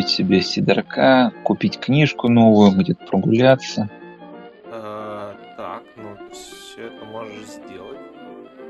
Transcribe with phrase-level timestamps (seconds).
[0.00, 3.90] купить себе сидорка, купить книжку новую, где-то прогуляться.
[4.72, 7.98] А, так, ну все это можешь сделать.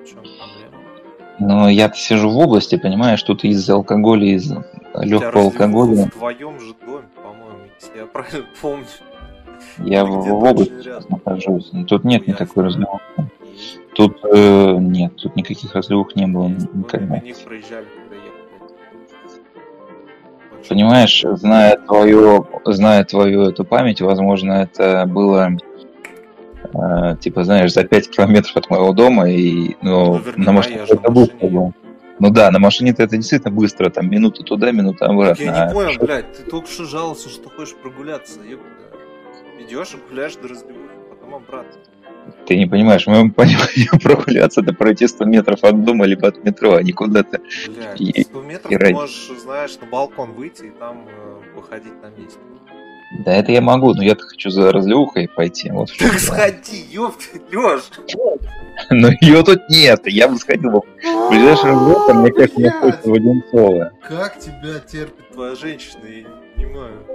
[0.03, 0.83] В чем проблема?
[1.39, 4.53] Но я-то сижу в области, понимаешь, тут из-за алкоголя, из
[4.97, 6.07] легкого алкоголя.
[6.07, 8.87] В твоем же доме, по-моему, если я правильно помню.
[9.79, 11.71] Я в, в области сейчас нахожусь.
[11.87, 13.01] Тут нет никакой разлива.
[13.95, 17.19] Тут э, нет, тут никаких разливов не было никогда.
[17.19, 17.87] них проезжали.
[20.71, 25.59] Понимаешь, зная твою, зная твою эту память, возможно, это было
[26.63, 31.11] э, типа, знаешь, за 5 километров от моего дома, и ну, Наверняка, на машине это
[31.11, 31.73] быстро было.
[32.21, 35.43] Ну да, на машине-то это действительно быстро, там минута туда, минута обратно.
[35.43, 38.69] Я А не понял, блядь, ты только что жаловался, что хочешь прогуляться, ёпта.
[39.59, 41.81] Идешь и гуляешь до разбивухи, потом обратно.
[42.47, 46.45] Ты не понимаешь, в моем понимании прогуляться это пройти 100 метров от дома либо от
[46.45, 47.41] метро, а не куда-то.
[47.67, 51.95] Блядь, И- 100 метров и ты можешь, знаешь, на балкон выйти и там э, походить
[52.03, 52.39] на месте.
[53.11, 55.71] Да это я могу, но я-то хочу за разливухой пойти.
[55.71, 57.83] Вот Так сходи, ёпта, Лёш!
[58.89, 60.85] Но ее тут нет, я бы сходил.
[61.03, 63.93] В ближайшее время, мне кажется, не хочется в Одинцово.
[64.09, 67.07] Как тебя терпит твоя женщина, я не понимаю.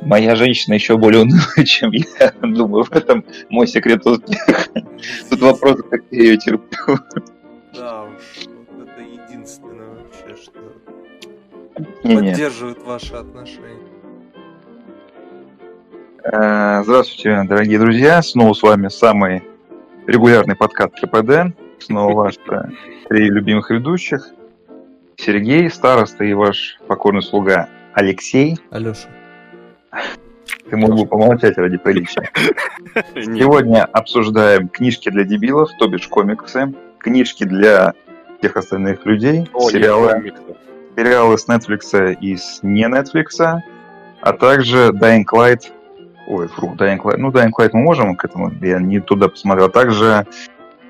[0.00, 2.32] Моя женщина еще более унылая, чем я.
[2.40, 4.64] Думаю, в этом мой секрет успеха.
[5.30, 6.98] Тут вопрос, как я ее терплю.
[7.74, 10.60] Да уж, вот это единственное вообще, что
[12.02, 13.93] поддерживает ваши отношения.
[16.24, 18.22] Э, Здравствуйте, дорогие друзья.
[18.22, 19.42] Снова с вами самый
[20.06, 21.54] регулярный подкаст КПД.
[21.78, 22.38] Снова ваши
[23.10, 24.30] три любимых ведущих.
[25.16, 28.56] Сергей, староста и ваш покорный слуга Алексей.
[28.70, 29.08] Алёша.
[30.70, 32.30] Ты мог бы помолчать ради приличия.
[33.14, 37.92] Сегодня обсуждаем книжки для дебилов, то бишь комиксы, книжки для
[38.38, 40.32] всех остальных людей, О, сериалы,
[40.96, 43.60] сериалы с Netflix и с не Netflix,
[44.22, 45.70] а также Dying Light.
[46.26, 47.16] Ой, фу, Dying Light.
[47.18, 49.66] Ну, Dying Light мы можем к этому, я не туда посмотрел.
[49.66, 50.26] А также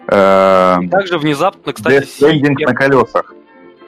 [0.07, 3.35] э, Также внезапно, кстати, Death Stranding на колесах.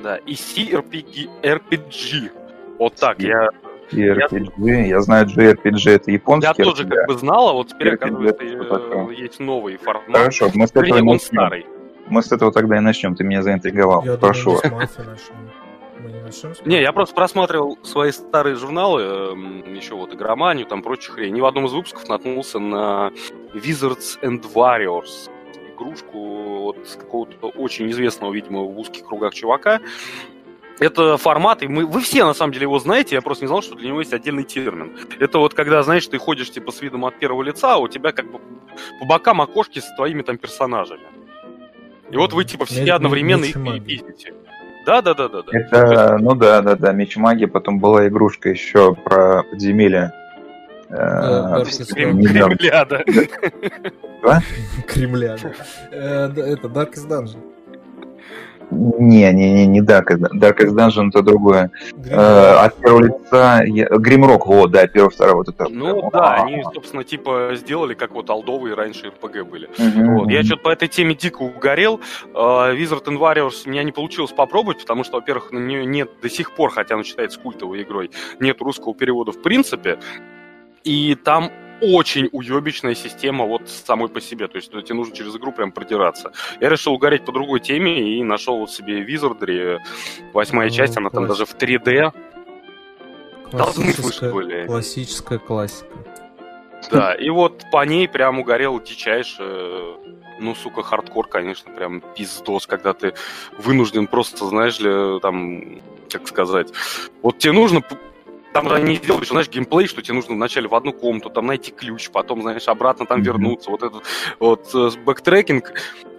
[0.03, 2.31] да, и CRPG, RPG.
[2.79, 3.21] Вот так.
[3.21, 3.49] Я,
[3.93, 6.49] JRPG, я знаю, JRPG это японский.
[6.49, 6.89] Я тоже RPG.
[6.89, 10.05] как бы знал, а вот теперь, RPG, оказывается, э, есть новый формат.
[10.17, 11.67] Хорошо, мы с этого, он старый.
[12.09, 13.15] мы с этого тогда и начнем.
[13.15, 14.03] Ты меня заинтриговал.
[14.05, 14.61] Я Прошу.
[14.63, 14.89] думаю,
[16.27, 16.65] мы с мафией начнем.
[16.65, 21.37] Мы не я просто просматривал свои старые журналы, эм, еще вот игроманию, там прочую хрень.
[21.37, 23.13] И в одном из выпусков наткнулся на
[23.55, 25.31] Wizards and Warriors.
[25.75, 26.19] Игрушку
[26.63, 29.81] вот с какого-то очень известного, видимо, в узких кругах чувака.
[30.79, 33.63] Это формат, и мы, вы все на самом деле его знаете, я просто не знал,
[33.63, 34.99] что для него есть отдельный термин.
[35.19, 38.13] Это вот когда, знаешь, ты ходишь типа с видом от первого лица, а у тебя
[38.13, 38.41] как бы
[39.01, 41.07] по бокам окошки с твоими там персонажами.
[42.11, 43.55] И вот вы типа все одновременно их
[43.85, 44.35] пиздите.
[44.87, 45.59] Да, да, да, да, да.
[45.59, 50.13] Это, ну да, да, да, Меч Магии, потом была игрушка еще про подземелье.
[50.89, 52.57] Э, Да, в- Darkest Крем- недавно.
[52.57, 54.41] Кремля, да.
[54.87, 55.51] Кремля, да.
[55.91, 57.39] Э, да, Это Darkest Dungeon.
[58.71, 61.71] Не, не, не, не Darkest, Darkest Dungeon это другое.
[61.93, 62.65] Э, Гримрок.
[62.65, 65.69] от первого лица Гримрок, вот, да, первый, второй, вот это.
[65.69, 69.69] Ну да, они, собственно, типа сделали, как вот алдовые раньше РПГ были.
[69.79, 70.19] Мгм.
[70.19, 70.31] Вот.
[70.31, 72.01] Я что-то по этой теме дико угорел.
[72.35, 76.11] Э, Wizard and Warriors у меня не получилось попробовать, потому что, во-первых, на нее нет
[76.21, 78.11] до сих пор, хотя она считается культовой игрой,
[78.41, 79.99] нет русского перевода в принципе.
[80.83, 81.51] И там
[81.81, 84.49] очень уебищная система вот самой по себе.
[84.49, 86.33] То есть ну, тебе нужно через игру прям продираться.
[86.61, 89.79] Я решил угореть по другой теме и нашел вот себе Wizardry.
[90.33, 91.39] Восьмая Ну, часть, она там класс.
[91.39, 92.13] даже в 3D.
[93.53, 94.67] Должны слышать Классическая, были.
[94.67, 95.93] классическая классика.
[96.91, 99.97] Да, и вот по ней прям угорел дичайше.
[100.39, 103.15] Ну, сука, хардкор, конечно, прям пиздос, когда ты
[103.57, 106.69] вынужден просто, знаешь ли, там, как сказать,
[107.23, 107.83] вот тебе нужно
[108.57, 111.47] там же они сделали, что, знаешь, геймплей, что тебе нужно вначале в одну комнату, там
[111.47, 113.27] найти ключ, потом, знаешь, обратно там Мгм.
[113.27, 114.03] вернуться, вот этот
[114.41, 115.73] вот э, backtracking.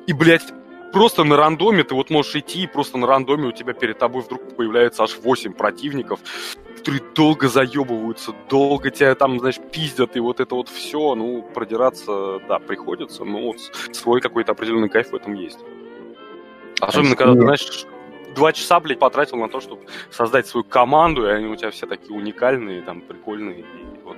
[0.05, 0.53] И, блядь,
[0.93, 4.21] просто на рандоме ты вот можешь идти, и просто на рандоме у тебя перед тобой
[4.21, 6.19] вдруг появляется аж 8 противников,
[6.77, 12.39] которые долго заебываются, долго тебя там, знаешь, пиздят, и вот это вот все, ну, продираться,
[12.47, 13.57] да, приходится, но вот
[13.93, 15.59] свой какой-то определенный кайф в этом есть.
[16.79, 17.85] Особенно, когда ты, знаешь,
[18.37, 19.81] два часа, блядь, потратил на то, чтобы
[20.11, 23.65] создать свою команду, и они у тебя все такие уникальные, там, прикольные, и
[24.05, 24.17] вот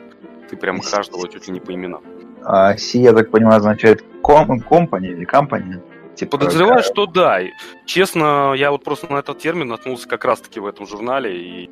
[0.49, 2.03] ты прям каждого чуть ли не по именам.
[2.43, 5.81] А Си, я так понимаю, означает ком- компани или компания?
[6.15, 7.41] Типа, Подозреваю, что да.
[7.41, 7.51] И,
[7.85, 11.71] честно, я вот просто на этот термин наткнулся как раз-таки в этом журнале, и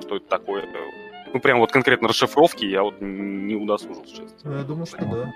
[0.00, 0.64] что это такое,
[1.32, 4.36] ну, прям вот конкретно расшифровки я вот не удосужился, честно.
[4.44, 5.32] Ну, я думаю, что да.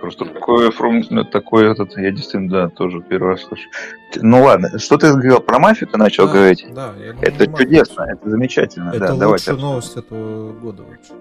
[0.00, 3.68] Просто такое фрум, ну, такой этот, я действительно, да, тоже первый раз слышу.
[4.16, 6.66] Ну ладно, что ты говорил про мафию, ты начал Да, говорить?
[6.74, 7.66] Да, я говорю, Это мафия.
[7.66, 9.52] чудесно, это замечательно, Это да, лучшая давайте.
[9.52, 11.12] новость этого года вообще.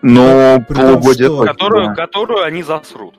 [0.00, 1.94] Ну, полугодие что- Которую, да.
[1.94, 3.14] которую они засрут.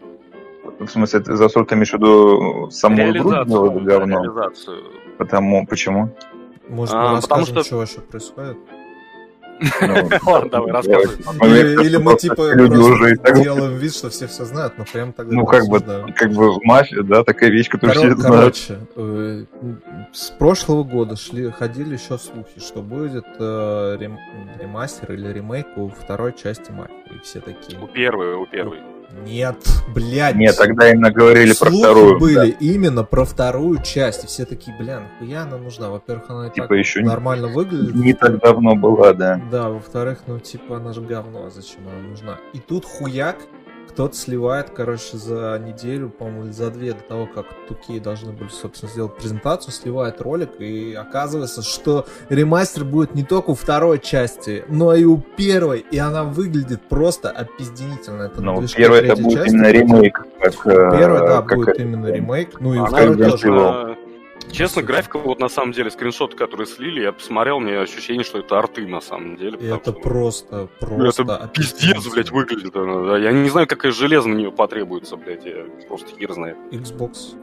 [0.79, 4.23] В смысле, ты за сорт имеешь в виду саму игру говно?
[4.23, 4.77] реализацию.
[5.19, 6.09] Потому, почему?
[6.67, 8.57] Может, А, мы потому что- что вообще происходит?
[9.81, 11.17] Ну, Ладно, давай, рассказывай.
[11.41, 15.65] Мне Или, мы типа делаем вид, что все все знают, но прям тогда Ну, как
[15.67, 15.79] бы,
[16.15, 18.39] как бы мафия, да, такая вещь, которую все знают.
[18.39, 19.45] короче, э,
[20.11, 24.19] с прошлого года шли, ходили еще слухи, что будет э, рем-
[24.59, 26.93] ремастер или ремейк у второй части мафии.
[27.15, 27.79] И все такие.
[27.79, 28.79] У первой, у первой.
[29.25, 29.55] Нет,
[29.93, 30.35] блядь.
[30.35, 32.19] Нет, тогда именно говорили про вторую.
[32.19, 34.23] были именно про вторую часть.
[34.23, 35.89] И все такие, бля, нахуя она нужна?
[35.89, 37.95] Во-первых, она Типа так еще не- нормально выглядит.
[37.95, 39.41] Не так давно была, да.
[39.51, 42.37] Да, во-вторых, ну типа она же говно, а зачем она нужна?
[42.53, 43.37] И тут хуяк,
[43.93, 48.49] кто-то сливает, короче, за неделю, по-моему, или за две до того, как Туки должны были,
[48.49, 54.65] собственно, сделать презентацию, сливает ролик, и оказывается, что ремастер будет не только у второй части,
[54.67, 58.23] но и у первой, и она выглядит просто опизденительно.
[58.23, 59.53] Это Ну, первый это будет части.
[59.53, 60.25] именно ремейк.
[60.39, 63.47] Как, э, Первый, да, как будет это- именно ремейк, ну и Она, второй тоже.
[63.47, 63.92] Evil.
[64.53, 68.57] Честно, графика, вот на самом деле, скриншоты, которые слили, я посмотрел, меня ощущение, что это
[68.59, 69.57] арты на самом деле.
[69.59, 71.23] И это что- просто, просто...
[71.23, 73.17] Это пиздец, блядь, выглядит она, да.
[73.17, 76.55] Я не знаю, какое железо на нее потребуется, блядь, я просто хер знает.
[76.71, 77.35] Xbox.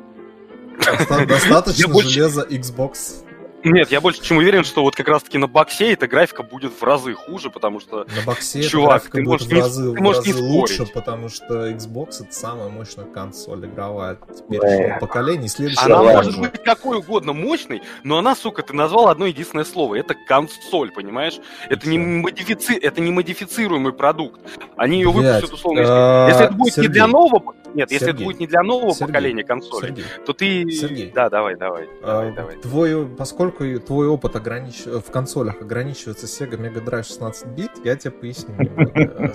[0.79, 3.25] Доста- Достаточно железа Xbox.
[3.63, 6.83] Нет, я больше чем уверен, что вот как раз-таки на боксе эта графика будет в
[6.83, 9.83] разы хуже, потому что На боксе эта Чувак, графика ты будет можешь в не- разы,
[9.93, 14.99] ты в можешь не разы лучше, потому что Xbox это самая мощная консоль игровая теперешнего
[14.99, 15.47] поколения.
[15.47, 19.65] И следующая она может быть какой угодно мощной, но она, сука, ты назвал одно единственное
[19.65, 19.97] слово.
[19.97, 21.39] Это консоль, понимаешь?
[21.69, 22.75] Это не, модифици...
[22.79, 24.41] это не модифицируемый продукт.
[24.77, 25.81] Они ее выпустят условно.
[25.81, 27.55] если- а, Если это будет не для нового...
[27.75, 30.71] Нет, если это Сергей, будет не для нового Сергей, поколения консолей, Сергей, то ты...
[30.71, 31.13] Сергей.
[31.15, 31.89] Да, давай, давай.
[32.03, 32.57] давай, а, давай.
[32.57, 34.85] твой, поскольку твой опыт огранич...
[34.85, 38.55] в консолях ограничивается Sega Mega Drive 16 бит, я тебе поясню.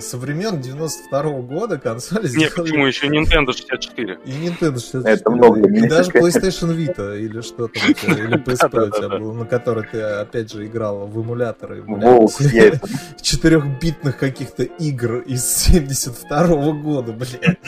[0.00, 4.20] Со времен 92 года консоли Нет, почему еще Nintendo 64?
[4.24, 5.14] И Nintendo 64.
[5.14, 6.10] Это много И даже.
[6.10, 9.18] PlayStation Vita, или что там у тебя, или PSP у тебя Да-да-да.
[9.18, 11.84] был, на которой ты опять же играл в эмуляторы.
[13.20, 17.58] Четырехбитных каких-то игр из 72 года, блядь.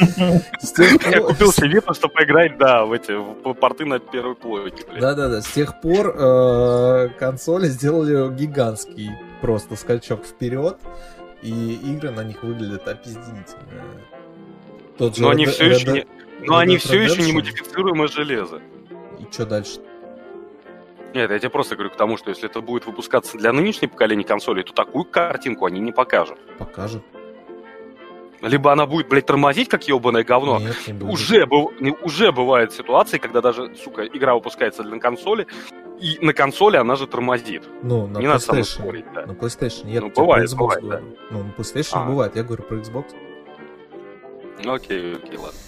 [1.11, 4.85] Я купил себе чтобы поиграть, да, в эти в порты на первой плойке.
[4.99, 9.11] Да-да-да, с тех пор э, консоли сделали гигантский
[9.41, 10.79] просто скачок вперед,
[11.43, 13.63] и игры на них выглядят опизденительно.
[14.97, 16.07] Тот же Но они Red- все еще не...
[16.41, 18.61] Но Red они все еще не модифицируемое железо.
[19.19, 19.81] И что дальше?
[21.15, 24.25] Нет, я тебе просто говорю к тому, что если это будет выпускаться для нынешней поколения
[24.25, 26.39] консолей, то такую картинку они не покажут.
[26.59, 27.03] Покажет.
[28.41, 30.61] Либо она будет, блядь, тормозить, как ебаное говно.
[30.61, 31.13] Нет, не будет.
[31.13, 35.47] Уже, быв- уже бывают ситуации, когда даже, сука, игра выпускается для консоли,
[36.01, 37.65] и на консоли она же тормозит.
[37.83, 38.81] Ну, на не надо со мной PlayStation.
[38.83, 39.27] спорить, да.
[39.27, 39.91] На PlayStation.
[39.91, 41.05] Я Ну, бывает, Xbox бывает, говорю.
[41.33, 42.07] Ну, на PlayStation А.
[42.07, 43.05] бывает, я говорю про Xbox.
[44.65, 45.59] Ну, Окей, окей, ладно.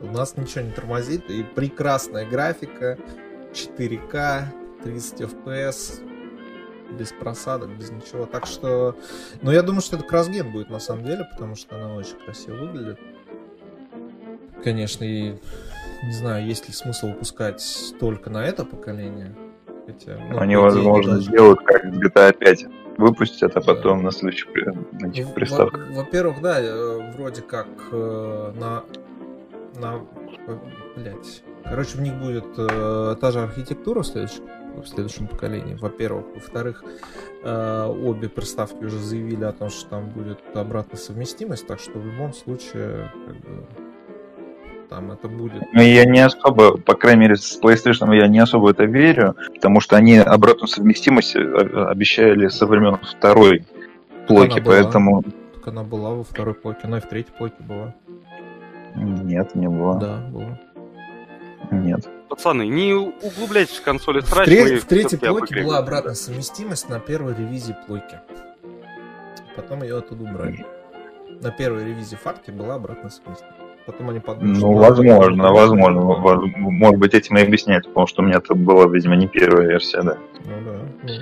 [0.00, 2.98] У нас ничего не тормозит, и прекрасная графика,
[3.52, 4.46] 4К,
[4.82, 6.00] 30 FPS,
[6.92, 8.26] без просадок, без ничего.
[8.26, 8.96] Так что...
[9.42, 12.56] Но я думаю, что это кроссген будет на самом деле, потому что она очень красиво
[12.56, 12.98] выглядит.
[14.62, 15.34] Конечно, и
[16.02, 19.34] не знаю, есть ли смысл выпускать только на это поколение.
[19.86, 22.66] Хотя, ну, Они, возможно, сделают как GTA 5.
[22.96, 23.66] Выпустят, а Да.
[23.74, 24.48] потом на следующих
[24.92, 25.88] на этих Ну, приставках.
[25.88, 28.84] во- Во-первых, да, э, вроде как э, на...
[29.80, 30.00] на...
[30.96, 31.42] Блять.
[31.64, 34.44] Короче, в них будет э, та же архитектура в следующем,
[34.82, 36.26] в следующем поколении, во-первых.
[36.34, 36.84] Во-вторых,
[37.42, 42.06] э, обе приставки уже заявили о том, что там будет обратная совместимость, так что в
[42.06, 43.66] любом случае, как бы,
[44.90, 45.62] там это будет.
[45.72, 49.80] Но я не особо, по крайней мере, с PlayStation я не особо это верю, потому
[49.80, 53.64] что они обратную совместимость э, обещали со времен второй
[54.26, 54.74] плойки, Она была.
[54.74, 55.22] поэтому
[55.54, 57.94] Так она была во второй плойке, она и в третьей плойке была.
[58.96, 59.98] нет, не было.
[59.98, 60.58] Да, была.
[61.70, 62.08] Нет.
[62.28, 66.88] Пацаны, не углубляйтесь в консоли В, срач, тре- мы в третьей плойке была обратная совместимость
[66.88, 68.18] на первой ревизии плойки.
[69.56, 70.64] Потом ее оттуда убрали.
[71.40, 73.44] На первой ревизии фатки была обратная совместимость.
[73.86, 76.00] Потом они подумали, Ну, возможно, было- возможно.
[76.00, 79.66] Воз- Может быть, этим и объясняется, потому что у меня это была, видимо, не первая
[79.68, 80.16] версия, да.
[80.46, 81.12] Ну да.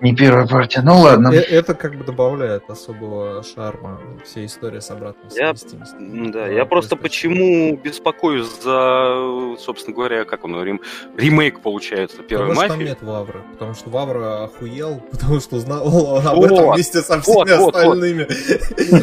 [0.00, 0.82] Не первая партия.
[0.82, 1.28] Ну ладно.
[1.32, 6.32] Э, Это как бы добавляет особого шарма всей истории с обратной Я- совместимостью.
[6.32, 10.80] Да, А, я просто почему беспокоюсь за, собственно говоря, как он, рем-
[11.16, 12.88] ремейк получается первой Потому что там мафии.
[12.88, 13.40] нет Вавры.
[13.52, 17.76] Потому что Вавра охуел, потому что узнал об этом вместе со вот, всеми вот, вот.
[17.76, 18.26] остальными.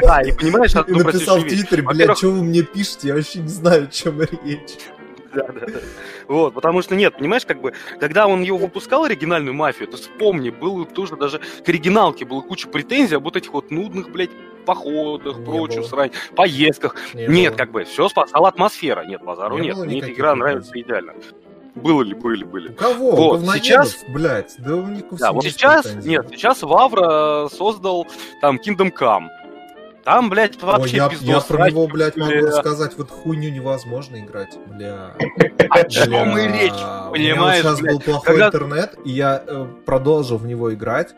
[0.01, 1.43] Да, и понимаешь, И написал в.
[1.43, 4.77] Твиттере, блядь, Во-первых- что вы мне пишете, я вообще не знаю, о чем речь.
[5.33, 5.79] Да, да, да.
[6.27, 10.49] Вот, потому что нет, понимаешь, как бы, когда он его выпускал, оригинальную мафию, то вспомни,
[10.49, 14.29] было тоже даже к оригиналке было куча претензий об вот этих вот нудных, блядь,
[14.65, 16.95] походах, прочую срань, поездках.
[17.13, 17.57] Не Нет, было.
[17.57, 19.03] как бы, все спасала атмосфера.
[19.05, 19.77] Нет, базару Не нет.
[19.77, 20.39] Мне эта игра претензий.
[20.39, 21.13] нравится идеально.
[21.75, 22.69] Было ли, были, были.
[22.69, 23.11] У кого?
[23.15, 26.09] Вот, говноедов, сейчас- блядь, да у них Да, вот сейчас, претензии.
[26.09, 28.07] нет, сейчас Вавра создал
[28.41, 29.27] там Kingdom Come.
[30.03, 32.41] Там, блядь, Ой, вообще я, пиздос я про него, блядь, могу бля.
[32.47, 35.15] рассказать, вот хуйню невозможно играть, бля.
[35.69, 39.41] О чем и речь, У понимаешь, меня вот сейчас был плохой Когда- интернет, и я
[39.47, 41.13] э, продолжил в него играть.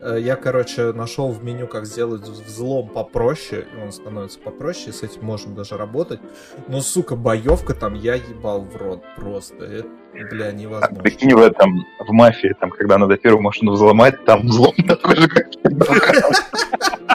[0.00, 5.02] Э, Я, короче, нашел в меню, как сделать взлом попроще, и он становится попроще, с
[5.02, 6.20] этим можно даже работать.
[6.68, 9.64] Но, сука, боевка там я ебал в рот просто.
[9.64, 9.88] Это,
[10.30, 10.96] бля, А, невозможно.
[11.02, 15.28] Прикинь, в этом, в мафии, там, когда надо первую машину взломать, там взлом такой же,
[15.28, 15.46] как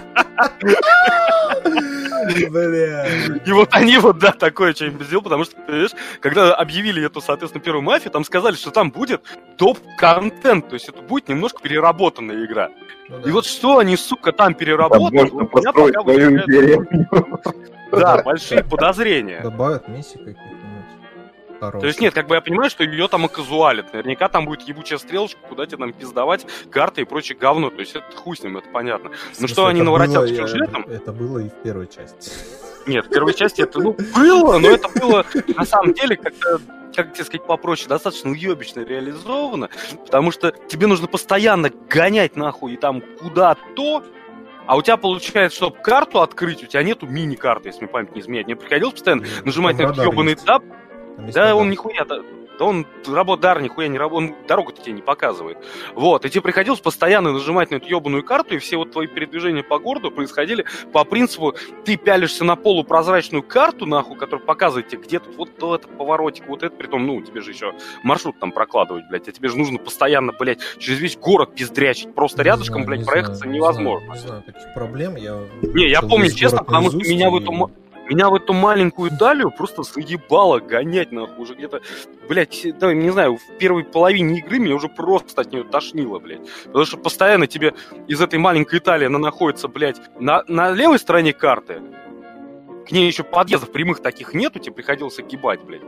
[2.49, 3.05] Бля.
[3.45, 7.63] И вот они вот, да, такое что-нибудь сделали, потому что, понимаешь, когда объявили эту, соответственно,
[7.63, 9.21] первую мафию, там сказали, что там будет
[9.57, 12.69] доп-контент, то есть это будет немножко переработанная игра.
[13.09, 13.29] Ну да.
[13.29, 15.71] И вот что они, сука, там переработали, у меня пока.
[17.91, 19.41] Да, большие подозрения.
[19.41, 20.37] Добавят миссии
[21.59, 21.81] каких-нибудь.
[21.81, 23.93] То есть нет, как бы я понимаю, что ее там оказуалят.
[23.93, 27.69] Наверняка там будет ебучая стрелочка, куда тебе там пиздовать, карты и прочее говно.
[27.69, 29.11] То есть это хуй с ним, это понятно.
[29.39, 30.85] Ну что они наворотят с сюжетом?
[30.89, 32.31] Это было и в первой части.
[32.87, 35.25] Нет, в первой части это, ну, было, но это было
[35.55, 36.59] на самом деле как-то
[36.95, 39.69] как тебе сказать попроще, достаточно уебищно реализовано,
[40.05, 44.03] потому что тебе нужно постоянно гонять нахуй и там куда-то,
[44.65, 48.21] а у тебя получается, чтобы карту открыть, у тебя нету мини-карты, если мне память не
[48.21, 48.47] изменяет.
[48.47, 50.63] Мне приходилось постоянно нажимать на этот ебаный тап,
[51.19, 52.19] Там да он нихуя, да,
[52.59, 55.57] да он работар нихуя не работает, он дорогу-то тебе не показывает.
[55.95, 59.63] Вот, и тебе приходилось постоянно нажимать на эту ебаную карту, и все вот твои передвижения
[59.63, 65.19] по городу происходили по принципу, ты пялишься на полупрозрачную карту, нахуй, которая показывает тебе, где
[65.19, 67.73] тут вот то этот поворотик, вот это, притом, ну, тебе же еще
[68.03, 72.43] маршрут там прокладывать, блядь, а тебе же нужно постоянно, блядь, через весь город пиздрячить, просто
[72.43, 74.13] Не рядышком, знаю, блядь, не проехаться знаю, не невозможно.
[74.13, 75.15] Не знаю, таких проблем.
[75.15, 77.71] Я Не, я помню, честно, потому что меня в эту
[78.09, 81.81] Меня в эту маленькую Италию просто заебало гонять, нахуй, уже где-то,
[82.27, 86.41] блядь, да, не знаю, в первой половине игры меня уже просто от нее тошнило, блядь.
[86.65, 87.75] Потому что постоянно тебе
[88.07, 91.83] из этой маленькой Италии она находится, блядь, на, на левой стороне карты,
[92.87, 95.83] к ней еще подъездов прямых таких нету, тебе приходилось огибать, блядь.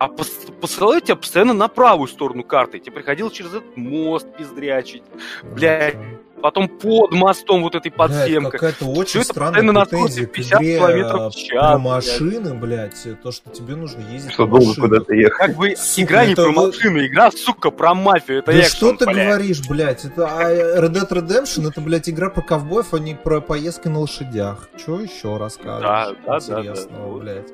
[0.00, 5.04] А пос- посылают тебя постоянно на правую сторону карты, тебе приходилось через этот мост пиздрячить,
[5.44, 5.96] блядь,
[6.40, 8.50] потом под мостом вот этой подземкой.
[8.52, 11.70] какая-то очень это странная постоянно на претензия скорости к 50 игре километров в э, час,
[11.70, 15.38] про машины, блядь, то, что тебе нужно ездить Что долго куда-то ехать.
[15.38, 18.38] Как бы Сука, игра не это про вы- машины, игра, сука, про мафию.
[18.38, 19.26] Это Да экшен, что ты блядь.
[19.28, 20.04] говоришь, блядь?
[20.04, 24.00] Это а, Red Dead Redemption, это, блядь, игра про ковбоев, а не про поездки на
[24.00, 24.68] лошадях.
[24.76, 25.82] Что еще расскажешь?
[25.82, 27.24] Да, да, да, интересного, да.
[27.24, 27.48] блядь?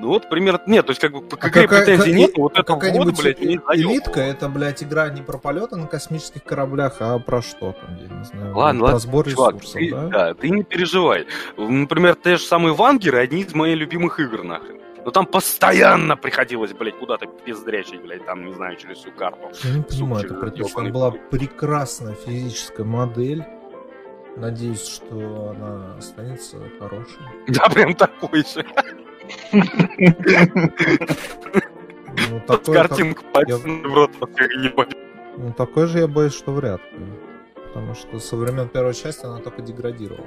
[0.00, 2.56] Ну вот, примерно, нет, то есть как бы к А какая- претензий нет, и- вот
[2.56, 6.96] это вот, блядь, не э- элитка, это, блядь, игра не про полеты на космических кораблях,
[7.00, 8.56] а про что там, я не знаю.
[8.56, 10.06] Ладно, про ладно, сбор чувак, ресурсов, ты, да?
[10.08, 11.26] да, ты не переживай.
[11.56, 14.78] Например, те же самые вангеры, одни из моих любимых игр, нахрен.
[15.04, 19.50] Но там постоянно приходилось, блядь, куда-то пиздрячить, блядь, там, не знаю, через всю карту.
[19.64, 23.44] Я не понимаю, это при том, что там была прекрасная физическая модель.
[24.36, 27.18] Надеюсь, что она останется хорошей.
[27.48, 28.64] Да, прям такой же.
[32.30, 34.10] Ну, картинку пальцем в рот,
[34.62, 34.90] ебать.
[35.36, 37.06] ну, такой же я боюсь, что вряд ли.
[37.54, 40.26] Потому что со времен первой части она только деградировала.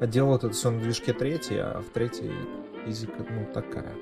[0.00, 2.32] А делают это все на движке третьей, а в третьей
[2.84, 3.92] физика, ну, такая.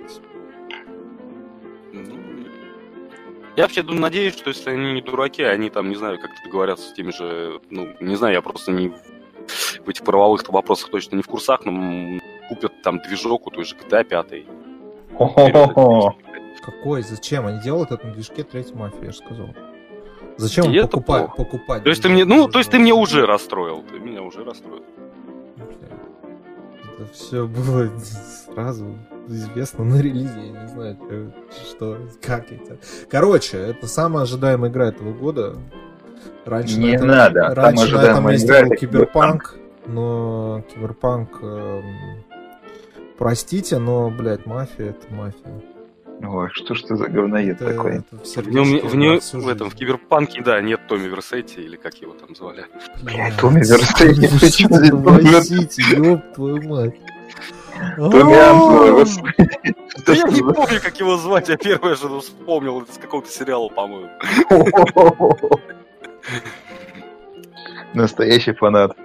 [3.57, 6.91] Я вообще думаю, надеюсь, что если они не дураки, они там, не знаю, как-то договорятся
[6.91, 8.93] с теми же, ну, не знаю, я просто не
[9.49, 13.75] в- этих правовых вопросах точно не в курсах, но купят там движок у той же
[13.77, 14.47] GTA 5.
[15.17, 16.15] Хо-хо-хо.
[16.65, 17.03] Какой?
[17.03, 17.47] Зачем?
[17.47, 19.49] Они делают это на движке третьей мафии, я же сказал.
[20.37, 21.83] Зачем И покупать, покупать?
[21.85, 24.83] То есть ты мне, ну, то есть ты мне уже расстроил, ты меня уже расстроил.
[26.99, 28.97] Это все было сразу
[29.29, 30.97] известно на релизе, я не знаю,
[31.69, 32.79] что, как это.
[33.11, 35.57] Короче, это самая ожидаемая игра этого года.
[36.45, 39.55] Раньше Не на этом, надо, раньше на этом месте был Киберпанк,
[39.87, 41.85] но Киберпанк, эм,
[43.19, 45.63] простите, но, блядь, мафия это мафия.
[46.23, 47.97] Ой, что ж ты за говноед Это- такой?
[47.97, 51.77] это в В, нем, в, нем- в этом, в киберпанке, да, нет Томми Версетти, или
[51.77, 52.65] как его там звали.
[53.03, 56.95] Блядь, Томми Версетти, Ну, чем что здесь ты Томми ёб твою мать.
[57.99, 58.19] Да
[60.15, 64.09] я не помню, как его звать, я первое же вспомнил из какого-то сериала, по-моему.
[67.95, 68.97] Настоящий фанат.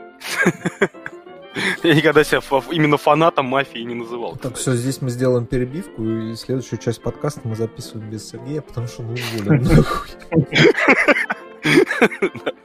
[1.83, 4.37] Я никогда себя именно фанатом мафии не называл.
[4.37, 8.87] Так, все, здесь мы сделаем перебивку, и следующую часть подкаста мы записываем без Сергея, потому
[8.87, 9.61] что мы уволим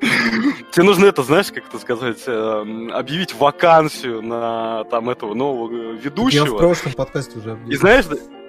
[0.00, 5.74] Тебе нужно это, знаешь, как это сказать, эм, объявить вакансию на там этого нового э,
[5.94, 6.56] Я в ведущего.
[6.58, 7.78] прошлом подкасте уже И объявил.
[7.80, 8.04] знаешь,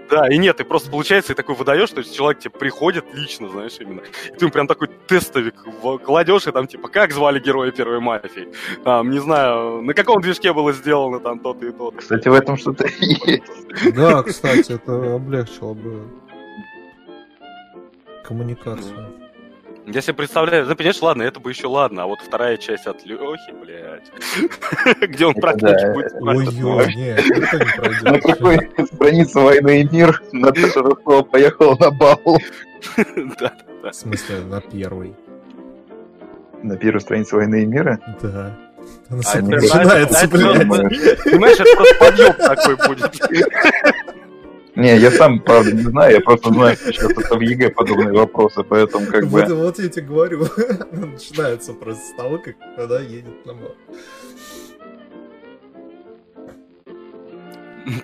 [0.09, 3.47] да- и нет, и просто получается, и такой выдаешь, то есть человек тебе приходит лично,
[3.49, 4.01] знаешь, именно.
[4.01, 5.55] И ты ему прям такой тестовик
[6.03, 8.49] кладешь, и там типа, как звали героя первой мафии?
[8.83, 11.97] Там, не знаю, на каком движке было сделано там то-то и то-то.
[11.97, 13.95] Кстати, в этом что-то есть.
[13.95, 16.01] Да, кстати, это облегчило бы
[18.25, 19.07] коммуникацию.
[19.93, 23.05] Я себе представляю, ну, понимаешь, ладно, это бы еще ладно, а вот вторая часть от
[23.05, 24.09] Лехи, блядь,
[25.09, 25.93] где он да.
[25.93, 27.65] будет Ой, нет, это не
[28.11, 28.23] На пройдет.
[28.23, 32.17] какой странице «Войны и мир» Наташа Ростова поехала на бал.
[33.39, 33.53] Да.
[33.83, 35.13] В смысле, на первый.
[36.63, 37.99] На первой странице «Войны и мира»?
[38.21, 38.57] Да.
[39.09, 41.23] Она А начинается, блядь.
[41.23, 43.15] Понимаешь, это просто подъем такой будет.
[44.81, 48.13] Не, я сам, правда, не знаю, я просто знаю, что сейчас это в ЕГЭ подобные
[48.13, 49.55] вопросы, поэтому как Вот, бы...
[49.55, 50.47] вот я тебе говорю,
[50.91, 53.75] она начинается просто с того, как когда едет на бал.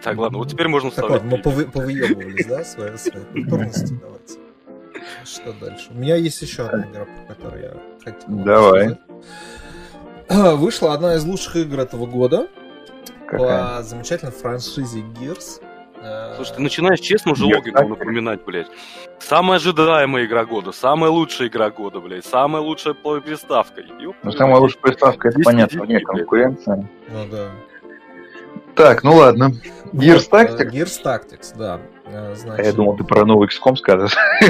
[0.03, 1.23] Так, ладно, вот теперь можно Так вставлять.
[1.23, 4.39] вот, мы повы- повыебывались, да, свои, свои культурности, давайте.
[5.25, 5.87] Что дальше?
[5.91, 8.97] У меня есть еще одна игра, про которую я хотел Давай.
[10.57, 12.47] Вышла одна из лучших игр этого года
[13.27, 13.77] Какая?
[13.77, 15.61] по замечательной франшизе Gears.
[16.01, 18.67] Э, Слушай, ты начинаешь честно уже логику так- напоминать, блядь.
[19.19, 23.81] Самая ожидаемая игра года, самая лучшая игра года, блядь, самая лучшая приставка.
[23.99, 26.03] Ёп Ну, самая лучшая приставка, это понятно, блядь.
[26.03, 26.87] конкуренции.
[27.09, 27.49] Ну да.
[28.75, 29.51] Так, ну ладно.
[29.91, 30.71] Gears э, Tactics?
[30.71, 31.79] Gears Tactics, да.
[32.09, 34.15] Э, А Значит, я думал, ты про новый XCOM скажешь.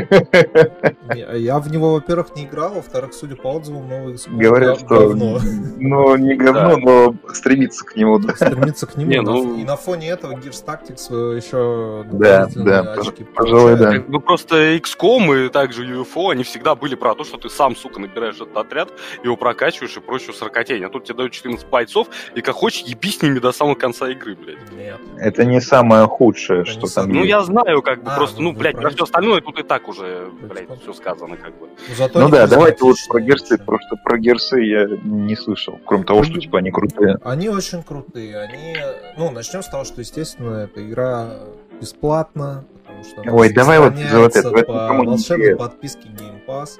[1.13, 4.79] не- я в него, во-первых, не играл, во-вторых, судя по отзывам, новый XCOM Говорят, гов-
[4.79, 5.39] что говно.
[5.77, 8.35] ну, не говно, но стремится к нему, да.
[8.35, 9.11] стремиться к нему.
[9.11, 13.99] Не, ну- И на фоне этого Gears Tactics э, еще Да, да, очки пожалуй, да.
[13.99, 17.99] Бы просто XCOM и также UFO, они всегда были про то, что ты сам, сука,
[17.99, 18.89] набираешь этот отряд,
[19.23, 20.83] его прокачиваешь и прочую сорокотень.
[20.83, 24.09] А тут тебе дают 14 бойцов, и как хочешь, еби с ними до самого конца
[24.09, 24.57] игры, блядь.
[24.77, 24.99] Нет.
[25.17, 28.37] Это не самое худшее, Это что там самое- Ну, я знаю, как бы, А, просто,
[28.41, 31.57] ну, ну, вы блядь, про все остальное тут и так уже, блядь, все сказано, как
[31.57, 31.67] бы.
[31.89, 36.03] Но зато Ну да, давайте лучше про потому что про герсы я не слышал, кроме
[36.03, 37.17] того, что типа они крутые.
[37.23, 38.37] Они очень крутые.
[38.39, 38.77] Они,
[39.17, 41.29] ну, начнем с того, что, естественно, эта игра
[41.79, 46.79] бесплатна, потому что она Ой, давай вот за вот это, по волшебной подписке Game Pass.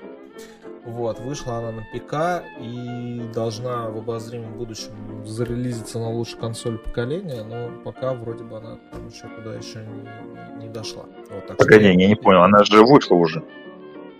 [0.88, 4.92] Вот, вышла она на ПК и должна в обозримом будущем
[5.26, 10.64] зарелизиться на лучшей консоли поколения, но пока вроде бы она там еще туда еще не,
[10.64, 11.04] не дошла.
[11.30, 13.44] Вот, так что- Погоди, я не понял, она же вышла уже.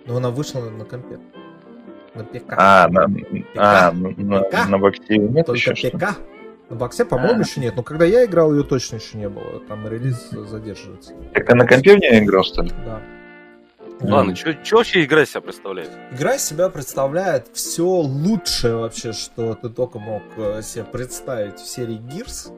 [0.04, 1.18] Но она вышла на, компе.
[2.14, 2.52] На ПК.
[2.58, 3.06] А, на,
[3.56, 4.68] а, на, ПК?
[4.68, 5.90] на боксе нет Только еще что?
[5.96, 6.18] ПК.
[6.68, 7.42] На боксе, по-моему, А.
[7.44, 7.76] еще нет.
[7.76, 9.60] Но когда я играл, ее точно еще не было.
[9.68, 11.14] Там релиз задерживается.
[11.32, 12.70] Так а на компе в нее играл, что ли?
[12.84, 13.00] Да.
[14.00, 15.90] Ладно, что вообще игра из себя представляет?
[16.12, 21.66] Игра из себя представляет все лучшее вообще, что ты только мог э, себе представить в
[21.66, 22.52] серии Gears.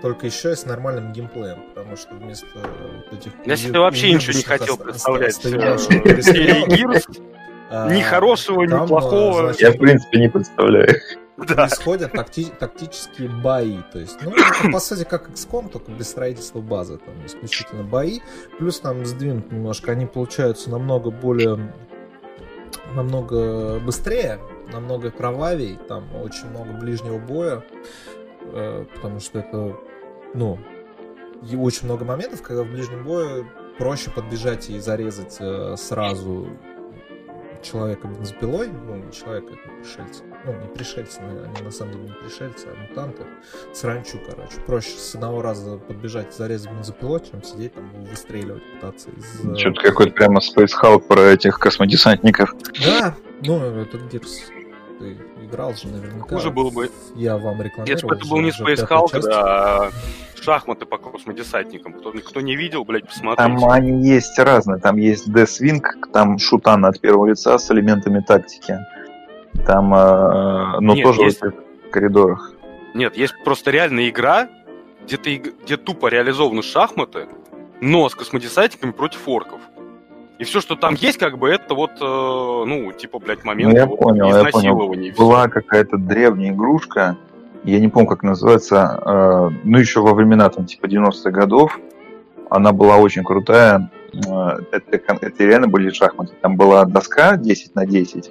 [0.00, 3.32] Только еще и с нормальным геймплеем, потому что вместо вот этих...
[3.44, 5.38] Я себе вообще ничего не хотел представлять.
[5.44, 5.78] э,
[6.22, 7.22] серии Gears.
[7.70, 9.40] а, Ни хорошего, ни там, плохого.
[9.40, 10.88] э, значит, Я, в принципе, не представляю.
[11.46, 13.78] Происходят такти- тактические бои.
[13.92, 14.32] То есть, ну,
[14.72, 16.98] по сути, как XCOM, только без строительства базы.
[16.98, 18.20] Там исключительно бои.
[18.58, 19.92] Плюс там сдвинут немножко.
[19.92, 21.58] Они получаются намного более...
[22.94, 24.40] Намного быстрее,
[24.72, 25.78] намного кровавей.
[25.88, 27.62] Там очень много ближнего боя.
[28.42, 29.76] э, Потому что это,
[30.34, 30.58] ну,
[31.48, 33.46] и очень много моментов, когда в ближнем бою
[33.78, 36.48] проще подбежать и зарезать э, сразу
[37.62, 40.24] человека бензопилой, ну, не человека, это пришельца.
[40.44, 43.24] Ну, не пришельцы, они на самом деле не пришельцы, а мутанты.
[43.74, 44.58] Сранчу, короче.
[44.66, 49.44] Проще с одного раза подбежать, зарезать бензопилой, чем сидеть там выстреливать, пытаться из...
[49.44, 52.54] э, Что-то какой-то прямо Space Hulk про этих космодесантников.
[52.84, 54.40] Да, ну, это Гирс.
[54.98, 56.34] Ты играл же наверняка.
[56.34, 56.90] Хуже было бы.
[57.14, 57.86] Я вам рекламировал.
[57.86, 59.40] Если бы это был уже- не уже Space Hulk, да,
[59.86, 59.90] а
[60.40, 61.92] шахматы по космодесантникам.
[61.94, 63.36] Кто, кто не видел, блядь, посмотрите.
[63.58, 64.78] Там они есть разные.
[64.80, 65.82] Там есть Deathwing,
[66.14, 68.78] там шутан от первого лица с элементами тактики.
[69.66, 71.58] Там, э, ну, Нет, тоже есть- в этих
[71.90, 72.52] коридорах.
[72.94, 74.48] Нет, есть просто реальная игра,
[75.04, 77.28] где, ты, где тупо реализованы шахматы,
[77.80, 79.60] но с космодесантниками против орков.
[80.38, 83.76] И все, что там есть, как бы, это вот, э, ну, типа, блядь, момент Ну,
[83.76, 85.12] я вот понял, я всё.
[85.18, 87.16] Была какая-то древняя игрушка,
[87.64, 91.78] я не помню, как называется, э, ну, еще во времена, там, типа, 90-х годов.
[92.48, 93.90] Она была очень крутая.
[94.14, 96.32] Э, Это, это реально были шахматы.
[96.40, 98.30] Там была доска 10 на 10 э,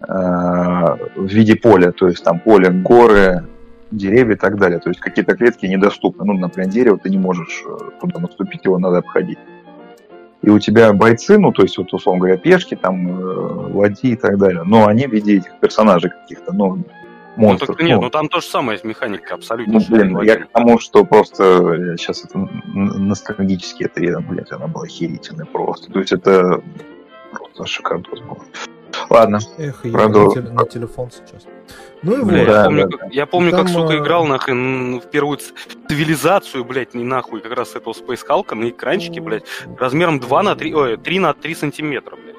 [0.00, 1.92] в виде поля.
[1.92, 3.44] То есть там поле, горы,
[3.90, 4.78] деревья и так далее.
[4.78, 6.24] То есть какие-то клетки недоступны.
[6.24, 9.38] Ну, например, дерево ты не можешь э, туда наступить, его надо обходить.
[10.42, 14.16] И у тебя бойцы, ну, то есть, вот, условно говоря, пешки, там, э, ладьи и
[14.16, 16.84] так далее, но они в виде этих персонажей каких-то, ну, Ну,
[17.36, 17.76] монстров.
[17.76, 19.74] так, нет, ну, ну там то же самое есть механика, абсолютно.
[19.74, 25.46] ну, блин, я к тому, что просто сейчас это ностальгически это, блядь, она была охерительная
[25.46, 25.92] просто.
[25.92, 26.62] То есть это
[27.30, 28.38] просто шикардос был.
[29.08, 31.46] Ладно, Эх, я Правда, на, теле- на телефон сейчас.
[32.02, 32.46] Ну и Бля, вот.
[32.48, 35.38] я Да, помню, да, как, я помню, Там, как, сука, э, играл нахрен в первую
[35.88, 39.44] цивилизацию, блядь, не нахуй, как раз этого Space Hulk на экранчике, блядь,
[39.78, 42.36] размером 2 на 3, ой, 3 на 3 сантиметра, блядь.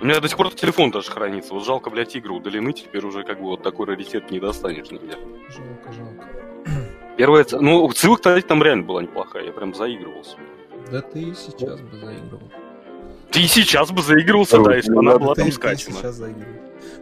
[0.00, 1.54] У меня до сих пор телефон даже хранится.
[1.54, 5.16] Вот жалко, блядь, игры удалены, теперь уже как бы вот такой раритет не достанешь нигде.
[5.48, 6.28] Жалко, жалко.
[7.16, 10.36] Первая, ц- ну, ссылка, кстати, там реально была неплохая, я прям заигрывался.
[10.90, 12.42] Да ты и сейчас бы заигрывал.
[13.32, 15.96] Ты сейчас бы заигрывался, да, если бы она была там скачана.
[15.96, 16.20] сейчас.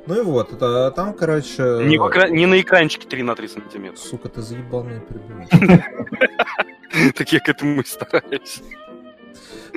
[0.07, 1.81] Ну и вот, это, там, короче...
[1.85, 3.99] Не, в экра- не на экранчике 3 на 3 сантиметра.
[3.99, 5.51] Сука, ты заебал меня перебивать.
[7.15, 8.63] Так я к этому и стараюсь.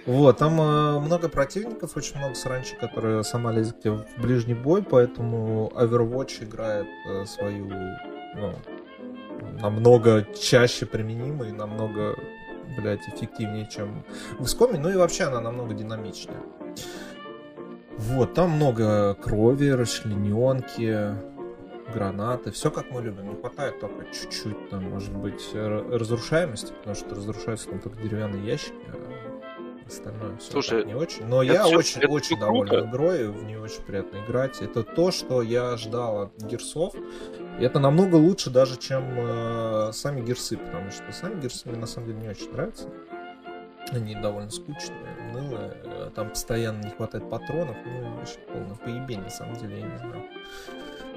[0.08, 4.82] Вот, там э, много противников, очень много саранчи, которые сама лезет тебе в ближний бой,
[4.82, 7.68] поэтому Overwatch играет э, свою,
[8.36, 8.54] ну,
[9.62, 12.16] намного чаще применимой, намного,
[12.78, 14.04] блядь, эффективнее, чем
[14.40, 16.42] в XCOM, ну и вообще она намного динамичнее.
[17.98, 21.16] Вот, там много крови, расчлененки,
[21.94, 23.30] гранаты, все как мы любим.
[23.30, 28.76] Не хватает только чуть-чуть, там, может быть, разрушаемости, потому что разрушаются там только деревянные ящики,
[28.88, 29.23] а
[29.88, 31.26] остальное все Слушай, не очень.
[31.26, 34.62] Но я всё- очень, это очень всё доволен игрой, в нее очень приятно играть.
[34.62, 36.94] Это то, что я ждал от гирсов.
[37.60, 41.88] И это намного лучше даже, чем э, сами гирсы, потому что сами гирсы мне на
[41.88, 42.90] самом деле не очень нравятся.
[43.92, 44.98] Они довольно скучные,
[45.32, 49.86] унылые, э, там постоянно не хватает патронов, ну вообще полное поебень, на самом деле, я
[49.86, 50.24] не знаю,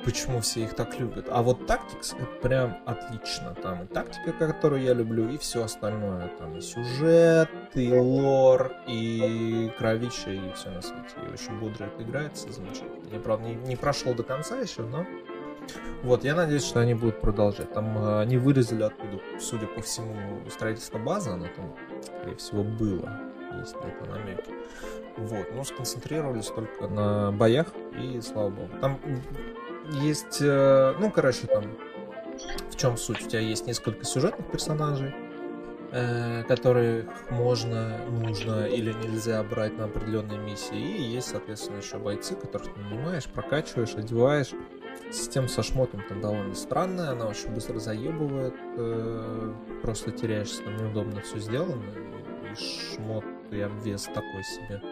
[0.07, 1.27] почему все их так любят.
[1.31, 6.31] А вот Tactics это прям отлично, там и тактика, которую я люблю, и все остальное,
[6.39, 12.05] там и сюжет, и лор, и кровища, и все на свете, и очень бодро это
[12.05, 13.13] играется, замечательно.
[13.13, 15.05] Я, правда, не, не прошел до конца еще, но
[16.05, 17.73] вот, я надеюсь, что они будут продолжать.
[17.73, 20.15] Там э, они вырезали оттуда, судя по всему,
[20.49, 23.11] строительство базы, оно там, скорее всего, было.
[23.51, 24.51] На это намеки.
[25.17, 28.69] Вот, но сконцентрировались только на боях, и слава богу.
[28.81, 29.01] Там
[29.93, 31.65] есть, э, ну, короче, там,
[32.71, 33.25] в чем суть?
[33.25, 35.15] У тебя есть несколько сюжетных персонажей,
[35.93, 40.79] э, которых можно, нужно или нельзя брать на определенные миссии.
[40.79, 44.51] И есть, соответственно, еще бойцы, которых ты нанимаешь, прокачиваешь, одеваешь.
[45.11, 51.21] Система со шмотом там довольно странная, она очень быстро заебывает, э, просто теряешься, там неудобно
[51.21, 51.85] все сделано,
[52.51, 54.83] и шмот и обвес такой себе.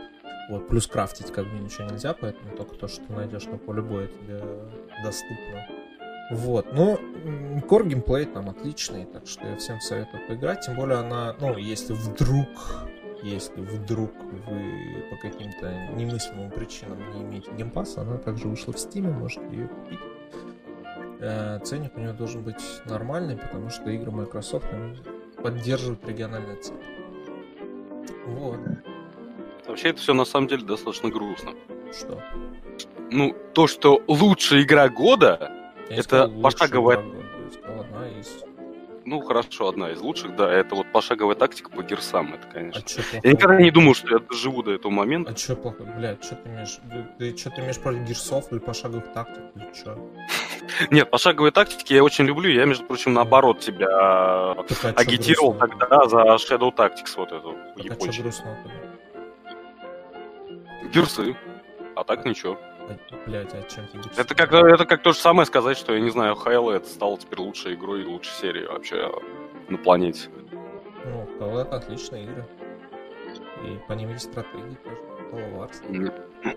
[0.50, 3.80] Вот, плюс крафтить как бы ничего нельзя, поэтому только то, что ты найдешь на поле
[3.80, 4.42] боя, тебе
[5.02, 5.66] доступно.
[6.30, 10.98] Вот, ну, м, core геймплей там отличный, так что я всем советую поиграть, тем более
[10.98, 12.48] она, ну, если вдруг,
[13.22, 14.10] если вдруг
[14.46, 19.68] вы по каким-то немыслимым причинам не имеете геймпасса, она также вышла в Steam, можете ее
[19.68, 20.00] купить.
[21.20, 24.66] Э, Ценник у нее должен быть нормальный, потому что игры Microsoft
[25.42, 26.80] поддерживают региональные цены.
[28.26, 28.58] Вот,
[29.66, 31.52] Вообще это все на самом деле достаточно грустно.
[31.92, 32.20] что.
[33.10, 35.50] Ну, то, что лучшая игра года,
[35.88, 38.42] Я Это пошаговая- одна из...
[39.04, 42.80] ну хорошо, одна из лучших, да, это вот пошаговая тактика по гирсам, это, А конечно.
[42.82, 43.20] плохого?
[43.22, 45.30] Я никогда не думал, что я доживу до этого момента.
[45.30, 45.84] А чё плохо?
[45.84, 46.78] Блядь, что ты имеешь?
[46.90, 49.98] Ты, ты что ты имеешь против гирсов или пошаговых тактик или чё?
[50.90, 52.50] Нет, пошаговые тактики я очень люблю.
[52.50, 53.86] Я, между прочим, наоборот тебя
[54.66, 58.22] Так, а агитировал тогда за Shadow Tactics вот эту Так, а чё япончик.
[58.22, 58.56] грустного?
[60.94, 61.36] Гирсы.
[61.96, 62.56] А так ничего.
[63.26, 64.20] Блядь, а чем гирсы?
[64.20, 67.40] Это как, это как то же самое сказать, что, я не знаю, это стало теперь
[67.40, 69.10] лучшей игрой и лучшей серией вообще
[69.68, 70.28] на планете.
[71.04, 72.46] Ну, это отличные игры.
[73.64, 75.00] И по ним есть стратегии тоже.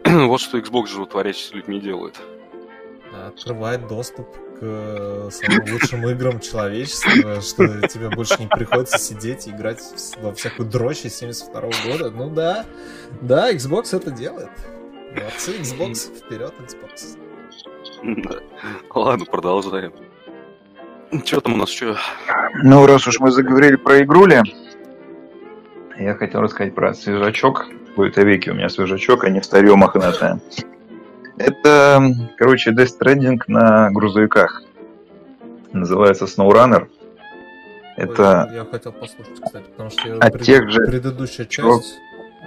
[0.27, 2.19] Вот что Xbox животворящий с людьми делает.
[3.27, 9.51] Открывает доступ к э, самым лучшим играм человечества, что тебе больше не приходится сидеть и
[9.51, 12.09] играть в- во всякую дрочь из 72 года.
[12.11, 12.65] Ну да,
[13.21, 14.49] да, Xbox это делает.
[15.15, 17.17] Молодцы, Xbox, вперед, Xbox.
[18.93, 19.93] Ладно, продолжаем.
[21.25, 21.95] Что там у нас еще?
[22.63, 24.41] Ну, раз уж мы заговорили про игрули,
[25.97, 27.65] я хотел рассказать про свежачок.
[27.95, 30.39] Будет веки у меня свежачок, а не старье мохнатое.
[31.37, 32.01] Это,
[32.37, 34.63] короче, Death Stranding на грузовиках.
[35.71, 36.87] Называется SnowRunner.
[37.95, 41.81] Это Ой, Я хотел послушать, кстати, потому что я от пред- тех же предыдущая чувак-
[41.81, 41.99] часть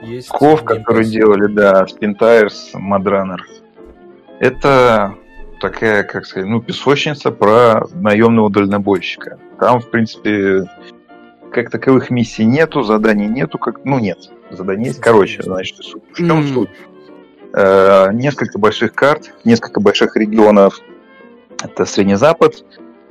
[0.03, 0.29] есть.
[0.29, 3.39] Ков, которые делали, да, Spin Tires, Mudrunner.
[4.39, 5.15] Это
[5.61, 9.39] такая, как сказать, ну, песочница про наемного дальнобойщика.
[9.59, 10.65] Там, в принципе,
[11.53, 14.19] как таковых миссий нету, заданий нету, как, ну, нет.
[14.51, 16.03] Задание есть, короче, значит, суть.
[16.13, 16.47] В чем М.
[16.49, 16.71] суть?
[17.53, 20.81] Э, несколько больших карт, несколько больших регионов.
[21.63, 22.65] Это Средний Запад,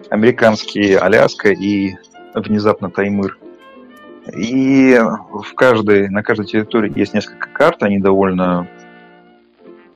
[0.10, 1.96] американский Аляска и
[2.34, 3.38] внезапно Таймыр.
[4.34, 8.68] И в каждой, на каждой территории есть несколько карт, они довольно...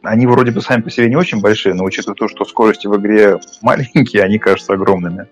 [0.02, 2.98] Они вроде бы сами по себе не очень большие, но учитывая то, что скорости в
[2.98, 5.28] игре маленькие, они кажутся огромными.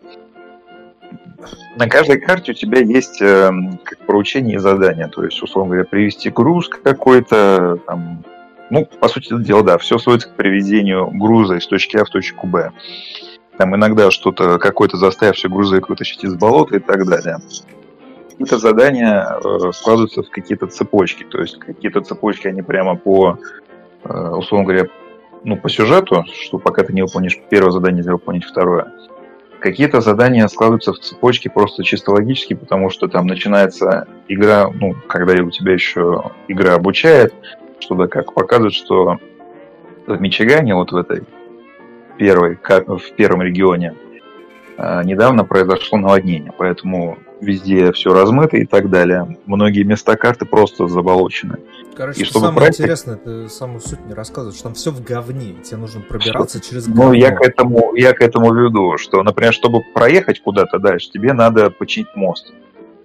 [1.75, 3.51] На каждой карте у тебя есть э,
[3.83, 5.07] как поручение и задание.
[5.07, 8.23] То есть, условно говоря, привезти груз какой-то, там,
[8.71, 12.47] ну, по сути дела, да, все сводится к приведению груза из точки А в точку
[12.47, 12.71] Б.
[13.57, 17.37] Там иногда что-то, какой-то заставивший грузовик вытащить из болота и так далее.
[18.29, 21.25] Какие-то задания э, складываются в какие-то цепочки.
[21.25, 23.37] То есть какие-то цепочки, они прямо по,
[24.05, 24.87] э, условно говоря,
[25.43, 28.93] ну, по сюжету, что пока ты не выполнишь первое задание, нельзя выполнить второе.
[29.59, 35.33] Какие-то задания складываются в цепочки просто чисто логически, потому что там начинается игра, ну, когда
[35.43, 37.33] у тебя еще игра обучает,
[37.81, 39.17] что-то как показывает, что
[40.07, 41.23] в Мичигане, вот в этой
[42.17, 43.95] первой, в первом регионе,
[44.77, 49.37] а, недавно произошло наводнение, поэтому везде все размыто и так далее.
[49.45, 51.57] Многие места карты просто заболочены.
[51.95, 55.03] Короче, И чтобы самое проект- интересное, ты самую суть не рассказываешь, что там все в
[55.03, 57.13] говне, и тебе нужно пробираться через Ну, говно.
[57.13, 61.69] я к этому, я к этому веду, что, например, чтобы проехать куда-то дальше, тебе надо
[61.71, 62.53] починить мост.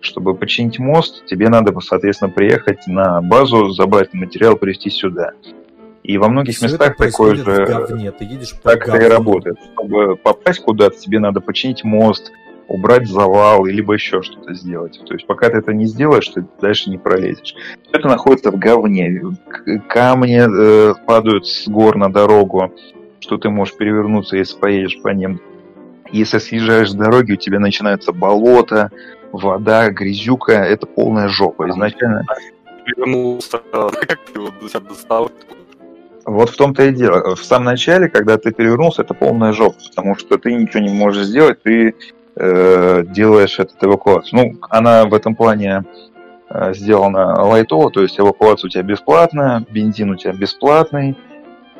[0.00, 5.32] Чтобы починить мост, тебе надо, соответственно, приехать на базу, забрать материал, привезти сюда.
[6.02, 9.58] И во многих Всё местах такое же говне, ты едешь так это и работает.
[9.72, 12.30] Чтобы попасть куда-то, тебе надо починить мост,
[12.68, 15.00] убрать завал, либо еще что-то сделать.
[15.04, 17.56] То есть пока ты это не сделаешь, ты дальше не пролезешь.
[17.82, 19.20] Все это находится в говне.
[19.88, 22.72] Камни э, падают с гор на дорогу,
[23.20, 25.40] что ты можешь перевернуться, если поедешь по ним.
[26.12, 28.92] Если съезжаешь с дороги, у тебя начинается болото,
[29.36, 30.52] вода, грязюка.
[30.64, 31.68] Это полная жопа.
[31.68, 32.24] Изначально
[32.86, 35.30] Вернулся, как ты его до себя достал?
[36.24, 37.34] Вот в том-то и дело.
[37.34, 41.26] В самом начале, когда ты перевернулся, это полная жопа, потому что ты ничего не можешь
[41.26, 41.94] сделать, ты
[42.36, 44.40] э, делаешь этот эвакуацию.
[44.40, 45.84] Ну, она в этом плане
[46.48, 51.16] э, сделана лайтово, то есть эвакуация у тебя бесплатная, бензин у тебя бесплатный,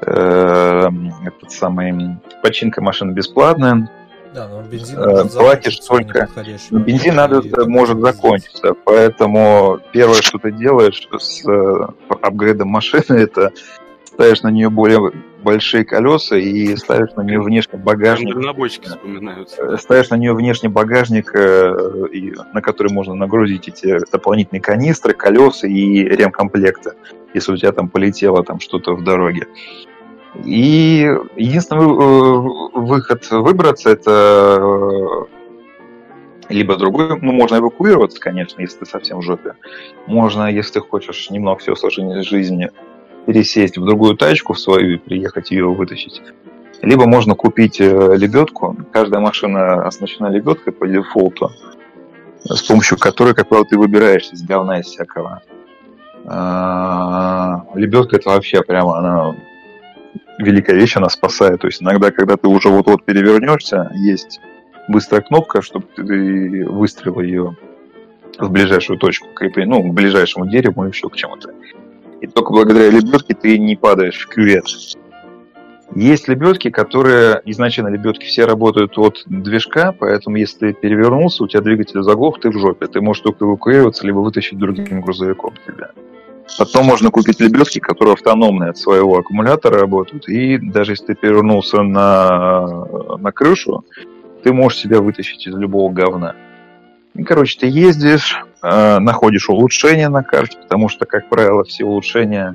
[0.01, 0.91] э,
[1.25, 3.91] этот самый починка машины бесплатная.
[4.37, 10.53] Да, но бензин Э, может платишь неподходящий Бензин надо, может закончиться, поэтому первое, что ты
[10.53, 11.87] делаешь с э,
[12.21, 13.53] апгрейдом машины, это
[14.05, 15.11] ставишь на нее более
[15.43, 18.35] большие колеса и ставишь на нее внешний багажник.
[18.35, 19.63] Дальнобойщики вспоминаются.
[19.63, 21.75] Э, Ставишь на нее внешний багажник, э,
[22.13, 26.93] и- на который можно нагрузить эти дополнительные канистры, колеса и ремкомплекты,
[27.33, 29.47] если у тебя там полетело там что-то в дороге.
[30.45, 35.37] И единственный э, выход выбраться это э,
[36.49, 39.55] либо другой, ну, можно эвакуироваться, конечно, если ты совсем в жопе.
[40.07, 42.71] Можно, если ты хочешь немного все сложнее жизни,
[43.27, 46.23] пересесть в другую тачку в свою и приехать ее вытащить.
[46.83, 48.77] Либо можно купить э, лебедку.
[48.93, 51.51] Каждая машина оснащена лебедкой по дефолту,
[52.45, 55.43] с помощью которой, как правило, ты выбираешь из говна из всякого.
[56.29, 59.37] А, Лебедка это вообще прямо она
[60.39, 61.61] великая вещь, она спасает.
[61.61, 64.41] То есть иногда, когда ты уже вот-вот перевернешься, есть
[64.89, 67.57] быстрая кнопка, чтобы ты выстрелил ее
[68.39, 71.51] в ближайшую точку крепления, ну, к ближайшему дереву или еще к чему-то.
[72.21, 74.65] И только благодаря лебедке ты не падаешь в кювет.
[75.95, 81.63] Есть лебедки, которые изначально лебедки все работают от движка, поэтому если ты перевернулся, у тебя
[81.63, 82.87] двигатель заглох, ты в жопе.
[82.87, 85.93] Ты можешь только эвакуироваться, либо вытащить другим грузовиком тебя.
[86.59, 90.29] Потом можно купить лебедки, которые автономные от своего аккумулятора работают.
[90.29, 92.87] И даже если ты перевернулся на,
[93.19, 93.85] на крышу,
[94.43, 96.35] ты можешь себя вытащить из любого говна.
[97.15, 102.55] И, короче, ты ездишь, э, находишь улучшения на карте, потому что, как правило, все улучшения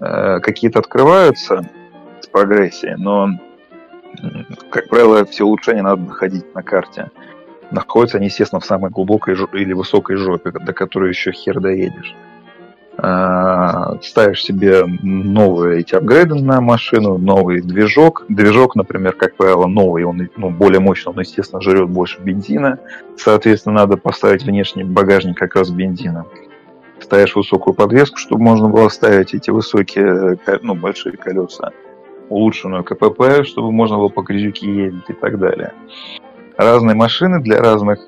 [0.00, 1.68] э, какие-то открываются
[2.20, 3.30] с прогрессией, но,
[4.70, 7.10] как правило, все улучшения надо находить на карте.
[7.70, 12.14] Находятся они, естественно, в самой глубокой или высокой жопе, до которой еще хер доедешь.
[12.98, 18.24] А, ставишь себе новые эти апгрейды на машину, новый движок.
[18.28, 22.78] Движок, например, как правило, новый, он ну, более мощный, он, естественно, жрет больше бензина.
[23.16, 26.26] Соответственно, надо поставить внешний багажник как раз бензина.
[27.00, 31.72] Ставишь высокую подвеску, чтобы можно было ставить эти высокие, ну, большие колеса.
[32.28, 35.72] Улучшенную КПП, чтобы можно было по грязюке ездить и так далее.
[36.56, 38.00] Разные машины для разных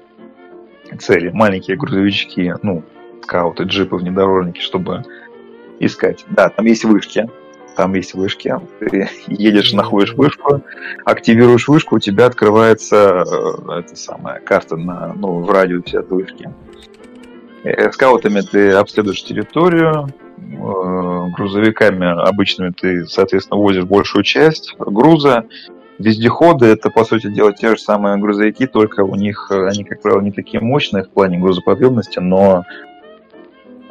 [0.98, 1.30] целей.
[1.30, 2.84] Маленькие грузовички, ну,
[3.24, 5.04] скауты, джипы, внедорожники, чтобы
[5.80, 6.24] искать.
[6.28, 7.28] Да, там есть вышки.
[7.76, 8.54] Там есть вышки.
[8.78, 10.62] Ты едешь, находишь вышку,
[11.04, 16.50] активируешь вышку, у тебя открывается э, эта самая карта на, ну, в радиусе от вышки.
[17.64, 20.08] Э, скаутами ты обследуешь территорию,
[20.38, 25.44] э, грузовиками обычными ты, соответственно, возишь большую часть груза.
[25.98, 30.20] Вездеходы это, по сути дела, те же самые грузовики, только у них они, как правило,
[30.20, 32.64] не такие мощные в плане грузоподъемности, но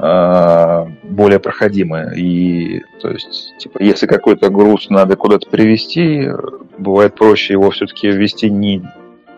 [0.04, 2.18] более проходимые.
[2.18, 6.30] И, то есть, типа, если какой-то груз надо куда-то привезти,
[6.78, 8.84] бывает проще его все-таки ввести не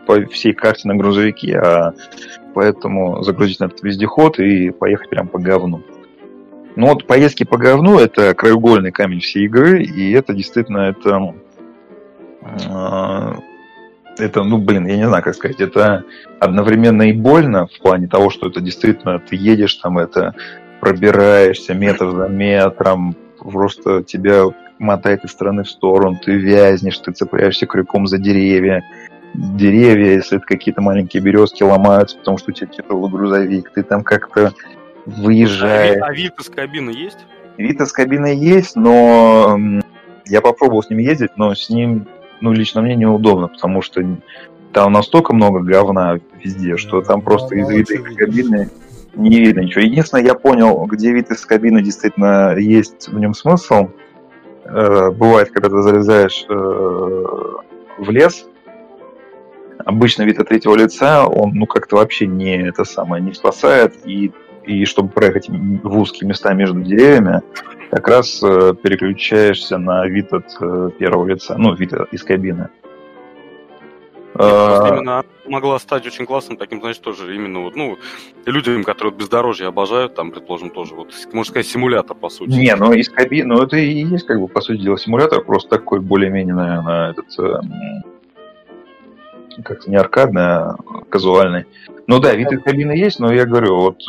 [0.08, 1.94] по всей карте на грузовике, а
[2.54, 5.84] поэтому загрузить на этот вездеход и поехать прям по говну.
[6.76, 11.34] Ну вот поездки по говну это краеугольный камень всей игры, и это действительно это
[12.70, 13.38] а,
[14.18, 16.04] это, ну, блин, я не знаю, как сказать, это
[16.40, 20.34] одновременно и больно в плане того, что это действительно ты едешь там, это
[20.80, 24.46] пробираешься метр за метром, просто тебя
[24.80, 28.84] мотает из стороны в сторону, ты вязнешь, ты цепляешься крюком за деревья.
[29.34, 34.04] Деревья, если это какие-то маленькие березки, ломаются, потому что у тебя тяжелый грузовик, ты там
[34.04, 34.54] как-то
[35.06, 36.02] выезжаешь.
[36.02, 37.26] А вид из кабины есть?
[37.58, 39.58] Вид из кабины есть, но
[40.26, 42.08] я попробовал с ним ездить, но с ним
[42.42, 44.02] ну, лично мне неудобно, потому что
[44.74, 48.70] там настолько много говна везде, что там просто из вида кабины
[49.16, 49.82] не видно ничего.
[49.82, 53.90] Единственное, я понял, где вид из кабины действительно есть в нем смысл.
[54.66, 58.46] Э, бывает, когда ты залезаешь э, в лес,
[59.86, 64.32] обычно вид от третьего лица, он ну как-то вообще не это самое не спасает, и,
[64.66, 67.42] и чтобы проехать в узкие места между деревьями,
[67.92, 72.70] как раз э, переключаешься на вид от э, первого лица, ну, вид из кабины.
[74.38, 74.90] А...
[74.90, 77.98] Именно могла стать очень классным таким, значит, тоже именно вот, ну,
[78.46, 82.50] людям, которые бездорожье обожают, там, предположим, тоже, вот, можно сказать, симулятор, по сути.
[82.50, 85.70] Не, ну, из кабины, ну, это и есть, как бы, по сути дела, симулятор, просто
[85.70, 87.62] такой более-менее, наверное, этот, э,
[89.64, 90.76] как-то не аркадный, а
[91.08, 91.66] казуальный.
[92.08, 94.00] Ну да, вид из кабины есть, но я говорю, вот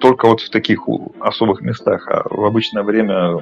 [0.00, 0.82] только вот в таких
[1.20, 3.38] особых местах, а в обычное время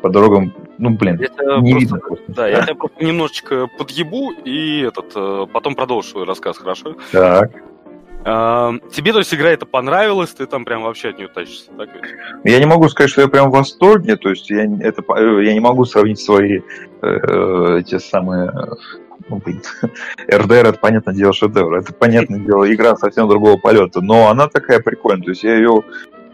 [0.00, 1.28] по дорогам, ну, блин, я
[1.60, 1.98] не просто, видно.
[1.98, 2.24] Просто.
[2.28, 6.94] Да, я тебя просто немножечко подъебу и этот, э, потом продолжу свой рассказ, хорошо?
[7.10, 7.50] Так.
[8.24, 11.88] А, тебе, то есть, игра это понравилась, ты там прям вообще от нее тащишься, так
[11.94, 12.04] ведь?
[12.44, 15.02] Я не могу сказать, что я прям в восторге, то есть я, это,
[15.40, 16.60] я не могу сравнить свои
[17.02, 18.52] э, эти самые
[19.28, 19.62] ну, блин,
[20.32, 21.74] РДР это, понятное дело, шедевр.
[21.76, 24.00] Это, понятное дело, игра совсем другого полета.
[24.00, 25.24] Но она такая прикольная.
[25.24, 25.82] То есть я ее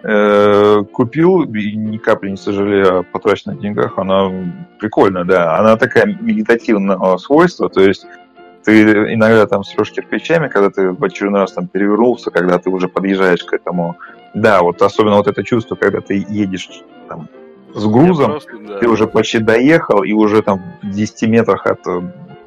[0.02, 3.98] э, купил и ни капли не сожалею о потраченных деньгах.
[3.98, 4.30] Она
[4.78, 5.58] прикольная, да.
[5.58, 7.68] Она такая медитативного свойства.
[7.68, 8.06] То есть
[8.64, 12.88] ты иногда там срешь кирпичами, когда ты в очередной раз там перевернулся, когда ты уже
[12.88, 13.96] подъезжаешь к этому.
[14.34, 17.28] Да, вот особенно вот это чувство, когда ты едешь там
[17.74, 18.78] с грузом, просто, да.
[18.78, 21.80] ты уже почти доехал, и уже там в 10 метрах от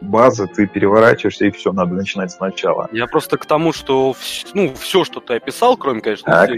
[0.02, 2.90] базы, ты переворачиваешься, и все, надо начинать сначала.
[2.92, 4.16] Я просто к тому, что
[4.54, 6.50] ну, все, что ты описал, кроме, конечно, так.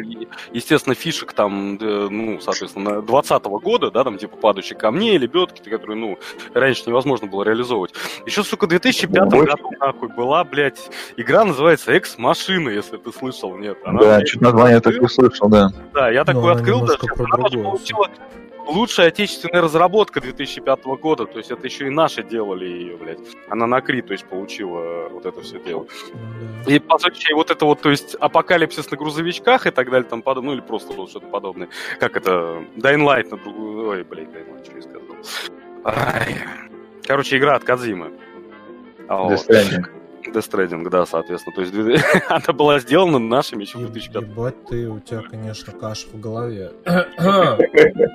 [0.51, 6.17] естественно, фишек там, ну, соответственно, 20 года, да, там, типа, падающие камни, лебедки, которые, ну,
[6.53, 7.93] раньше невозможно было реализовывать.
[8.25, 13.57] Еще, сука, в 2005 ну, году, нахуй, была, блядь, игра называется Экс-машина, если ты слышал,
[13.57, 13.77] нет?
[13.85, 15.69] Она, да, чуть название я так услышал, да.
[15.93, 18.09] Да, я такой открыл, даже, она получила
[18.69, 23.19] лучшая отечественная разработка 2005 года, то есть это еще и наши делали ее, блядь.
[23.49, 25.87] Она на Кри, то есть, получила вот это все дело.
[26.67, 30.21] И, по сути, вот это вот, то есть, апокалипсис на грузовичках и так далее, там
[30.21, 31.69] подобное, ну или просто вот что-то подобное.
[31.99, 33.89] Как это, Dying Light на другую...
[33.89, 35.01] Ой, блядь, Dying Light, что я сказал.
[35.83, 36.37] Ай.
[37.05, 38.11] Короче, игра от Кадзимы.
[39.07, 39.35] А.
[40.31, 41.55] Death Stranding, да, соответственно.
[41.55, 46.07] То есть она была сделана нашими еще в 2005 Ебать ты, у тебя, конечно, каша
[46.07, 46.71] в голове.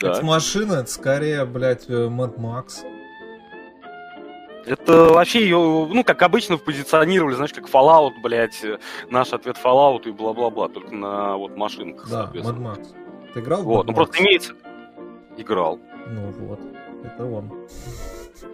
[0.00, 2.84] Это машина, это скорее, блядь, э, Mad Max.
[4.66, 8.62] Это вообще ее, ну, как обычно, позиционировали, знаешь, как Fallout, блядь,
[9.08, 12.94] наш ответ Fallout и бла-бла-бла, только на вот машинках, Да, Mad Max.
[13.32, 14.54] Ты играл Вот, ну просто имеется...
[15.36, 15.78] Играл.
[16.08, 16.60] Ну вот,
[17.04, 17.66] это он.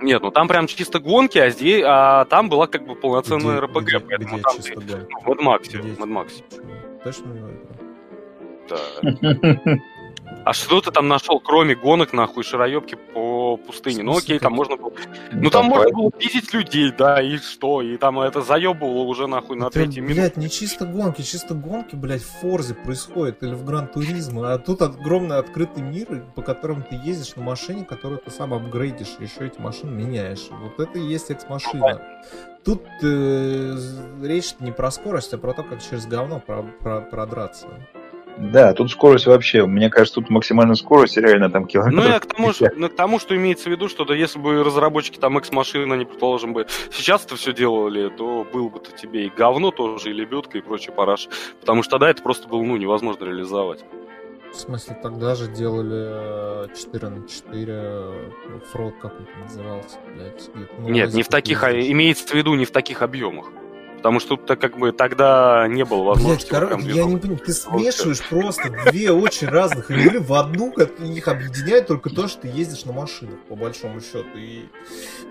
[0.01, 3.83] Нет, ну там прям чисто гонки, а здесь, а там была как бы полноценная РПГ,
[3.83, 7.03] где, поэтому где там чисто ты, ну, в Mad Max, в Mad Max.
[7.03, 7.43] Точно не?
[8.69, 9.77] Да.
[10.47, 14.05] А что ты там нашел, кроме гонок, нахуй, шароебки по пустыне?
[14.05, 14.93] Ну окей, там можно было...
[15.33, 17.83] Ну там можно было видеть людей, да, и что?
[17.83, 20.15] И там это заебывало уже нахуй на Это, третий минут.
[20.19, 24.59] блядь, не чисто гонки, чисто гонки, блядь, в Форзе происходит или в Гран Туризмо, а
[24.59, 29.25] тут огромный открытый мир, по которому ты ездишь на машине, которую ты сам апгрейдишь, и
[29.25, 30.47] еще эти машины меняешь.
[30.51, 32.01] Вот это и есть экс-машина.
[32.65, 33.77] Тут э,
[34.23, 37.67] речь не про скорость, а про то, как через говно про- про- продраться.
[38.39, 42.05] Да, тут скорость вообще, мне кажется, тут максимальная скорость реально там километров.
[42.05, 44.39] Ну, я к тому, что, ну, к тому, что имеется в виду, что да, если
[44.39, 49.27] бы разработчики там X-машины, они, предположим, бы сейчас это все делали, то было бы-то тебе
[49.27, 51.29] и говно тоже, и лебедка, и прочий параш.
[51.61, 53.85] Потому что тогда это просто было, ну, невозможно реализовать.
[54.53, 58.05] В смысле, тогда же делали э, 4 на 4
[58.73, 60.51] фрод, как он назывался, блядь.
[60.79, 63.51] Нет, не в таких, а имеется в виду не в таких объемах.
[64.07, 66.53] Потому что тут как бы тогда не было Блять, возможности.
[66.53, 71.01] вот короче, я не понимаю, ты смешиваешь просто две очень разных игры в одну, как
[71.01, 74.25] их объединяет только то, что ты ездишь на машинах, по большому счету.
[74.37, 74.67] И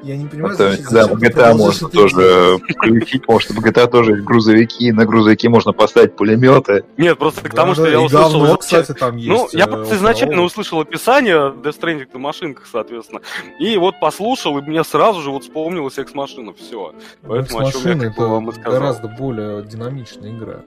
[0.03, 3.65] я не понимаю, Это, зачем- да, зачем в ты GTA можно тоже включить, может, в
[3.65, 6.83] GTA тоже есть грузовики, на грузовики можно поставить пулеметы.
[6.97, 8.57] Нет, просто к Да, тому, что да, я услышал...
[8.57, 9.29] кстати, там есть.
[9.29, 13.21] Ну, я э, изначально услышал описание Death Stranding на машинках, соответственно.
[13.57, 16.51] И вот послушал, и мне сразу же вот вспомнилась экс-машина.
[16.53, 16.93] Все.
[17.25, 18.79] Поэтому о чем я как бы вам и это сказал.
[18.79, 20.61] гораздо более динамичная игра.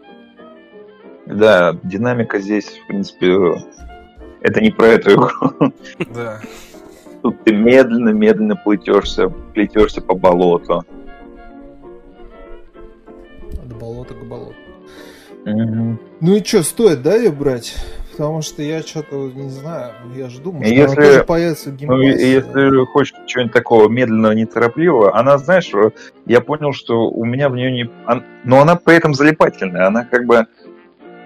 [1.27, 3.37] Да, динамика здесь, в принципе,
[4.41, 5.73] это не про эту игру.
[6.15, 6.41] Да.
[7.23, 10.85] Тут ты медленно-медленно плетешься, плетешься по болоту.
[13.53, 14.55] От болота к болоту.
[15.45, 15.99] Мгм.
[16.21, 17.75] Ну и что, стоит, да, ее брать?
[18.19, 21.81] Потому что я что-то не знаю, я же думаю, что она если- тоже появится в
[21.83, 25.71] Ну, если хочешь чего-нибудь такого медленного, неторопливого, она, знаешь,
[26.27, 27.91] я понял, что у меня в нее не...
[28.43, 30.47] Но она при этом залипательная, она как бы...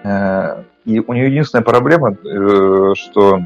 [0.04, 3.40] э, И у нее единственная проблема, э, что...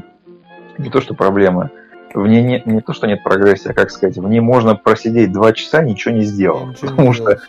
[0.77, 1.71] Не то, что проблема,
[2.13, 5.31] в ней не, не то, что нет прогрессии, а как сказать, в ней можно просидеть
[5.31, 6.67] два часа, ничего не сделав.
[6.67, 7.39] ничего не Потому что, делаю.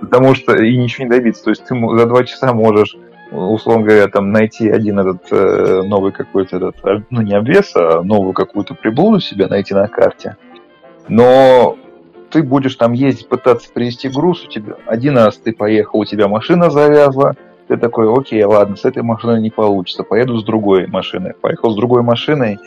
[0.00, 1.42] потому что и ничего не добиться.
[1.44, 2.96] То есть ты за два часа можешь,
[3.30, 8.02] условно говоря, там найти один этот э, новый какой-то этот, а, ну не обвес, а
[8.02, 10.36] новую какую-то приблуду себе найти на карте.
[11.08, 11.76] Но
[12.30, 16.28] ты будешь там ездить, пытаться привезти груз, у тебя один раз ты поехал, у тебя
[16.28, 17.34] машина завязла,
[17.68, 21.34] ты такой, окей, ладно, с этой машиной не получится, поеду с другой машиной.
[21.40, 22.58] Поехал с другой машиной,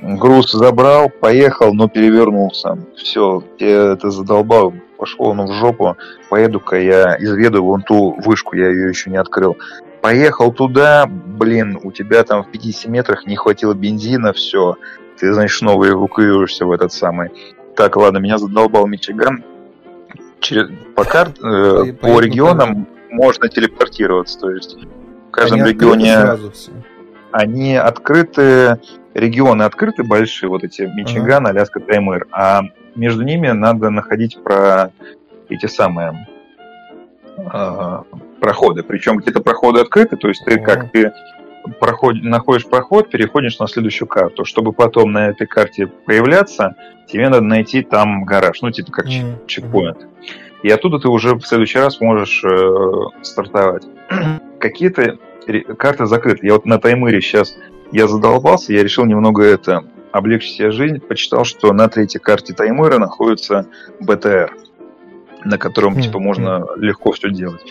[0.00, 2.78] груз забрал, поехал, но перевернулся.
[2.96, 4.72] Все, я это задолбал,
[5.02, 5.96] пошел оно в жопу,
[6.30, 9.58] поеду-ка я изведу вон ту вышку, я ее еще не открыл.
[10.00, 14.76] Поехал туда, блин, у тебя там в 50 метрах не хватило бензина, все,
[15.18, 17.32] ты, значит, снова эвакуируешься в этот самый.
[17.74, 19.42] Так, ладно, меня задолбал Мичиган.
[20.38, 24.76] Через, по, карт, э, По- регионам можно телепортироваться, то есть
[25.28, 26.38] в каждом Они регионе
[27.32, 28.78] они открыты,
[29.14, 32.62] регионы открыты большие, вот эти Мичиган, Аляска, Таймыр, а
[32.94, 34.90] между ними надо находить про
[35.48, 36.26] эти самые
[37.36, 37.98] э,
[38.40, 38.82] проходы.
[38.82, 40.64] Причем где-то проходы открыты, то есть ты Ага.
[40.64, 41.12] как ты
[41.78, 44.44] проход, находишь проход, переходишь на следующую карту.
[44.44, 46.74] Чтобы потом на этой карте появляться,
[47.06, 49.46] тебе надо найти там гараж, ну типа как Мгм.
[49.46, 50.06] чекпоинт.
[50.62, 52.74] И оттуда ты уже в следующий раз можешь э,
[53.22, 53.84] стартовать.
[54.60, 55.18] Какие-то
[55.76, 56.46] карты закрыты.
[56.46, 57.56] Я вот на Таймыре сейчас
[57.90, 61.00] я задолбался, я решил немного это облегчить себе жизнь.
[61.00, 63.66] Почитал, что на третьей карте Таймыра находится
[64.00, 64.54] БТР,
[65.44, 67.62] на котором Хм, типа можно легко все делать.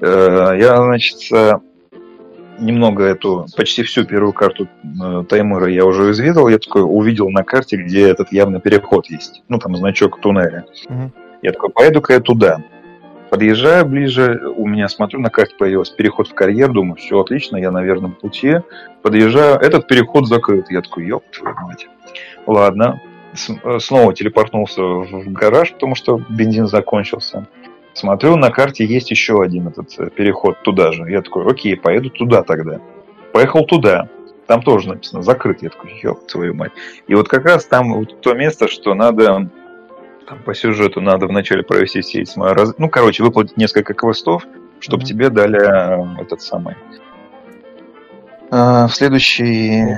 [0.00, 1.58] Э, Я, значит, э,
[2.58, 6.48] немного эту, почти всю первую карту э, Таймыра я уже изведал.
[6.48, 9.42] Я такой увидел на карте, где этот явно переход есть.
[9.48, 10.64] Ну, там значок туннеля.
[10.88, 11.12] Мгм.
[11.42, 12.58] Я такой, поеду-ка я туда.
[13.30, 17.70] Подъезжаю ближе, у меня, смотрю, на карте появился переход в карьер, думаю, все отлично, я
[17.70, 18.60] на верном пути.
[19.02, 20.70] Подъезжаю, этот переход закрыт.
[20.70, 21.88] Я такой, ёб твою мать.
[22.46, 23.00] Ладно.
[23.64, 27.46] Э, снова телепортнулся в в гараж, потому что бензин закончился.
[27.94, 31.10] Смотрю, на карте есть еще один этот э, переход туда же.
[31.10, 32.80] Я такой, окей, поеду туда тогда.
[33.32, 34.08] Поехал туда.
[34.46, 35.62] Там тоже написано закрыт.
[35.62, 36.72] Я такой, ёб твою мать.
[37.08, 39.50] И вот как раз там вот то место, что надо
[40.26, 44.42] там по сюжету надо вначале провести все эти раз- Ну, короче, выплатить несколько квестов,
[44.80, 45.06] чтобы Мгм.
[45.06, 45.60] тебе дали
[46.18, 46.74] э, этот самый.
[48.50, 49.94] э, в следующий, э,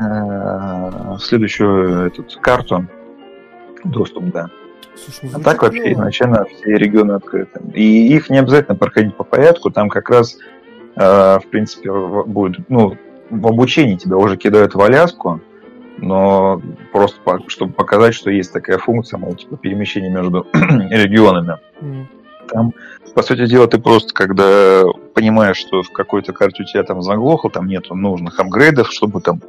[0.00, 2.86] в следующую эту карту
[3.84, 4.48] доступ, да.
[4.94, 7.60] Слушай, ну, А звучит так вообще изначально все регионы открыты.
[7.74, 10.38] И их не обязательно проходить по порядку, там как раз,
[10.96, 12.96] э, в принципе, будет, ну,
[13.28, 15.40] в обучении тебя уже кидают в Аляску,
[16.02, 16.60] но
[16.92, 21.58] просто по- чтобы показать, что есть такая функция, мол, типа перемещение между регионами.
[21.80, 22.08] Мгм.
[22.48, 22.72] Там,
[23.14, 24.82] по сути дела, ты просто, когда
[25.14, 29.40] понимаешь, что в какой-то карте у тебя там заглохло, там нету нужных апгрейдов, чтобы там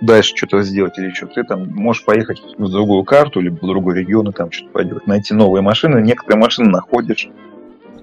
[0.00, 3.98] дальше что-то сделать или что, ты там можешь поехать в другую карту, либо в другой
[3.98, 6.00] регион и там что-то поделать, найти новые машины.
[6.02, 7.28] Некоторые машины находишь.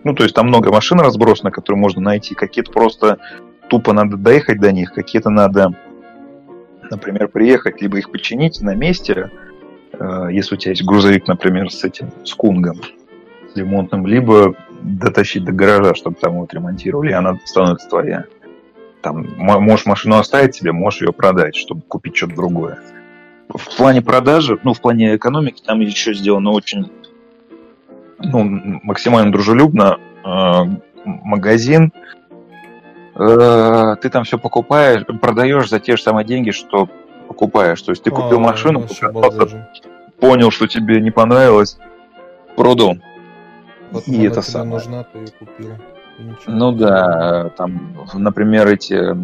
[0.04, 2.34] Ну, то есть там много машин разбросано, которые можно найти.
[2.34, 3.20] Какие-то просто
[3.70, 5.74] тупо надо доехать до них, какие-то надо,
[6.94, 9.32] например, приехать, либо их починить на месте,
[9.94, 12.80] э, если у тебя есть грузовик, например, с этим, с кунгом
[13.56, 18.26] ремонтным, либо дотащить до гаража, чтобы там его отремонтировали, и она становится твоя.
[19.02, 22.80] Там можешь машину оставить себе, можешь ее продать, чтобы купить что-то другое.
[23.50, 26.90] В плане продажи, ну, в плане экономики, там еще сделано очень
[28.20, 30.00] ну, максимально дружелюбно.
[30.26, 30.64] Э,
[31.06, 31.92] магазин,
[33.16, 36.90] ты там все покупаешь, продаешь за те же самые деньги, что
[37.28, 37.82] покупаешь.
[37.82, 38.88] То есть ты купил а, машину,
[40.20, 41.78] понял, что тебе не понравилось,
[42.56, 42.96] продал.
[43.92, 44.72] Вот и это самое.
[44.72, 45.70] нужна, ты ее купил.
[46.48, 49.16] Ну да, там, например, эти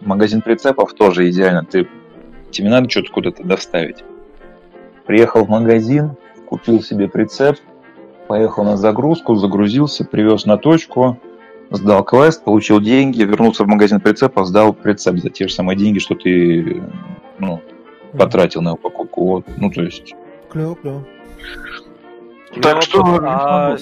[0.00, 1.64] магазин прицепов тоже идеально.
[1.64, 1.88] Ты,
[2.50, 4.04] тебе надо что-то куда-то доставить.
[5.06, 6.16] Приехал в магазин,
[6.46, 7.56] купил себе прицеп,
[8.28, 11.18] поехал на загрузку, загрузился, привез на точку,
[11.72, 15.98] сдал квест, получил деньги, вернулся в магазин прицепа, сдал прицеп за те же самые деньги,
[15.98, 16.82] что ты
[17.38, 17.60] ну,
[18.16, 19.26] потратил на его покупку.
[19.26, 19.46] Вот.
[19.56, 20.14] Ну, то есть...
[20.50, 21.04] Клево, клево.
[22.60, 23.20] Так ну, что...
[23.22, 23.76] А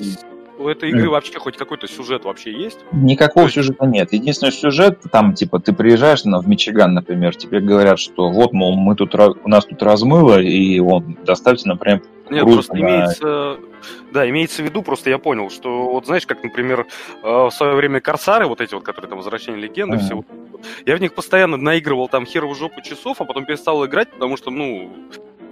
[0.61, 2.81] у этой игры вообще хоть какой-то сюжет вообще есть?
[2.93, 4.13] Никакого сюжета нет.
[4.13, 8.77] Единственный сюжет, там, типа, ты приезжаешь на, в Мичиган, например, тебе говорят, что вот, мол,
[8.77, 12.81] мы тут, у нас тут размыло, и вот, доставьте, например, Нет, просто на...
[12.81, 13.57] имеется,
[14.13, 16.87] да, имеется в виду, просто я понял, что вот знаешь, как, например,
[17.23, 20.01] э, в свое время Корсары, вот эти вот, которые там Возвращение легенды, mm-hmm.
[20.01, 20.25] все,
[20.87, 24.51] я в них постоянно наигрывал там херову жопу часов, а потом перестал играть, потому что,
[24.51, 24.91] ну,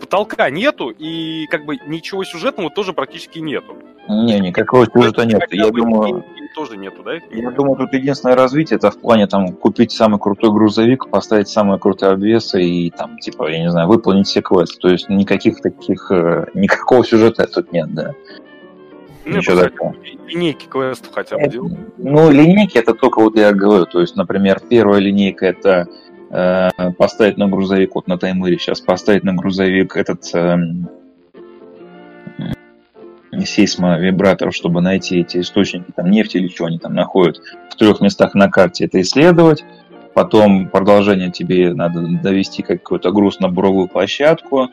[0.01, 3.77] потолка нету, и как бы ничего сюжетного тоже практически нету.
[4.09, 5.43] Не, никакого сюжета нет.
[5.51, 6.25] Я думаю,
[6.59, 7.15] тоже нету, да?
[7.31, 11.79] Я думаю, тут единственное развитие это в плане там купить самый крутой грузовик, поставить самые
[11.79, 14.81] крутые обвесы и там, типа, я не знаю, выполнить все квесты.
[14.81, 18.15] То есть никаких таких, э, никакого сюжета тут нет, да.
[19.29, 19.95] Ну, Ничего такого.
[20.27, 21.75] Линейки квестов хотя бы делать.
[21.99, 23.85] Ну, линейки это только вот я говорю.
[23.85, 25.87] То есть, например, первая линейка это
[26.31, 30.57] э, поставить на грузовик, вот на таймере сейчас поставить на грузовик этот э,
[33.45, 37.39] сейсмовибраторов, чтобы найти эти источники там, нефти или что они там находят
[37.71, 39.63] в трех местах на карте, это исследовать.
[40.15, 44.69] Потом продолжение тебе надо довести какой-то груз на буровую площадку.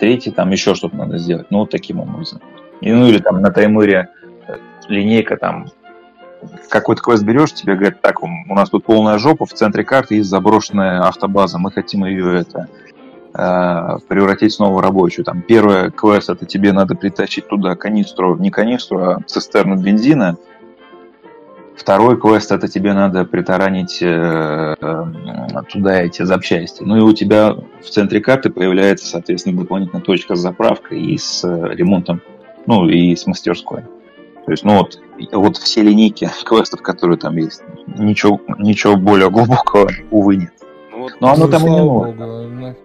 [0.00, 1.46] Третий там еще что-то надо сделать.
[1.50, 2.40] Ну, вот таким образом.
[2.82, 4.10] И, ну, или там на таймере
[4.46, 4.56] э,
[4.88, 5.66] линейка там
[6.68, 10.28] какой-то квест берешь, тебе говорят, так, у нас тут полная жопа, в центре карты есть
[10.28, 12.68] заброшенная автобаза, мы хотим ее это
[13.34, 15.24] Э, превратить снова в рабочую.
[15.24, 20.36] Там первый квест это тебе надо притащить туда канистру, не канистру, а цистерну бензина.
[21.74, 24.76] Второй квест это тебе надо притаранить э,
[25.72, 26.82] туда эти запчасти.
[26.82, 31.42] Ну и у тебя в центре карты появляется, соответственно, дополнительная точка с заправкой и с
[31.42, 32.20] ремонтом,
[32.66, 33.82] ну и с мастерской.
[34.44, 35.00] То есть, ну вот,
[35.32, 40.52] вот все линейки квестов, которые там есть, ничего, ничего более глубокого, увы, нет.
[40.92, 42.76] Вот, Но оно там и не нужно.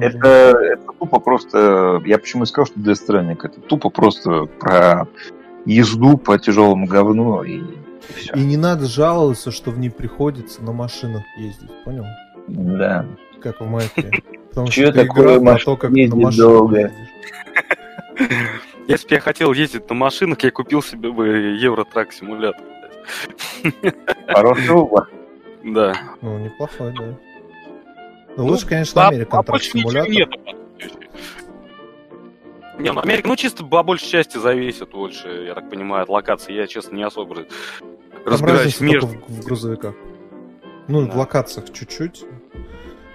[0.00, 0.28] Это,
[0.60, 2.02] это тупо просто...
[2.04, 5.06] Я почему и сказал, что Death Stranding это тупо просто про
[5.64, 8.34] езду по тяжелому говну и, и все.
[8.34, 12.04] И не надо жаловаться, что в ней приходится на машинах ездить, понял?
[12.48, 13.06] Да.
[13.40, 14.10] Как в Майке.
[14.50, 16.92] Потому что такое игра то, как на машинах долго.
[18.86, 22.64] Если бы я хотел ездить на машинах, я купил себе бы Евротрак симулятор.
[24.28, 25.10] Хороший выбор.
[25.64, 25.94] Да.
[26.20, 27.18] Ну, неплохой, да.
[28.36, 30.10] Ну, лучше, конечно, Америка, а симулятор.
[30.10, 30.28] Нет.
[32.78, 36.52] Не, ну Америка, ну чисто по большей части зависит больше, я так понимаю, от локации.
[36.52, 37.46] Я, честно, не особо
[38.26, 39.06] разбираюсь между...
[39.06, 39.94] в, в грузовиках.
[40.86, 41.12] Ну, да.
[41.12, 42.24] в локациях чуть-чуть.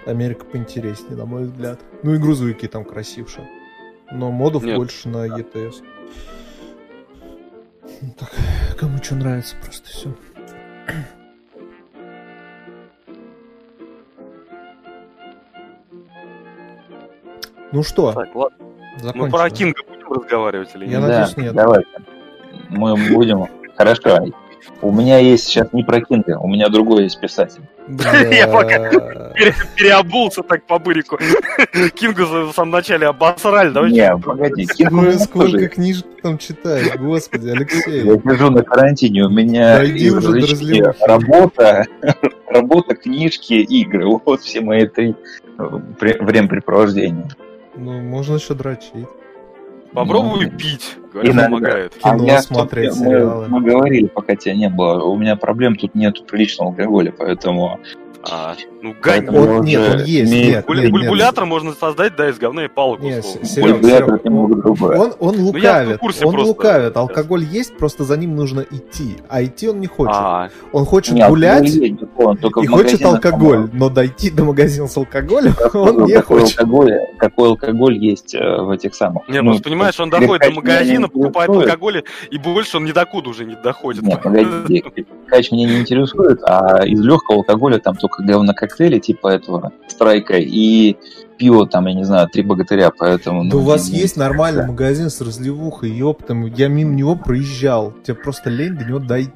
[0.04, 1.80] Америка поинтереснее, на мой взгляд.
[2.02, 3.48] Ну и грузовики там красивше.
[4.12, 4.76] Но модов Нет.
[4.76, 5.82] больше на ETS.
[8.18, 8.30] Так,
[8.78, 10.14] кому что нравится, просто все.
[17.72, 18.12] Ну что?
[18.12, 18.58] Так, ладно.
[19.14, 20.92] Мы про Кинга будем разговаривать или нет?
[20.92, 21.54] Я надеюсь, да, нет.
[21.54, 21.88] Давайте.
[22.68, 23.46] Мы будем.
[23.76, 24.26] Хорошо.
[24.82, 27.62] У меня есть сейчас не про Кинга, у меня другой есть писатель.
[27.88, 28.90] Я пока
[29.76, 31.18] переобулся так по бырику.
[31.94, 33.90] Кингу в самом начале обосрали.
[33.90, 34.66] Не, погоди.
[34.66, 38.04] Кингу сколько книжек там читаешь, господи, Алексей.
[38.04, 39.82] Я сижу на карантине, у меня
[41.00, 41.86] работа,
[42.46, 44.06] работа, книжки, игры.
[44.24, 45.14] Вот все мои три
[45.58, 47.28] времяпрепровождения.
[47.74, 49.06] Ну, можно еще дрочить.
[49.92, 51.44] Попробуй Ну, пить, говорят, иногда.
[51.44, 51.94] помогает.
[51.96, 52.96] Кино я, смотреть.
[52.96, 55.04] Мы, мы говорили, пока тебя не было.
[55.04, 57.78] У меня проблем тут нет приличного алкоголя, поэтому...
[58.30, 59.28] А, ну, гань.
[59.28, 60.92] Он, нет, он есть, имеем- нет, Буль- нет, нет.
[60.92, 64.24] Бульбулятор можно создать, да, из говна и палок, Не, с- Серег, Серег.
[64.24, 66.48] Он, он в лукавит, курсе он просто.
[66.48, 66.96] лукавит.
[66.96, 69.16] Алкоголь есть, просто за ним нужно идти.
[69.28, 70.14] А идти он не хочет.
[70.14, 72.00] А, Он хочет Не, алкоголь гулять есть,
[72.40, 76.58] только и хочет алкоголь, там, но дойти до магазина с алкоголем он какой не хочет.
[76.60, 79.28] Алкоголь, какой алкоголь есть э, в этих самых...
[79.28, 83.30] не, ну, понимаешь, он доходит до магазина, не покупает алкоголь, и больше он ни докуда
[83.30, 84.02] уже не доходит.
[84.02, 84.84] Нет, погоди,
[85.52, 90.96] меня не интересует, а из легкого алкоголя там только говнококтейли типа этого страйка и
[91.38, 93.44] пиво там, я не знаю, три богатыря, поэтому...
[93.44, 96.46] Да ну, у вас не- есть нормальный магазин с разливухой, ёптом.
[96.46, 97.92] Я мимо него проезжал.
[98.04, 99.32] Тебе просто лень до него дойти.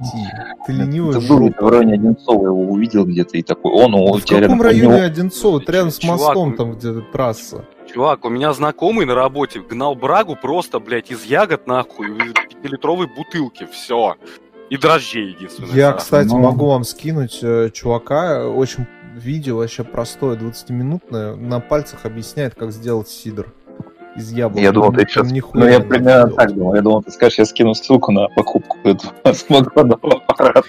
[0.66, 4.24] Ты ленивый Это был в районе Одинцова, его увидел где-то и такой, он у В
[4.24, 5.60] каком под него- районе Одинцова?
[5.60, 7.64] Ты рядом с Чувак, мостом, там где трасса.
[7.92, 13.06] Чувак, у меня знакомый на работе гнал брагу просто, блядь, из ягод, нахуй, из пятилитровой
[13.08, 14.14] бутылки, все.
[14.70, 15.70] И дрожжей, единственное.
[15.74, 15.98] Я, да.
[15.98, 16.38] кстати, Ну.
[16.38, 18.48] могу вам скинуть э, чувака.
[18.48, 21.36] Очень видео вообще простое, 20-минутное.
[21.36, 23.46] На пальцах объясняет, как сделать сидр
[24.16, 24.62] из яблок.
[24.62, 25.30] Я думал, ты Там сейчас...
[25.30, 26.74] нихуя Ну, я не примерно так думал.
[26.74, 30.66] Я думал, ты скажешь, я скину ссылку на покупку этого самогонного аппарата.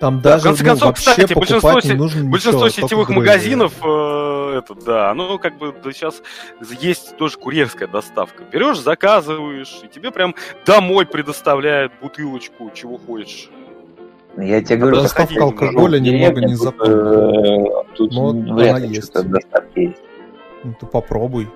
[0.00, 2.66] Там Да, в даже конце ну, концов, вообще кстати, большинство покупать не се- нужно Большинство
[2.66, 3.86] ничего, сетевых магазинов, э,
[4.58, 6.22] это, да, ну, как бы, да, сейчас
[6.80, 8.44] есть тоже курьерская доставка.
[8.44, 10.34] Берешь, заказываешь, и тебе прям
[10.64, 13.50] домой предоставляют бутылочку, чего хочешь.
[14.36, 17.64] Я тебе говорю, Доставка в алкоголя деревню, немного незаконная.
[17.64, 19.04] э, Тут Но вряд ли есть.
[19.10, 20.02] что-то доставки есть.
[20.62, 21.48] Ну, ты попробуй.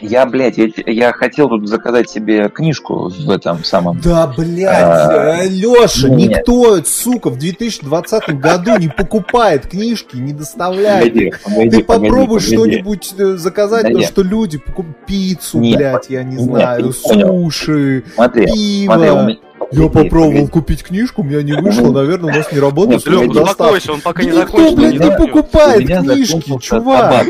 [0.00, 4.00] Я, блядь, я, я хотел тут заказать себе книжку в этом самом...
[4.00, 6.30] Да, блядь, А, Леша, нет.
[6.30, 11.12] никто, сука, в 2020 году не покупает книжки, не доставляет.
[11.12, 12.46] Погоди, погоди, Ты попробуй погоди.
[12.56, 14.08] что-нибудь э, заказать, Да то, нет.
[14.08, 16.92] что люди покупают пиццу, Нет, блядь, я не нет, знаю, ты не
[17.22, 17.42] понял.
[17.50, 18.92] суши, Смотри, пиво.
[18.94, 19.36] смотри, у меня...
[19.70, 20.50] Я погоди, попробовал погоди.
[20.50, 24.00] купить книжку, у меня не вышло, наверное, у нас не работает Нет, Лёх, успокойся, он
[24.00, 24.76] пока не Никто, закончил.
[24.76, 27.26] блядь, не покупает книжки, чувак.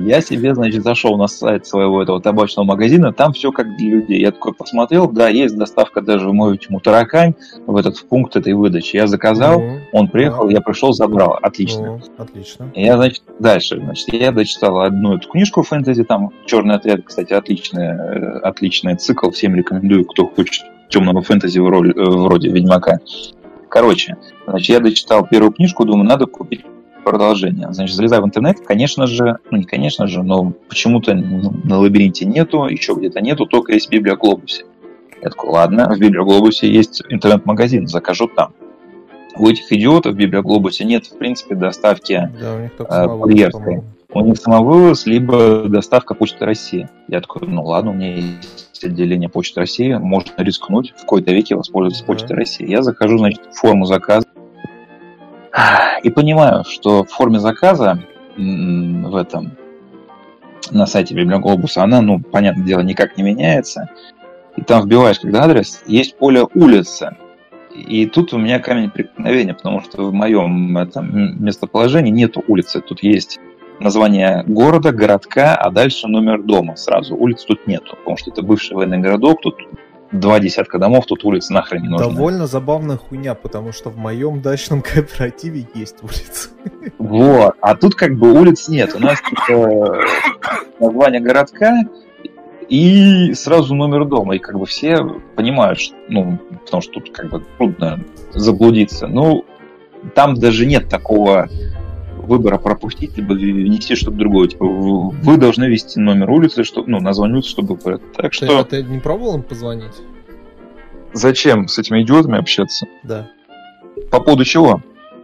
[0.00, 4.20] Я себе, значит, зашел на сайт своего этого табачного магазина, там все как для людей.
[4.20, 7.34] Я такой посмотрел, да, есть доставка даже в мою тьму таракань,
[7.66, 8.96] в этот в пункт этой выдачи.
[8.96, 10.52] Я заказал, Ну, он приехал, да.
[10.52, 11.38] я пришел, забрал.
[11.42, 12.00] Отлично.
[12.16, 12.70] ну, отлично.
[12.74, 17.86] Я, значит, дальше, значит, я дочитал одну эту книжку фэнтези, там «Черный отряд», кстати, отличный,
[17.86, 23.00] э, отличный цикл, всем рекомендую, кто хочет темного фэнтези в роли, э, вроде «Ведьмака».
[23.68, 26.64] Короче, значит, я дочитал первую книжку, думаю, надо купить
[27.10, 27.72] продолжение.
[27.72, 32.26] Значит, залезаю в интернет, конечно же, ну не конечно же, но почему-то ну, на лабиринте
[32.26, 34.64] нету, еще где-то нету, только есть в Библиоглобусе.
[35.22, 38.52] Я такой, ладно, в Библиоглобусе есть интернет-магазин, закажу там.
[39.36, 43.62] У этих идиотов в Библиоглобусе нет, в принципе, доставки Да, у курьерская.
[43.62, 43.84] по-моему.
[44.14, 46.88] у них самовывоз, либо доставка Почты России.
[47.08, 51.56] Я такой, ну ладно, у меня есть отделение Почты России, можно рискнуть, в какой-то веке
[51.56, 52.12] воспользоваться Да.
[52.12, 52.68] Почтой России.
[52.68, 54.26] Я захожу, значит, в форму заказа
[56.02, 58.02] и понимаю, что в форме заказа
[58.36, 59.52] в этом
[60.70, 63.88] на сайте Библиоглобуса она, ну, понятное дело, никак не меняется.
[64.56, 67.16] И там вбиваешь, когда адрес, есть поле улица.
[67.74, 72.80] И тут у меня камень преткновения, потому что в моем этом местоположении нету улицы.
[72.80, 73.38] Тут есть
[73.78, 77.14] название города, городка, а дальше номер дома сразу.
[77.16, 79.56] Улиц тут нету, потому что это бывший военный городок, тут
[80.12, 82.08] два десятка домов, тут улиц нахрен не нужно.
[82.08, 86.50] Довольно забавная хуйня, потому что в моем дачном кооперативе есть улица.
[86.98, 88.94] Вот, а тут как бы улиц нет.
[88.94, 90.02] У нас типа
[90.80, 91.84] название городка
[92.68, 94.36] и сразу номер дома.
[94.36, 95.02] И как бы все
[95.36, 98.00] понимают, что, ну, потому что тут как бы трудно
[98.32, 99.06] заблудиться.
[99.06, 99.44] Ну,
[100.14, 101.48] там даже нет такого
[102.28, 104.48] выбора пропустить, либо внести что-то другое.
[104.48, 107.76] Типа, вы должны ввести номер улицы, чтобы, ну, название улицы, чтобы...
[107.76, 108.58] Так Ты, что...
[108.58, 109.94] а ты не пробовал им позвонить?
[111.12, 112.86] Зачем с этими идиотами общаться?
[113.02, 113.30] Да.
[114.10, 114.82] По поводу чего?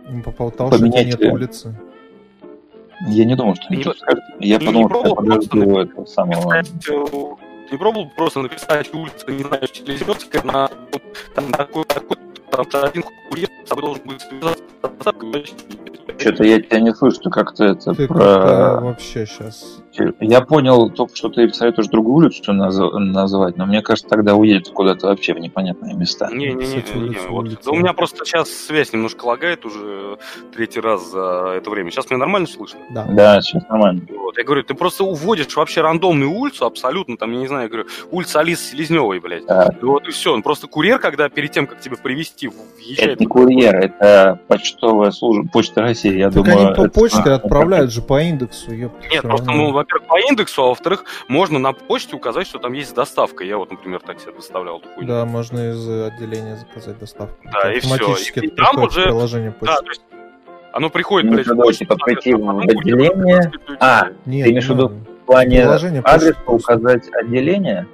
[0.09, 1.75] Ну, По поводу того, что Поменять, нет э, улицы.
[3.09, 4.25] Я не думал, что они Не- скажут.
[4.41, 6.55] Я не подумал, что я пробовал подожду этого самого...
[6.55, 6.63] Э,
[7.71, 10.71] Ты пробовал просто написать улицу, не знаю, Челезерская, на
[11.35, 12.17] там такой, такой,
[12.51, 15.55] там что один курьер с тобой должен будет связаться с доставкой, значит,
[16.19, 18.81] Что-то я тебя не слышу, ты как-то это Ты про...
[18.81, 19.84] вообще сейчас...
[20.21, 24.69] Я понял только, что ты советуешь другую улицу наз- называть, но мне кажется, тогда уедет
[24.71, 26.29] куда-то вообще в непонятные места.
[26.33, 27.49] Не-не-не, вот.
[27.65, 30.19] Да у меня просто сейчас связь немножко лагает уже
[30.55, 31.91] третий раз за это время.
[31.91, 32.81] Сейчас меня нормально слышно?
[32.91, 33.07] Да.
[33.09, 34.03] Да, сейчас нормально.
[34.17, 34.37] Вот.
[34.39, 37.87] Я говорю, ты просто уводишь вообще рандомную улицу, абсолютно, там, я не знаю, я говорю,
[38.11, 39.47] улица Алисы Селезневой, блядь.
[39.47, 39.81] Так.
[39.81, 40.33] И вот и все.
[40.35, 43.11] Он просто курьер, когда перед тем, как тебя привезти, въезжает...
[43.13, 46.67] Это не курьер, это почтовая служба, Почта России, я Так думаю.
[46.67, 50.63] они по это- почте отправляют же по индексу, ёпта, Нет, просто, ну, во-первых, по индексу,
[50.65, 53.45] а во-вторых, можно на почте указать, что там есть доставка.
[53.45, 55.07] Я вот, например, так себе представлял такую.
[55.07, 57.37] Да, можно из отделения заказать доставку.
[57.53, 57.79] Да, и.
[57.79, 59.83] Автоматически И там уже- приложение Да, почты.
[59.85, 60.03] то есть
[60.73, 63.53] оно приходит, Ну, блядь, надо, в почту, типа, прийти в отделение.
[63.79, 64.09] А.
[64.27, 67.87] Нет, Ты имеешь в виду ну, в плане адреса указать отделение?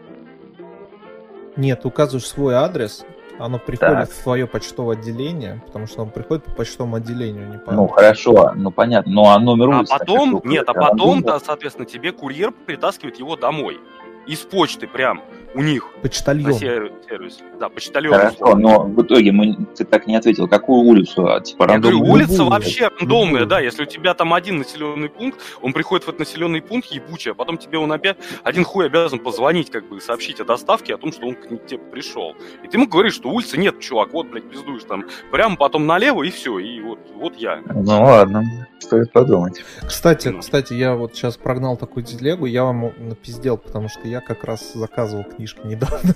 [1.57, 3.05] Нет, указываешь свой адрес,
[3.41, 4.11] оно приходит Так.
[4.11, 7.72] в твое почтовое отделение, потому что оно приходит по почтовому отделению, не по...
[7.72, 9.12] Ну, хорошо, ну понятно.
[9.12, 11.22] Ну, а номер А потом, нет, а потом, Рандомно?
[11.22, 13.80] да, соответственно, тебе курьер притаскивает его домой.
[14.26, 15.22] Из почты прям,
[15.55, 16.55] у них, Почтальон.
[16.55, 17.38] сер- сервис.
[17.59, 18.14] Да, почтальон.
[18.14, 22.01] Хорошо, но в итоге мы, ты так не ответил, какую улицу, а, типа Я говорю,
[22.03, 22.51] улица Любую.
[22.51, 23.46] вообще рандомная, Любую.
[23.46, 27.32] да, если у тебя там один населенный пункт, он приходит в этот населенный пункт ебучий,
[27.32, 30.98] а потом тебе он опять один хуй обязан позвонить, как бы, сообщить о доставке, о
[30.98, 32.34] том, что он к тебе пришел.
[32.62, 36.22] И ты ему говоришь, что улицы нет, чувак, вот, блядь, пиздуешь там, прямо потом налево,
[36.22, 37.61] и все, и вот, вот я.
[37.66, 38.44] Ну ладно,
[38.78, 39.64] стоит подумать.
[39.86, 40.38] Кстати, Ну.
[40.40, 44.72] кстати, я вот сейчас прогнал такую телегу, я вам напиздел, потому что я как раз
[44.74, 46.14] заказывал книжки недавно.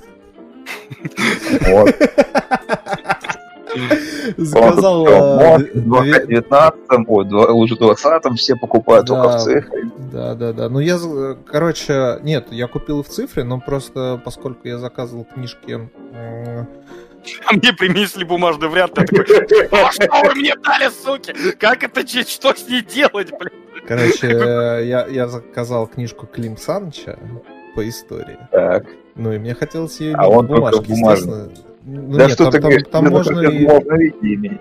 [1.68, 1.95] Вот.
[4.37, 5.07] Заказал...
[5.09, 7.25] Э, в две- 19 ой,
[7.70, 9.22] в 20 все покупают Да.
[9.22, 9.83] только в цифре.
[10.12, 10.68] Да, да, да.
[10.68, 15.89] Ну, я, за- короче, нет, я купил в цифре, но просто поскольку я заказывал книжки...
[17.47, 21.33] А мне принесли бумажный вариант, я такой, «А что вы мне дали, суки?
[21.59, 23.53] Как это, че- что с ней делать, блядь?
[23.89, 27.18] Короче, э, я, я заказал книжку Клим Саныча
[27.75, 28.39] по истории.
[28.53, 28.85] Так.
[29.17, 31.49] Ну, и мне хотелось ее А он в бумажке, естественно.
[31.85, 33.67] Ну, да нет, что там, ты там- говоришь, там тебе можно и...
[33.67, 34.61] можно иметь.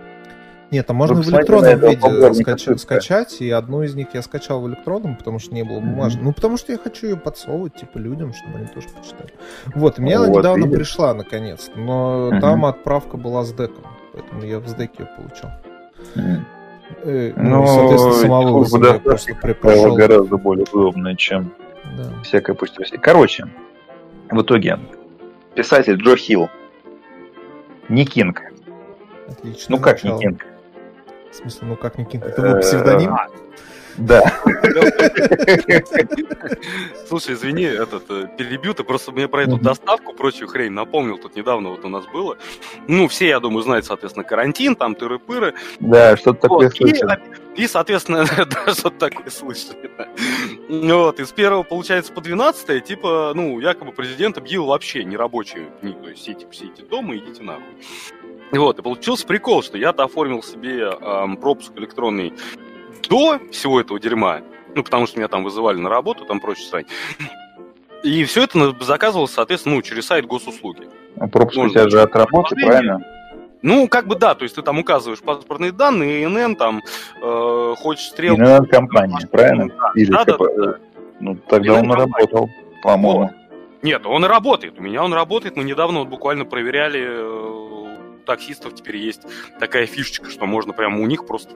[0.72, 4.60] Нет, там можно Ну, в электронном виде скач- скачать, и одну из них я скачал
[4.62, 6.18] в электронном, потому что не было бумажной.
[6.22, 6.26] Мгм.
[6.26, 9.34] Ну, потому что я хочу ее подсовывать, типа, людям, чтобы они тоже почитали.
[9.76, 10.78] Вот, и мне она Вот, недавно видишь?
[10.80, 12.42] пришла, наконец, но Мгм.
[12.42, 13.84] там отправка была с деком,
[14.14, 15.50] поэтому я в СДЭКе ее получил.
[16.16, 16.46] М.
[17.04, 19.96] Э, Ну, ну, и, соответственно, самого я просто пришел.
[19.96, 21.54] гораздо более удобная, чем
[21.98, 22.10] Да.
[22.24, 23.46] всякая пусть Короче,
[24.30, 24.80] в итоге,
[25.56, 26.50] писатель Джо Хилл.
[27.90, 28.42] Не Кинг.
[29.28, 29.76] Отлично.
[29.76, 30.18] Ну как начало.
[30.18, 30.46] не Кинг?
[31.34, 32.26] В смысле, ну как не Кинг?
[32.26, 33.18] Это был Э, псевдоним?
[33.98, 34.22] Да.
[37.08, 41.36] Слушай, извини, этот, э, перебью, ты просто мне про эту доставку, прочую хрень напомнил, тут
[41.36, 42.38] недавно вот у нас было.
[42.88, 45.54] Ну, все, я думаю, знают, соответственно, карантин, там тыры-пыры.
[45.80, 47.10] Да, что-то такое Вот, и, слышал.
[47.56, 49.92] и, соответственно, да, что-то такое слышали.
[49.98, 50.08] да.
[50.70, 55.94] Вот, и с первого, получается, по 12 типа, ну, якобы президент объявил вообще нерабочие дни,
[55.94, 57.64] то есть все, типа, сидите дома, идите нахуй.
[58.52, 62.34] И Вот, и получился прикол, что я-то оформил себе ам, пропуск электронный
[63.10, 64.42] до всего этого дерьма,
[64.76, 66.86] ну, потому что меня там вызывали на работу, там прочее срань.
[68.04, 70.88] И все это заказывалось, соответственно, ну, через сайт госуслуги.
[71.18, 73.00] А Пропуск у Можно тебя же от работы, правильно?
[73.62, 76.82] Ну, как бы да, то есть ты там указываешь паспортные данные, ИНН, там,
[77.22, 78.42] э, хочешь стрелку.
[78.42, 79.70] Именно компания, правильно?
[79.96, 80.44] Или Да, да, КП.
[80.58, 80.76] да.
[81.22, 82.50] Ну, тогда он Именно работал,
[82.82, 83.32] по-моему.
[83.84, 84.78] Нет, он и работает.
[84.80, 85.56] У меня он работает.
[85.56, 87.83] Мы недавно вот буквально проверяли э, у
[88.26, 88.76] таксистов.
[88.76, 89.22] Теперь есть
[89.60, 91.56] такая фишечка, что можно прямо у них просто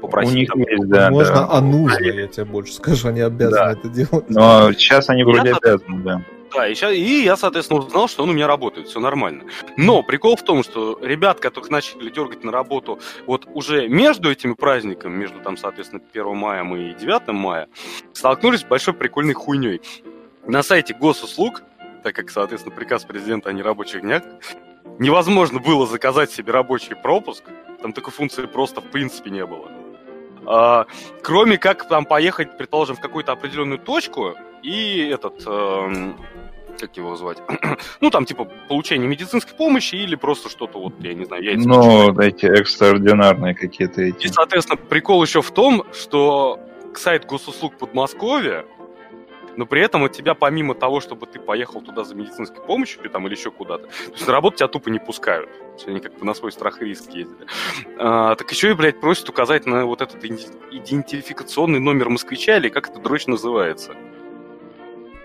[0.00, 0.32] попросить.
[0.34, 0.60] У них там.
[0.60, 1.48] есть, да, Можно, да.
[1.50, 3.72] а нужно, я тебе больше скажу, они обязаны Да.
[3.72, 4.28] это делать.
[4.30, 6.22] Но сейчас они вроде Я- обязаны, да.
[6.54, 9.44] Да, и, ща- и я, соответственно, узнал, что он у меня работает, все нормально.
[9.78, 14.52] Но прикол в том, что ребят, которых начали дергать на работу вот уже между этими
[14.52, 17.68] праздниками, между там, соответственно, 1 мая и 9 мая,
[18.12, 19.80] столкнулись с большой прикольной хуйней.
[20.46, 21.62] На сайте госуслуг,
[22.02, 24.22] так как, соответственно, приказ президента о нерабочих днях,
[24.98, 27.44] невозможно было заказать себе рабочий пропуск,
[27.80, 29.70] там такой функции просто в принципе не было.
[30.46, 30.86] А,
[31.22, 36.16] кроме как там поехать, предположим, в какую-то определенную точку и этот, эм,
[36.80, 37.38] как его звать,
[38.00, 42.18] ну там типа получение медицинской помощи или просто что-то вот, я не знаю, яйца Ну,
[42.20, 44.26] эти экстраординарные какие-то и, эти.
[44.28, 46.58] соответственно, прикол еще в том, что
[46.94, 48.64] сайт госуслуг Подмосковья,
[49.56, 53.08] но при этом от тебя, помимо того, чтобы ты поехал туда за медицинской помощью или,
[53.08, 55.50] там, или еще куда-то, то есть на работу тебя тупо не пускают.
[55.50, 57.46] То есть они как бы на свой страх и риск ездили.
[57.98, 62.90] А, так еще и, блядь, просят указать на вот этот идентификационный номер москвича, или как
[62.90, 63.94] это дрочь называется.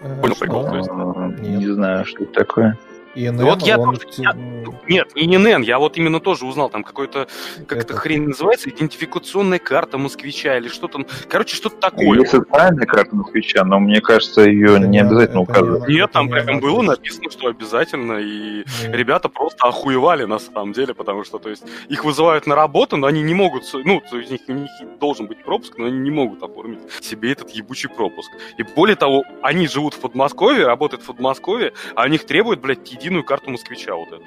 [0.01, 0.89] Э, Понял прикол, то есть.
[0.91, 1.33] А.
[1.39, 2.77] Не знаю, что это такое.
[3.17, 6.45] И НН, Вот я он, тоже- я- м, Нет, не НН, я вот именно тоже
[6.45, 7.27] узнал, там какой-то,
[7.67, 12.19] как Это- хрень называется, идентификационная карта москвича или что-то, короче, что-то такое.
[12.19, 15.87] Есть социальная карта москвича, но мне кажется, ее Это не обязательно это указывать.
[15.89, 20.37] не- Нет, там не прям было написано, что обязательно, и не- ребята просто охуевали на
[20.39, 23.99] самом деле, потому что, то есть, их вызывают на работу, но они не могут, ну,
[24.09, 27.31] то есть, у них, у них должен быть пропуск, но они не могут оформить себе
[27.31, 28.29] этот ебучий пропуск.
[28.59, 32.83] И более того, они живут в Подмосковье, работают в Подмосковье, а у них требуют, блядь,
[33.07, 34.23] единую карту москвича вот эту.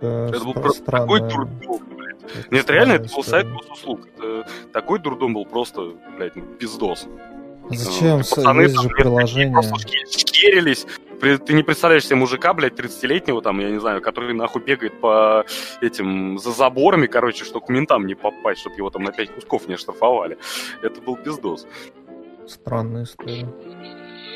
[0.00, 1.60] это Это был просто такой дурдом,
[1.96, 2.16] блядь.
[2.22, 4.00] это Нет, реально, это был сайт госуслуг.
[4.16, 7.06] Это такой дурдом был просто, блядь, ну, пиздос.
[7.70, 8.20] Зачем?
[8.20, 9.52] Э, С- пацаны Есть там, же приложение.
[9.52, 10.86] Просто шкерились.
[11.20, 15.44] Ты не представляешь себе мужика, блядь, 30-летнего, там, я не знаю, который нахуй бегает по
[15.80, 19.66] этим, за заборами, короче, чтобы к ментам не попасть, чтобы его там на 5 кусков
[19.68, 20.38] не оштрафовали.
[20.80, 21.66] Это был пиздос.
[22.46, 23.48] Странная история.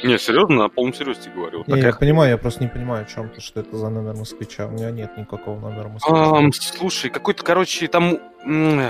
[0.03, 1.59] Не, серьезно, на полном серьезе говорю.
[1.59, 4.15] Вот Не, я понимаю, я просто не понимаю, о чем ты, что это за номер
[4.15, 4.67] москвича.
[4.67, 6.37] У меня нет никакого номера москвича.
[6.37, 8.19] Ам, слушай, какой-то, короче, там...
[8.45, 8.83] Ну,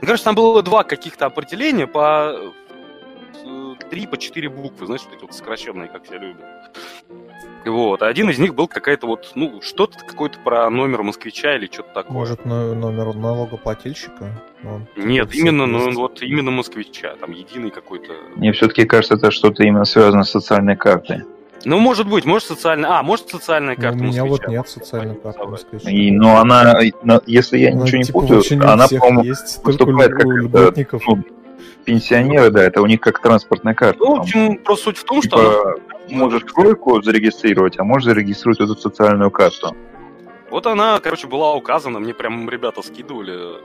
[0.00, 2.36] короче, там было два каких-то определения по
[3.44, 6.44] э, три, по четыре буквы, знаешь, вот эти вот сокращенные, как все любят.
[7.66, 11.66] Вот, а один из них был какая-то вот, ну, что-то какое-то про номер москвича или
[11.72, 12.12] что-то такое.
[12.12, 14.30] Может, но- номер налогоплательщика?
[14.64, 18.12] Он Нет, всех именно, ну, вот именно москвича, там единый какой-то.
[18.36, 21.22] Мне все-таки кажется, это что-то именно связано с социальной картой.
[21.66, 22.98] Ну, может быть, может социальная...
[22.98, 24.52] А, может социальная Ну, карта у меня вот москвича.
[24.52, 25.90] нет социальной карты москвича.
[25.90, 29.24] И, но она, на- если я Ну, ничего не типа, путаю, не у она, по-моему,
[29.24, 31.24] есть, выступает как у это, ну,
[31.84, 33.98] пенсионеры, да, это у них как транспортная карта.
[33.98, 35.76] Ну, в общем, просто суть в том, что...
[36.08, 39.76] типа, можешь тройку зарегистрировать, а можешь зарегистрировать эту социальную карту.
[40.50, 43.60] Вот она, короче, была указана, мне прям ребята скидывали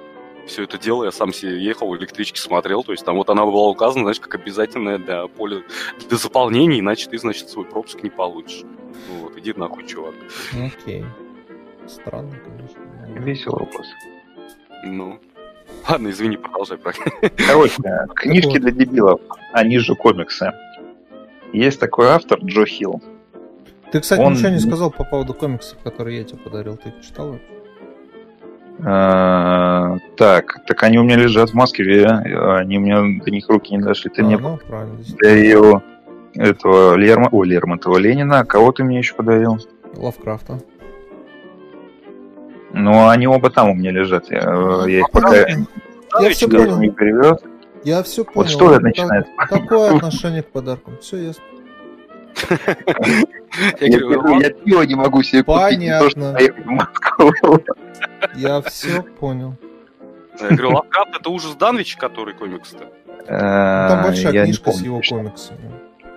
[0.48, 3.46] все это дело, я сам себе ехал, в электричке смотрел, то есть там вот она
[3.46, 5.62] была указана, знаешь, как обязательная для поля,
[6.08, 8.64] для заполнения, иначе ты, значит, свой пропуск не получишь.
[9.20, 10.16] Вот, иди нахуй, чувак.
[10.54, 11.06] Окей.
[11.88, 12.80] Странно, конечно.
[13.08, 13.88] но- Веселый вопрос.
[14.86, 15.20] Ну,
[15.88, 16.78] ладно, извини, продолжай.
[16.78, 16.94] про-
[17.48, 17.76] Короче,
[18.16, 19.22] книжки для дебилов,
[19.54, 20.52] они же комиксы.
[21.54, 23.02] Есть такой автор Джо Хилл.
[23.92, 26.78] Ты, кстати, Он- ничего не сказал по поводу комиксов, которые я тебе подарил.
[26.78, 27.34] Ты их читал?
[27.34, 27.40] их?
[28.86, 33.74] Э, Так, так они у меня лежат в Москве, они у меня до них руки
[33.76, 34.10] не дошли.
[34.10, 34.98] Ты А, мне ну, правильно.
[35.18, 35.82] подарил
[36.36, 37.30] этого Лерма...
[37.32, 38.46] Ой, Лермонтова Ленина.
[38.46, 39.58] Кого ты мне еще подарил?
[39.96, 40.60] Лавкрафта.
[42.72, 44.30] Ну, они оба там у меня лежат.
[44.30, 46.80] Я, э, я их пока Я все понял.
[46.80, 47.38] не перевез.
[47.84, 48.36] Я все понял.
[48.36, 49.32] Вот что это Так- начинается?
[49.38, 50.98] Какое отношение к подаркам?
[51.00, 51.44] Все ясно.
[53.80, 56.38] Я Я, говорю, говорю, я пиво не могу себе купить, Понятно.
[58.36, 59.56] Я все понял.
[60.40, 62.86] я говорю, Лавкрафт это ужас Данвича, который комикс-то.
[63.08, 65.72] Ну, Там Э, большая я не книжка с помню его комиксами.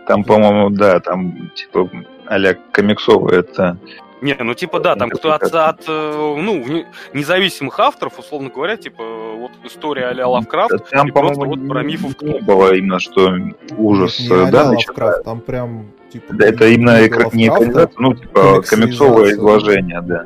[0.07, 1.89] Там, по-моему, да, там типа
[2.27, 3.77] а-ля комиксовый это.
[4.23, 8.77] Не, ну типа да, там кто от, от э, ну, не- независимых авторов, условно говоря,
[8.77, 13.37] типа вот история а-ля Лавкрафт, Там, и просто вот про мифов не было именно, что
[13.77, 16.35] ужас Не а-ля да, Лавкрафт, там прям типа...
[16.35, 20.25] Да, это именно экра- не экранизация, ну, типа комиксовое изложение, да.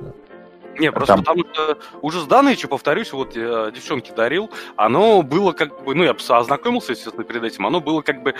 [0.78, 5.84] Не, просто Там- потому что ужас Даныча, повторюсь, вот я девчонке дарил, оно было как
[5.84, 8.34] бы, ну, я бы ознакомился, естественно, перед этим, оно было как бы,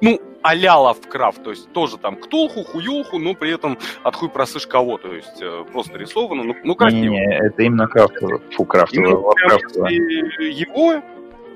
[0.00, 4.66] ну, а-ля Лавкрафт, то есть тоже там ктулху, хуюлху, но при этом от хуй просышь
[4.66, 7.00] кого, то есть э, просто рисовано, ну, ну красиво.
[7.00, 8.40] Не-не-не, это именно крафтово.
[8.52, 9.86] Фу, крафтово, Именно Лавкрафтово.
[9.88, 11.02] его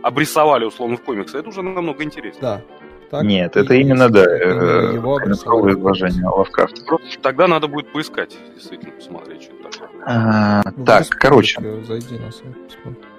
[0.03, 2.43] обрисовали, условно, в комиксе, это уже намного интереснее.
[2.43, 2.63] Да.
[3.11, 5.19] Так Нет, это именно, да, э, его
[5.71, 6.85] изложение Лавкрафта.
[6.85, 10.03] Просто тогда надо будет поискать, действительно, посмотреть, что это такое.
[10.07, 13.14] А, Ну, Так, короче, Зайди на сайт, посмотри.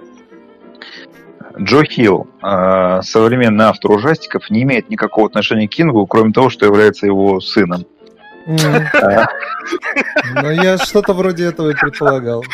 [1.58, 6.66] Джо Хилл, э, современный автор ужастиков, не имеет никакого отношения к Кингу, кроме того, что
[6.66, 7.84] является его сыном.
[10.34, 12.44] Ну, я что-то вроде этого и предполагал.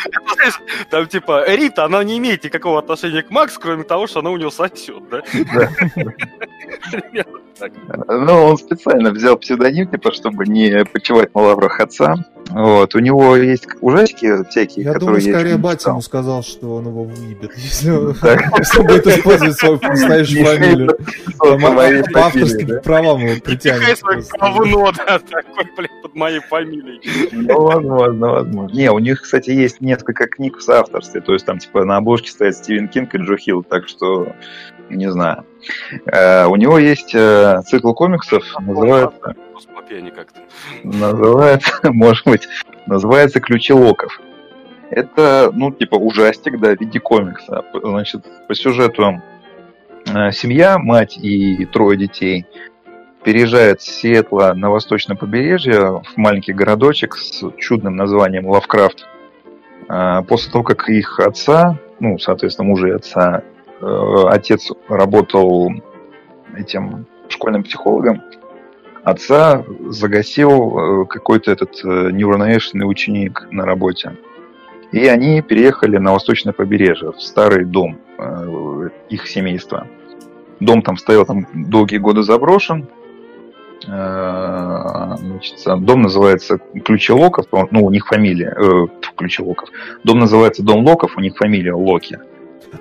[0.89, 4.37] Там типа Рита, она не имеет никакого отношения к Максу, кроме того, что она у
[4.37, 5.21] него сосет, да?
[5.53, 5.69] Да.
[7.63, 8.07] Так.
[8.09, 12.15] Ну, он специально взял псевдоним, типа, чтобы не почивать на лаврах отца.
[12.49, 12.93] Вот.
[12.93, 16.87] У него есть ужастики всякие, Я думаю, которые я скорее батя ему сказал, что он
[16.87, 18.07] его выебет, если он
[18.85, 20.97] будет использовать свою настоящую фамилию.
[22.13, 23.97] По авторским правам его притянет.
[23.97, 24.37] свое просто.
[24.37, 27.29] говно, да, такой, блин, под моей фамилией.
[27.31, 28.75] Ну, возможно, возможно.
[28.75, 31.21] Не, у них, кстати, есть несколько книг в соавторстве.
[31.21, 34.35] То есть там, типа, на обложке стоит Стивен Кинг и Джо Хилл, так что
[34.95, 35.45] не знаю.
[36.05, 39.35] Э, у него есть э, цикл комиксов, называется,
[40.15, 40.41] как-то.
[40.83, 42.47] называется, может быть,
[42.85, 44.19] называется «Ключи локов».
[44.89, 47.65] Это, ну, типа, ужастик, да, в виде комикса.
[47.73, 49.21] Значит, по сюжету
[50.13, 52.45] э, семья, мать и трое детей
[53.23, 59.07] переезжает с Сиэтла на восточное побережье в маленький городочек с чудным названием Лавкрафт.
[60.27, 63.43] После того, как их отца, ну, соответственно, мужа и отца,
[64.29, 65.71] отец работал
[66.55, 68.21] этим школьным психологом,
[69.03, 74.17] отца загасил э, какой-то этот э, неуравновешенный ученик на работе.
[74.91, 77.97] И они переехали на восточное побережье, в старый дом
[79.09, 79.87] их семейства.
[80.59, 82.87] Дом там стоял там долгие годы заброшен,
[83.87, 85.55] Э, значит,
[85.85, 89.69] дом называется Ключелоков, ну, у них фамилия, э, Ключелоков.
[90.03, 92.19] Дом называется Дом Локов, у них фамилия Локи.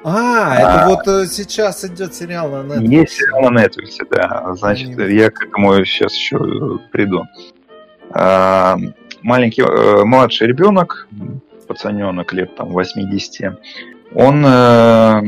[0.05, 2.87] А, это вот э, сейчас идет сериал на Netflix.
[2.87, 4.55] Есть сериал на Netflix, да.
[4.55, 5.11] Значит, Нет.
[5.11, 7.25] я к этому сейчас еще э, приду.
[8.11, 8.77] А,
[9.23, 11.09] маленький, э, младший ребенок,
[11.67, 13.59] пацаненок лет там 80,
[14.15, 15.23] он э,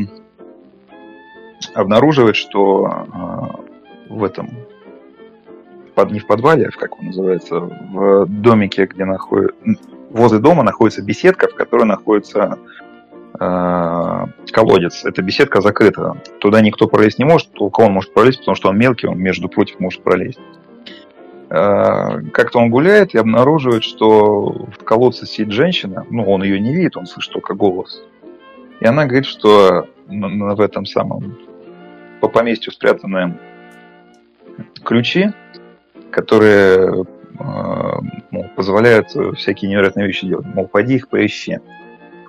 [1.74, 3.06] обнаруживает, что
[4.08, 4.50] э, в этом
[5.94, 9.54] под, не в подвале, а как он называется, в домике, где находится...
[10.10, 12.58] Возле дома находится беседка, в которой находится
[13.36, 15.04] колодец.
[15.04, 16.16] Эта беседка закрыта.
[16.38, 17.50] Туда никто пролезть не может.
[17.52, 20.40] Только он может пролезть, потому что он мелкий, он между против может пролезть.
[21.50, 26.06] Э, как-то он гуляет и обнаруживает, что в колодце сидит женщина.
[26.10, 28.02] Ну, он ее не видит, он слышит только голос.
[28.80, 31.36] И она говорит, что в этом самом
[32.20, 33.36] по поместью спрятаны
[34.84, 35.32] ключи
[36.14, 37.04] которые
[37.38, 37.44] э,
[38.30, 40.46] мол, позволяют всякие невероятные вещи делать.
[40.46, 41.58] Мол, пойди их поищи.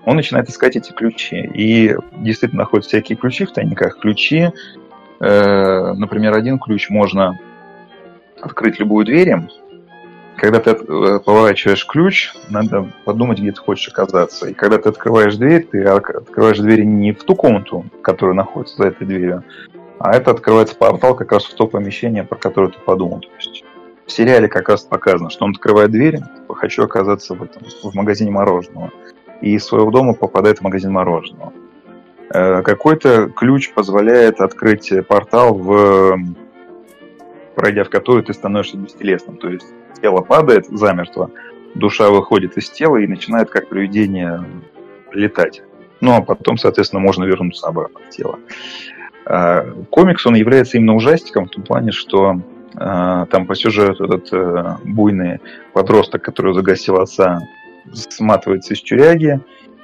[0.06, 1.50] Он начинает искать эти ключи.
[1.54, 4.00] И действительно находит всякие ключи в тайниках.
[4.00, 4.50] Ключи,
[5.20, 7.40] э, например, один ключ можно
[8.40, 9.34] открыть любую дверь.
[10.38, 14.50] Когда ты э, поворачиваешь ключ, надо подумать, где ты хочешь оказаться.
[14.50, 18.90] И когда ты открываешь дверь, ты открываешь дверь не в ту комнату, которая находится за
[18.90, 19.44] этой дверью,
[19.98, 23.22] а это открывается портал как раз в то помещение, про которое ты подумал.
[23.22, 23.64] То есть
[24.06, 28.30] в сериале как раз показано, что он открывает дверь, хочу оказаться в, этом, в магазине
[28.30, 28.92] мороженого.
[29.42, 31.54] И из своего дома попадает в магазин мороженого.
[32.34, 36.18] Э, какой-то ключ позволяет открыть портал, в,
[37.56, 39.38] пройдя в который ты становишься бестелесным.
[39.38, 39.68] То есть
[40.02, 41.32] тело падает замертво,
[41.76, 44.44] душа выходит из тела и начинает как привидение
[45.12, 45.64] летать.
[46.02, 48.40] Ну, а потом, соответственно, можно вернуться обратно в тело.
[49.26, 52.42] Э, комикс, он является именно ужастиком в том плане, что
[52.78, 55.40] а, там по сюжету этот э, буйный
[55.74, 57.40] подросток, который загасил отца,
[57.94, 59.40] сматывается из тюряги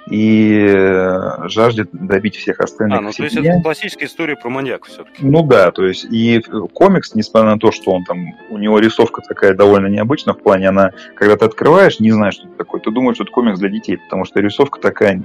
[0.10, 3.00] и э, жаждет добить всех остальных.
[3.00, 5.24] А, ну то есть это классическая история про маньяка все-таки.
[5.24, 6.42] Ну да, то есть и
[6.74, 10.70] комикс, несмотря на то, что он там, у него рисовка такая довольно необычная, в плане
[10.70, 13.70] она, когда ты открываешь, не знаешь, что это такое, ты думаешь, что это комикс для
[13.70, 15.24] детей, потому что рисовка такая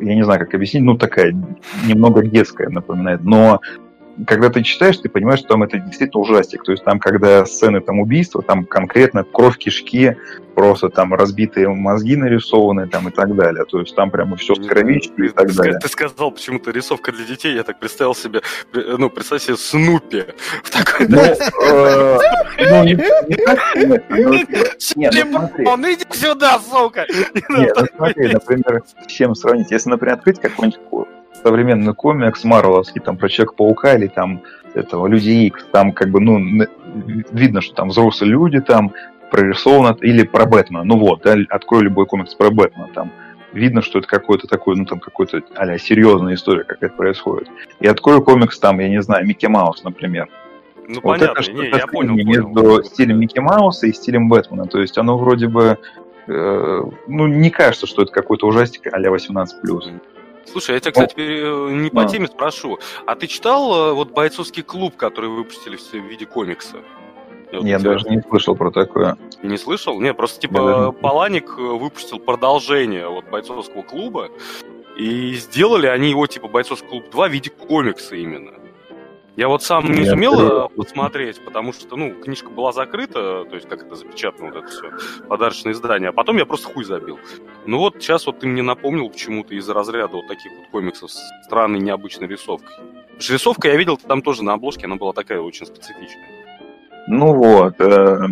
[0.00, 1.32] я не знаю, как объяснить, ну, такая
[1.86, 3.22] немного детская напоминает.
[3.22, 3.60] Но
[4.26, 6.62] когда ты читаешь, ты понимаешь, что там это действительно ужастик.
[6.64, 10.16] То есть там, когда сцены там убийства, там конкретно кровь, кишки,
[10.54, 13.64] просто там разбитые мозги нарисованы там и так далее.
[13.64, 15.78] То есть там прямо все с кровищей и так ты, далее.
[15.80, 18.40] Ты сказал почему-то рисовка для детей, я так представил себе,
[18.72, 20.24] ну, представь себе Снупи
[20.62, 21.08] в такой...
[21.08, 22.94] Ну, не
[25.94, 27.06] иди сюда, сука!
[27.48, 29.70] Нет, ну смотри, например, с чем сравнить?
[29.70, 30.80] Если, например, открыть какой-нибудь
[31.42, 34.42] современный комикс Марвеловский, там, про Человека-паука или там
[34.74, 36.66] этого Люди Икс, там как бы, ну,
[37.30, 38.92] видно, что там взрослые люди, там
[39.30, 43.10] прорисовано, или про Бэтмена, ну вот, да, открой любой комикс про Бэтмена, там
[43.52, 47.48] видно, что это какой-то такой, ну там какой-то а серьезная история, как это происходит.
[47.80, 50.28] И открою комикс там, я не знаю, Микки Маус, например.
[50.86, 52.84] Ну, вот понятно, это не, я понял, между понял.
[52.84, 54.66] стилем Микки Мауса и стилем Бэтмена.
[54.66, 55.78] То есть оно вроде бы,
[56.26, 60.00] э, ну, не кажется, что это какой-то ужастик а-ля 18+.
[60.50, 62.78] Слушай, я тебя, кстати, э, не по теме спрошу.
[63.06, 66.78] А ты читал э, вот бойцовский клуб, который выпустили в виде комикса?
[67.52, 69.16] Я, я даже не слышал про такое.
[69.42, 70.00] Не слышал?
[70.00, 74.30] Не, просто типа Паланик э, выпустил продолжение вот бойцовского клуба,
[74.96, 78.52] и сделали они его типа бойцовский клуб 2 в виде комикса именно.
[79.36, 83.84] Я вот сам не сумел посмотреть, потому что, ну, книжка была закрыта, то есть как
[83.84, 84.90] это запечатано, вот это все,
[85.28, 87.18] подарочное издание, а потом я просто хуй забил.
[87.66, 91.18] Ну вот сейчас вот ты мне напомнил почему-то из разряда вот таких вот комиксов с
[91.46, 92.76] странной необычной рисовкой.
[93.18, 96.28] рисовка я видел там тоже на обложке, она была такая очень специфичная.
[97.08, 98.28] Ну вот, э,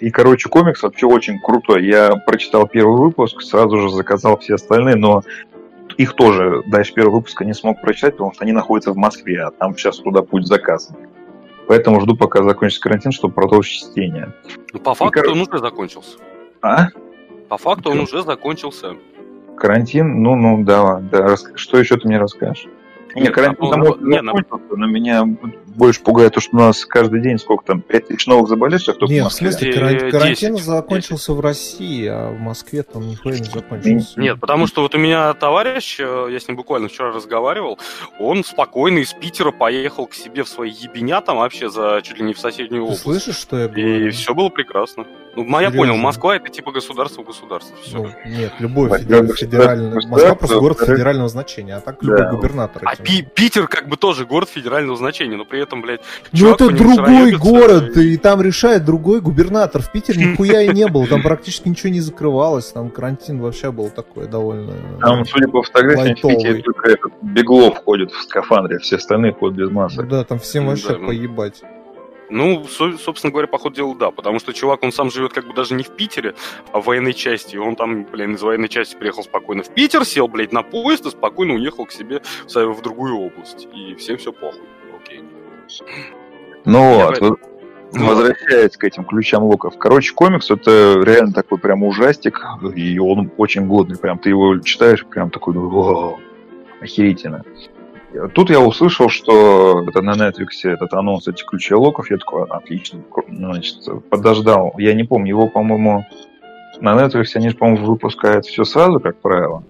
[0.00, 1.84] и, короче, комикс вообще очень крутой.
[1.86, 5.22] Я прочитал первый выпуск, сразу же заказал все остальные, но
[5.96, 9.50] их тоже дальше первого выпуска не смог прочитать, потому что они находятся в Москве, а
[9.50, 10.96] там сейчас туда путь заказан.
[11.68, 14.32] Поэтому жду, пока закончится карантин, чтобы продолжить чтение.
[14.72, 16.18] Ну, по факту И, он уже закончился.
[16.62, 16.88] А?
[17.48, 18.96] По факту он уже закончился.
[19.56, 20.22] Карантин?
[20.22, 21.36] Ну, ну, да, да.
[21.54, 22.66] Что еще ты мне расскажешь?
[23.14, 25.24] Не, Нет, карантин ну, не, ну, закончился, но меня
[25.76, 29.12] больше пугает то, что у нас каждый день сколько там, 5 тысяч новых заболевших только
[29.12, 29.50] Нет, в в Москве.
[29.52, 34.20] смысле, Э, каран- карантин 10, закончился в России, а в Москве там нихуя не закончился.
[34.20, 37.78] Нет, потому что вот у меня товарищ, э, я с ним буквально вчера разговаривал,
[38.18, 42.24] он спокойно из Питера поехал к себе в свои ебеня там вообще за чуть ли
[42.24, 43.02] не в соседнюю Ты область.
[43.02, 44.12] слышишь, что я И говорю?
[44.12, 45.06] все было прекрасно.
[45.36, 45.78] Ну, я Серьезно?
[45.78, 47.76] понял, Москва это типа государство государство.
[47.82, 47.96] Все.
[47.98, 49.28] Ну, нет, любой федеральный...
[49.28, 52.06] государство, Москва просто город федерального значения, а так да.
[52.16, 52.82] любой губернатор.
[52.84, 52.96] а.
[52.96, 56.00] Пи- Питер как бы тоже город федерального значения, но при этом, блядь,
[56.32, 59.82] Ну это другой город, и- и там решает другой губернатор.
[59.82, 63.90] В Питере нихуя и не было, там практически ничего не закрывалось, там карантин вообще был
[63.90, 64.72] такой довольно...
[65.00, 66.20] Там, судя по фотографиям, в.
[66.20, 70.08] Питере только этот Беглов ходит в скафандре, все остальные ходят без масок.
[70.08, 71.06] Да, там всем вообще Да, ну.
[71.06, 71.62] поебать.
[72.30, 74.10] Ну, со- собственно говоря, по ходу дела, да.
[74.10, 76.34] Потому что чувак, он сам живет как бы даже не в Питере,
[76.72, 77.56] а в военной части.
[77.56, 81.06] И он там, блин, из военной части приехал спокойно в Питер, сел, блядь, на поезд
[81.06, 83.68] и спокойно уехал к себе в, в другую область.
[83.74, 84.62] И всем все похуй.
[85.02, 85.24] Окей.
[86.64, 87.38] Ну Я вот,
[87.92, 89.76] Ну, возвращаясь к этим ключам луков.
[89.78, 92.40] Короче, комикс это реально такой прям ужастик,
[92.74, 93.98] и он очень годный.
[93.98, 96.20] Прям ты его читаешь, прям такой, ну, вау,
[96.80, 97.44] охерительно.
[98.34, 102.10] Тут я услышал, что это на Netflix этот анонс этих ключей локов.
[102.10, 103.76] Я такой, отлично, значит,
[104.10, 104.74] подождал.
[104.78, 106.04] Я не помню, его, по-моему,
[106.80, 109.62] на Netflix они по-моему, выпускают все сразу, как правило.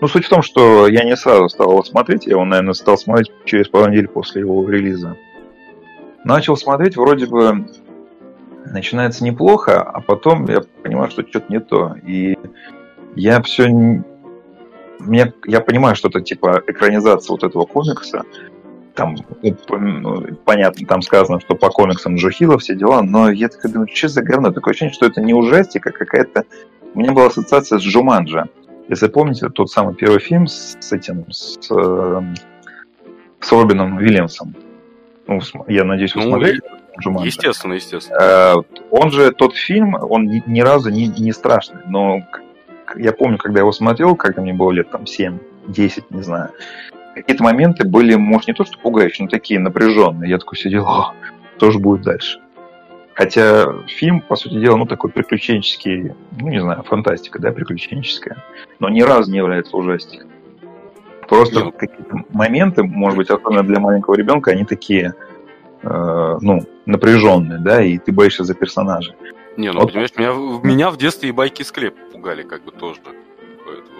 [0.00, 2.96] Ну, суть в том, что я не сразу стал его смотреть, я его, наверное, стал
[2.98, 5.16] смотреть через пару недель после его релиза.
[6.24, 7.66] Начал смотреть, вроде бы
[8.66, 11.96] начинается неплохо, а потом я понимаю, что что-то не то.
[12.06, 12.36] И
[13.14, 14.02] я все...
[14.98, 18.24] Мне, я понимаю, что это типа экранизация вот этого комикса.
[18.94, 19.14] Там,
[19.70, 23.88] ну, понятно, там сказано, что по комиксам Джо Хилла все дела, но я такой думаю,
[23.94, 24.50] что за говно?
[24.50, 26.44] Такое ощущение, что это не ужастик, а какая-то...
[26.94, 28.48] У меня была ассоциация с Джуманджа.
[28.88, 32.22] Если помните, тот самый первый фильм с, этим, с, э,
[33.40, 34.56] с Робином Уильямсом.
[35.28, 36.60] Ну, я надеюсь, вы Ну, смотрели
[36.98, 37.26] Джуманджа?
[37.26, 38.18] Естественно, естественно.
[38.20, 38.54] Э,
[38.90, 42.22] Он же, тот фильм, он ни, ни разу не, не страшный, но
[42.96, 46.50] я помню, когда я его смотрел, когда мне было лет там 7, 10, не знаю,
[47.14, 50.30] какие-то моменты были, может, не то что пугающие, но такие напряженные.
[50.30, 51.14] Я такой сидел, «О,
[51.56, 52.40] что же будет дальше?
[53.14, 58.44] Хотя фильм, по сути дела, ну, такой приключенческий, ну, не знаю, фантастика, да, приключенческая,
[58.78, 60.30] но ни разу не является ужастиком.
[61.28, 61.72] Просто Не.
[61.72, 65.14] какие-то моменты, может быть, особенно для маленького ребенка, они такие,
[65.82, 69.14] э, ну, напряженные, да, и ты боишься за персонажа.
[69.56, 69.88] Не, ну, Вот.
[69.90, 70.32] понимаешь, меня,
[70.62, 73.00] меня в детстве и байки склеп пугали, как бы тоже.
[73.64, 73.98] Поэтому...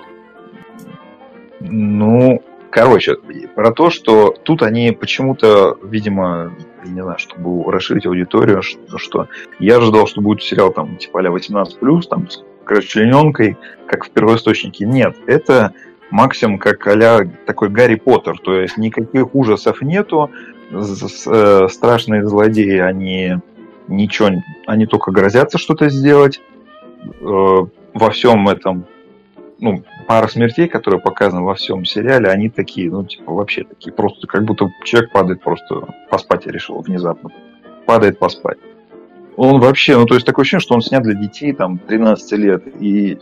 [1.61, 3.17] Ну, короче,
[3.55, 6.53] про то, что тут они почему-то, видимо,
[6.85, 11.21] я не знаю, чтобы расширить аудиторию, что, что я ожидал, что будет сериал там типа
[11.21, 13.57] а 18+, там с расчлененкой,
[13.87, 14.85] как в первоисточнике.
[14.85, 15.73] Нет, это
[16.11, 20.31] максимум как а такой Гарри Поттер, то есть никаких ужасов нету,
[20.71, 23.37] э, страшные злодеи, они
[23.89, 24.31] ничего,
[24.67, 26.41] они только грозятся что-то сделать.
[27.99, 28.87] Во всем этом,
[29.59, 34.29] ну, пара смертей, которые показаны во всем сериале, они такие, ну, типа, вообще такие, просто
[34.29, 37.31] как будто человек падает просто поспать я решил внезапно.
[37.87, 38.59] Падает поспать.
[39.37, 42.63] Он вообще, ну, то есть такое ощущение, что он снят для детей, там, 13 лет,
[42.81, 43.19] и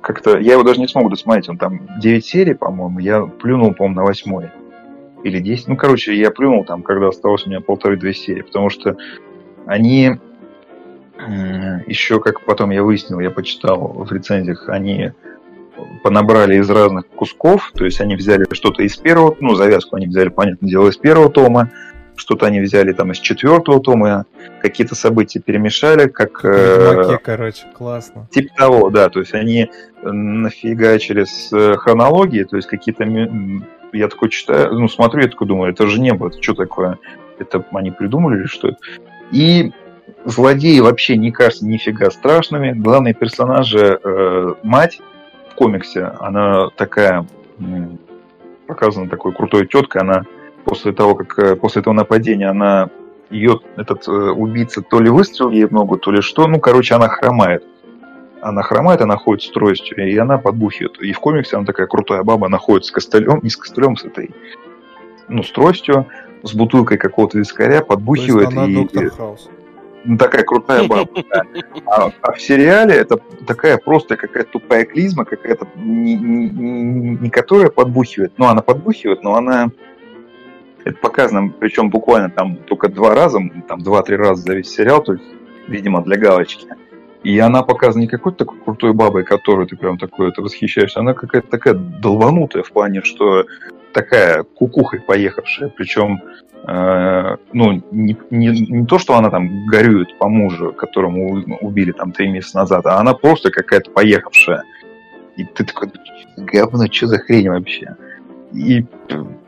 [0.00, 3.96] как-то, я его даже не смог досмотреть, он там 9 серий, по-моему, я плюнул, по-моему,
[3.96, 4.50] на восьмой.
[5.24, 8.96] Или 10, ну, короче, я плюнул там, когда осталось у меня полторы-две серии, потому что
[9.66, 10.20] они
[11.86, 15.12] еще, как потом я выяснил, я почитал в рецензиях, они
[16.02, 20.28] понабрали из разных кусков, то есть они взяли что-то из первого, ну, завязку они взяли,
[20.28, 21.70] понятное дело, из первого тома,
[22.16, 24.24] что-то они взяли там из четвертого тома,
[24.60, 26.44] какие-то события перемешали, как...
[26.44, 28.28] э, Ведьмаке, короче, классно.
[28.30, 29.70] Типа того, да, то есть они
[30.02, 33.04] э, нафига через э, хронологии, то есть какие-то...
[33.92, 36.98] Я такой читаю, ну, смотрю, я такой думаю, это же небо, это что такое?
[37.38, 38.76] Это они придумали или что?
[39.30, 39.72] И
[40.26, 42.72] злодеи вообще не кажутся нифига страшными.
[42.72, 45.00] Главные персонажи, э, мать
[45.50, 47.26] в комиксе, она такая,
[48.66, 50.24] показана такой крутой теткой, она
[50.64, 52.90] после того, как э, после этого нападения она
[53.30, 56.94] ее этот э, убийца то ли выстрелил ей в ногу, то ли что, ну, короче,
[56.94, 57.64] она хромает.
[58.40, 61.00] Она хромает, она ходит с тростью, и она подбухивает.
[61.00, 64.04] И в комиксе она такая крутая баба, она ходит с костылем, не с костылем, с
[64.04, 64.30] этой,
[65.28, 66.06] ну, с тростью,
[66.42, 68.50] с бутылкой какого-то вискаря, То подбухивает.
[68.50, 69.50] есть она и, доктор Хаус.
[70.06, 71.10] Ну, такая крутая баба.
[71.86, 77.30] А, а в сериале это такая просто какая-то тупая клизма, какая-то не, не- не- не
[77.30, 79.70] которая подбухивает, ну она подбухивает, но она
[80.84, 85.14] это показано, причем буквально там только два раза, там два-три раза за весь сериал, то
[85.14, 85.24] есть,
[85.66, 86.66] видимо, для галочки.
[87.24, 91.12] И она показана не какой-то такой крутой бабой, которую ты прям такой это восхищаешься, она
[91.12, 93.44] какая-то такая долбанутая в плане, что
[93.96, 96.22] такая кукухой поехавшая, причем
[96.68, 102.12] э, ну, не, не, не то, что она там горюет по мужу, которому убили там
[102.12, 104.64] три месяца назад, а она просто какая-то поехавшая.
[105.38, 105.88] И ты такой,
[106.36, 107.96] говно, что за хрень вообще?
[108.52, 108.84] И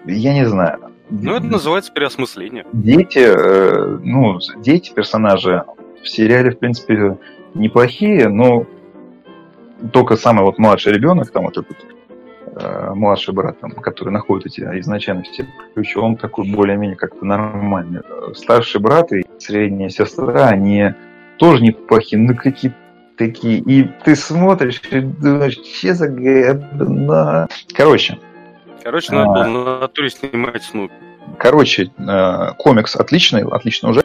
[0.07, 0.79] я не знаю.
[1.11, 2.65] Ну, это называется переосмысление.
[2.73, 5.63] Дети, э, ну, дети персонажи
[6.03, 7.19] в сериале, в принципе,
[7.53, 8.65] неплохие, но
[9.93, 11.77] только самый вот младший ребенок, там вот этот
[12.61, 18.03] э, младший брат, там, который находит эти изначально все ключи, он такой более-менее как-то нормальный.
[18.35, 20.95] Старший брат и средняя сестра, они
[21.39, 22.73] тоже неплохие, но какие
[23.17, 23.59] такие.
[23.59, 27.49] И ты смотришь и думаешь, че за говно.
[27.75, 28.19] Короче.
[28.83, 30.95] Короче, надо было на натуре снимать Снупи.
[31.37, 34.03] Короче, э, комикс отличный, отлично уже.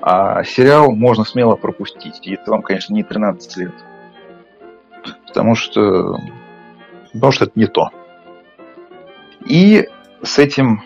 [0.00, 3.72] А сериал можно смело пропустить, если вам, конечно, не 13 лет.
[5.26, 6.18] Потому что,
[7.14, 7.90] потому что это не то.
[9.46, 9.88] И
[10.22, 10.82] с этим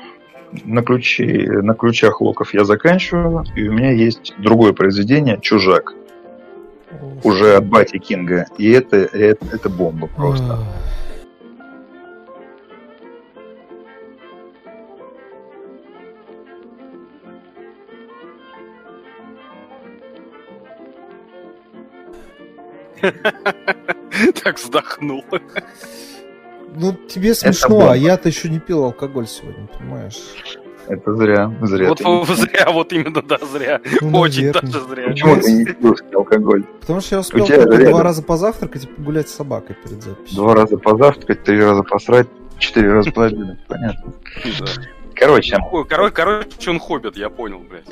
[0.64, 5.94] на, ключи, на ключах локов я заканчиваю, и у меня есть другое произведение «Чужак».
[7.22, 8.46] Уже от Бати Кинга.
[8.56, 10.58] И это, это, это бомба просто.
[24.42, 25.24] Так вздохнул.
[26.74, 30.18] Ну, тебе смешно, а я-то еще не пил алкоголь сегодня, понимаешь?
[30.88, 31.88] Это зря, зря.
[31.88, 33.80] Вот ты зря, вот именно, да, зря.
[34.00, 34.72] Ну, Очень наверное.
[34.72, 35.08] даже зря.
[35.08, 36.64] Почему ты не пил алкоголь?
[36.80, 37.92] Потому что я успел тебя только рядом.
[37.92, 40.36] два раза позавтракать и погулять с собакой перед записью.
[40.36, 42.26] Два раза позавтракать, три раза посрать,
[42.58, 43.58] четыре раза пообедать.
[43.68, 44.14] Понятно.
[45.14, 45.56] Короче,
[45.88, 47.84] Короче, короче, он хоббит, я понял, блядь.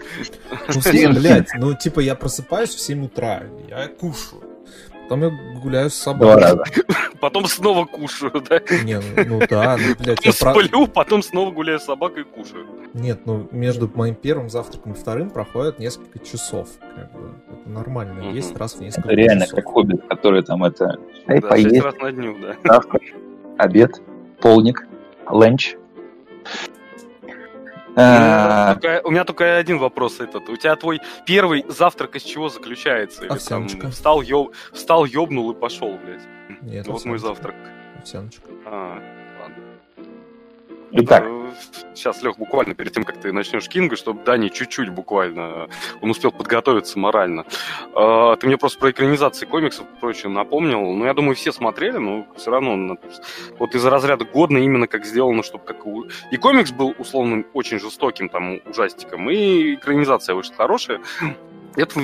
[0.69, 4.43] Ну, блядь, ну, типа, я просыпаюсь в 7 утра, я кушаю.
[5.09, 5.31] Потом я
[5.61, 6.27] гуляю с собакой.
[6.27, 6.65] два раза.
[7.21, 8.61] Потом снова кушаю, да?
[8.85, 12.67] Не, ну, ну да, ну, блядь, я сплю, потом снова гуляю с собакой и кушаю.
[12.93, 16.69] Нет, ну, между моим первым завтраком и вторым проходит несколько часов.
[16.81, 18.35] Как бы, это нормально, Мгм.
[18.35, 19.57] есть раз в несколько Это реально часов.
[19.57, 20.99] как хоббит, который там это...
[21.27, 22.57] Дай Да, поесть, раз на дню, да.
[22.65, 23.03] завтрак,
[23.59, 24.03] обед,
[24.41, 24.87] полник,
[25.31, 25.77] ленч.
[27.97, 30.49] У А, меня только- У меня только один вопрос этот.
[30.51, 33.23] У тебя твой первый завтрак из чего заключается?
[33.23, 33.89] Или там Овсяночка.
[33.91, 34.53] встал, ёб...
[34.73, 36.21] встал, ёбнул и пошел, блядь.
[36.61, 37.55] Нет, Вот мой завтрак.
[37.99, 38.43] Овсяночка.
[38.67, 39.01] А,
[39.41, 39.57] ладно.
[40.93, 41.25] Итак,
[41.95, 45.69] Сейчас, Лех, буквально перед тем, как ты начнешь Кинга, чтобы Дани чуть-чуть буквально,
[46.03, 47.45] он успел подготовиться морально.
[47.95, 50.81] А, Ты мне просто про экранизации комиксов прочее напомнил.
[50.81, 52.97] Ну, я думаю, все смотрели, но все равно на-
[53.59, 55.79] вот из разряда годно именно как сделано, чтобы как
[56.31, 61.01] и комикс был условно очень жестоким там ужастиком, и экранизация вышла хорошая.
[61.77, 62.01] Это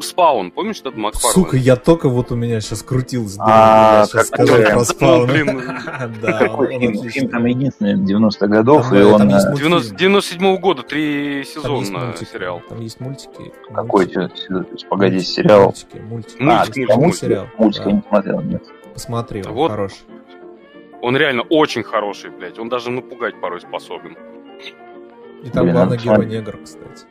[0.00, 1.34] Спаун, помнишь этот Макфарлен?
[1.34, 3.36] Сука, я только вот у меня сейчас крутилось.
[3.40, 4.94] А, сейчас как сказать это?
[4.94, 5.26] про.
[5.26, 5.60] Ну.
[6.22, 7.28] Да, какой фильм?
[7.28, 9.18] там единственный 90-х годов, и э, он...
[9.18, 9.70] там есть э, мультфильм.
[9.70, 12.62] 90 97 года, три сезона сериал.
[12.68, 13.52] Там есть мультики.
[13.74, 14.08] Какой
[14.88, 15.64] погоди, сериал?
[15.64, 16.42] Мультики, мультики.
[16.42, 17.86] Мультик, А, мультик, мультик, мультик.
[17.86, 18.62] я не смотрел, нет.
[18.94, 19.70] Посмотри, он Вот.
[19.72, 19.98] хороший.
[21.02, 22.58] Он реально очень хороший, блядь.
[22.58, 24.16] Он даже напугать порой способен.
[25.42, 27.06] И там главный герой негр, кстати.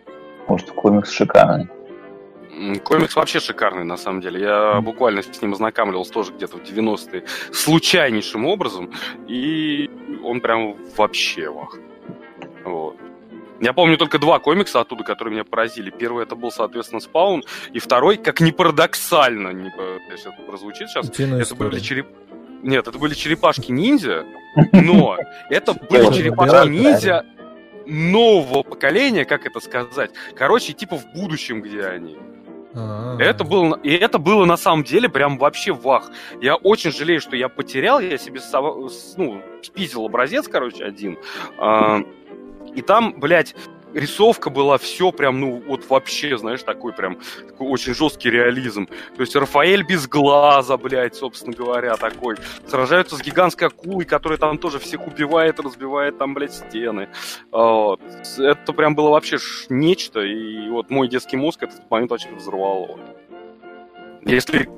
[0.47, 1.67] Может, комикс шикарный.
[2.83, 4.41] Комикс вообще шикарный, на самом деле.
[4.41, 8.91] Я буквально с ним ознакомливался тоже где-то в 90-е случайнейшим образом.
[9.27, 9.89] И
[10.23, 11.77] он прям вообще вах.
[12.63, 12.97] Вот.
[13.59, 15.89] Я помню только два комикса оттуда, которые меня поразили.
[15.89, 17.43] Первый это был, соответственно, Спаун,
[17.73, 19.71] и второй, как ни парадоксально, не
[20.11, 21.81] если это прозвучит сейчас, Утиная это были история.
[21.81, 22.07] череп...
[22.61, 24.25] Нет, это были черепашки-ниндзя,
[24.73, 25.17] но
[25.49, 27.25] это были черепашки-ниндзя
[27.87, 30.11] нового поколения, как это сказать.
[30.35, 32.17] Короче, типа в будущем, где они.
[32.77, 36.11] А, Это было, и это было на самом деле прям вообще вах.
[36.41, 38.39] Я очень жалею, что я потерял, я себе
[39.17, 41.17] ну, спиздил образец, короче, один.
[41.57, 42.01] А,
[42.75, 43.55] и там, блядь,
[43.97, 48.87] рисовка была все прям, ну, вот вообще, знаешь, такой прям, такой очень жесткий реализм.
[48.87, 52.37] То есть Рафаэль без глаза, блядь, собственно говоря, такой.
[52.67, 57.09] Сражаются с гигантской акулой, которая там тоже всех убивает, разбивает там, блядь, стены.
[57.51, 58.01] А, Вот.
[58.37, 59.37] Это прям было вообще
[59.69, 62.99] нечто, и вот мой детский мозг этот момент вообще взорвало.
[64.23, 64.69] Если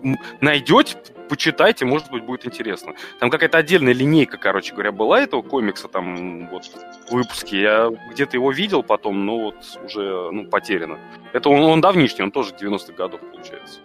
[0.42, 0.98] найдете,
[1.30, 2.94] почитайте, может быть, будет интересно.
[3.20, 6.66] Там какая-то отдельная линейка, короче говоря, была этого комикса, там вот
[7.08, 7.62] в выпуске.
[7.62, 10.98] Я где-то его видел потом, но вот уже ну, потеряно.
[11.32, 13.80] Это он, он давнишний, он тоже 90-х годов, получается.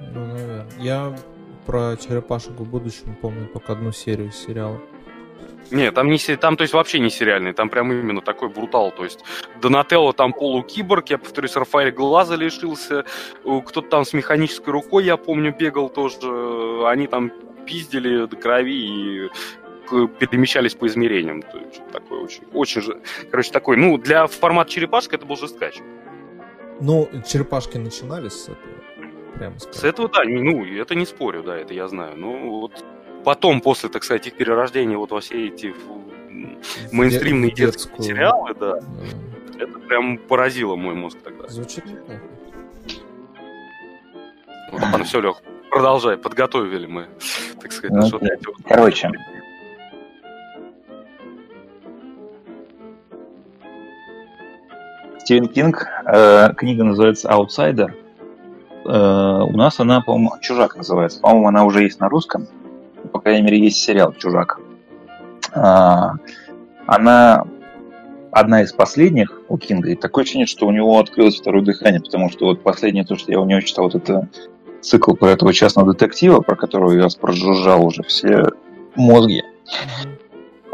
[0.00, 0.66] Ну, наверное.
[0.78, 1.16] Я
[1.64, 4.80] про черепашек в будущем помню только одну серию сериала.
[5.70, 8.92] Не, там не там, то есть, вообще не сериальный, там прям именно такой брутал.
[8.92, 9.24] То есть
[9.60, 13.04] Донателло там полукиборг, я повторюсь, Рафаэль глаза лишился,
[13.42, 16.86] кто-то там с механической рукой, я помню, бегал тоже.
[16.86, 17.32] Они там
[17.66, 19.30] пиздили до крови и
[20.20, 21.42] перемещались по измерениям.
[21.42, 25.78] То есть, такое очень, очень же, короче, такой, ну, для формата черепашка это был жесткач.
[26.80, 28.76] Ну, черепашки начинались с этого.
[29.34, 32.16] Прямо С этого, да, ну, это не спорю, да, это я знаю.
[32.16, 32.84] Ну, вот
[33.26, 35.74] потом, после, так сказать, их перерождения вот во все эти
[36.92, 37.66] мейнстримные детские
[37.96, 38.02] детскую.
[38.04, 38.82] сериалы, да, Да.
[39.58, 41.48] это прям поразило мой мозг тогда.
[41.48, 42.20] Звучит неплохо.
[44.70, 47.06] Ладно, все, Лех, продолжай, подготовили мы,
[47.60, 49.10] так сказать, Ну, вот- Короче,
[55.18, 57.96] Стивен Кинг, э, книга называется «Аутсайдер».
[58.84, 61.20] Э, у нас она, по-моему, «Чужак» называется.
[61.20, 62.46] По-моему, она уже есть на русском.
[63.16, 64.60] По крайней мере, есть сериал «Чужак».
[65.54, 66.16] А,
[66.86, 67.44] она
[68.30, 69.88] одна из последних у Кинга.
[69.88, 73.32] И такое ощущение, что у него открылось второе дыхание, потому что вот последнее то, что
[73.32, 74.28] я у него читал, вот это
[74.82, 78.50] цикл про этого частного детектива, про которого я прожужжал уже все
[78.96, 79.42] мозги.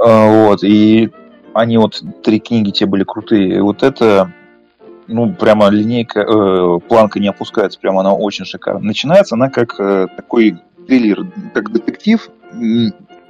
[0.05, 1.11] А, Вот, и
[1.55, 3.55] они вот, три книги те были крутые.
[3.55, 4.33] И вот это,
[5.07, 8.81] ну, прямо линейка, э, планка не опускается, прямо она очень шикарно.
[8.81, 12.29] Начинается она как э, такой триллер, как детектив.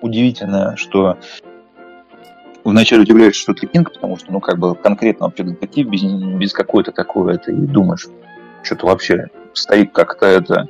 [0.01, 1.17] Удивительно, что
[2.65, 6.53] вначале удивляешься, что это Кинг, потому что, ну, как бы конкретно вообще детектив без, без
[6.53, 8.09] какой-то такой, это и думаешь,
[8.63, 10.69] что-то вообще стоит как-то это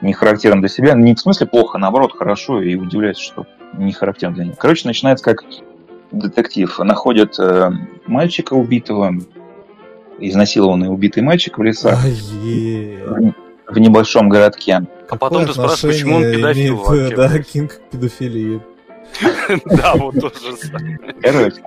[0.00, 0.94] не характерно для себя.
[0.94, 4.56] Не в смысле плохо, наоборот, хорошо, и удивляется, что не характерно для них.
[4.58, 5.44] Короче, начинается как
[6.12, 6.78] детектив.
[6.78, 7.70] Находят э,
[8.06, 9.14] мальчика убитого,
[10.18, 13.32] изнасилованный убитый мальчик в лесах в,
[13.66, 14.86] в небольшом городке.
[15.08, 17.16] А потом ты спрашиваешь, почему он педофил имеет, вообще?
[17.16, 18.60] Да, Кинг к педофилии.
[19.64, 20.34] Да, вот тоже.
[21.22, 21.62] Короче,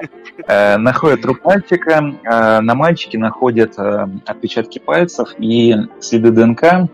[0.48, 6.90] э, находят труп мальчика, э, на мальчике находят э, отпечатки пальцев и следы ДНК.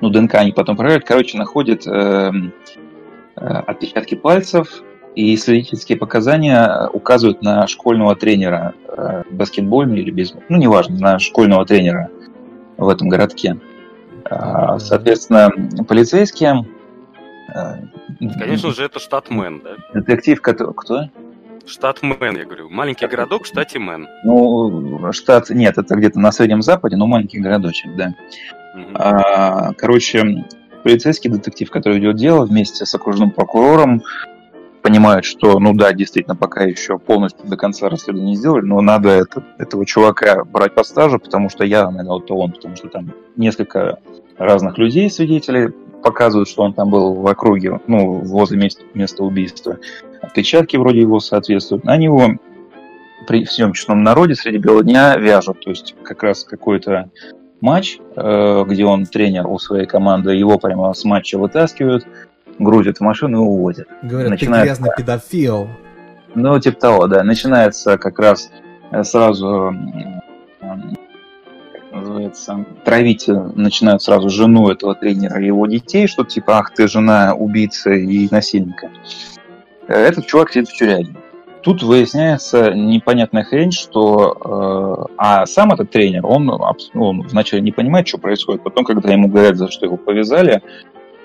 [0.00, 1.04] Ну, ДНК они потом проверяют.
[1.04, 1.86] Короче, находят
[3.36, 4.82] отпечатки пальцев,
[5.14, 8.74] и свидетельские показания указывают на школьного тренера
[9.30, 10.34] баскетбольный или без...
[10.48, 12.10] Ну, неважно, на школьного тренера
[12.78, 13.58] в этом городке.
[14.28, 15.50] А, Соответственно,
[15.84, 16.66] полицейские...
[17.54, 17.74] э,
[18.38, 19.70] Конечно же, это штат Мэн, да?
[20.00, 20.74] Детектив, который...
[20.74, 21.08] Кто?
[21.66, 22.68] Штат Мэн, я говорю.
[22.70, 24.08] Маленький городок в штате Мэн.
[24.24, 25.50] Ну, штат...
[25.50, 28.14] Нет, это где-то на Среднем Западе, но маленький городочек, да.
[28.94, 30.44] А, короче,
[30.82, 34.02] полицейский детектив, который ведет дело вместе с окружным прокурором,
[34.82, 39.10] понимает, что, ну да, действительно, пока еще полностью до конца расследование не сделали, но надо
[39.10, 43.12] это, этого чувака брать по стажу, потому что я, наверное, вот он, потому что там
[43.36, 43.98] несколько
[44.38, 45.70] разных людей, свидетелей,
[46.02, 49.78] показывают, что он там был в округе, ну, возле места, места убийства.
[50.22, 51.86] Отпечатки вроде его соответствуют.
[51.86, 52.36] Они его
[53.26, 55.60] при всем честном народе среди бела дня вяжут.
[55.60, 57.10] То есть как раз какой-то
[57.60, 62.06] матч, э, где он тренер у своей команды, его прямо с матча вытаскивают,
[62.60, 63.88] грузят в машину и увозят.
[64.02, 65.68] Говорят, Начинается- ты грязный педофил.
[66.34, 67.24] Ну, типа того, да.
[67.24, 68.50] Начинается как раз
[68.92, 69.74] э, сразу,
[70.60, 76.72] как называется, травить э, начинают сразу жену этого тренера и его детей, что типа, ах,
[76.74, 78.90] ты жена убийцы и насильника.
[79.88, 81.14] Э, Этот чувак сидит в тюряге.
[81.62, 85.06] Тут выясняется непонятная хрень, что...
[85.10, 86.58] э, а сам этот тренер, он, ну,
[86.94, 88.62] он вначале не понимает, что происходит.
[88.62, 90.62] Потом, когда ему говорят, за что его повязали,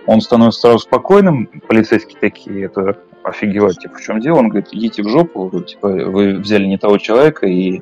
[0.06, 1.48] он становится сразу спокойным.
[1.68, 4.38] Полицейские такие, это офигевать, типа, в чем дело?
[4.38, 7.82] Он говорит, идите в жопу, типа, вы взяли не того человека, и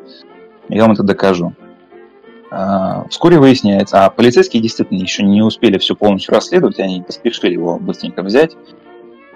[0.70, 1.54] я вам это докажу.
[2.50, 7.78] А, Вскоре выясняется, а полицейские действительно еще не успели все полностью расследовать, они поспешили его
[7.78, 8.56] быстренько взять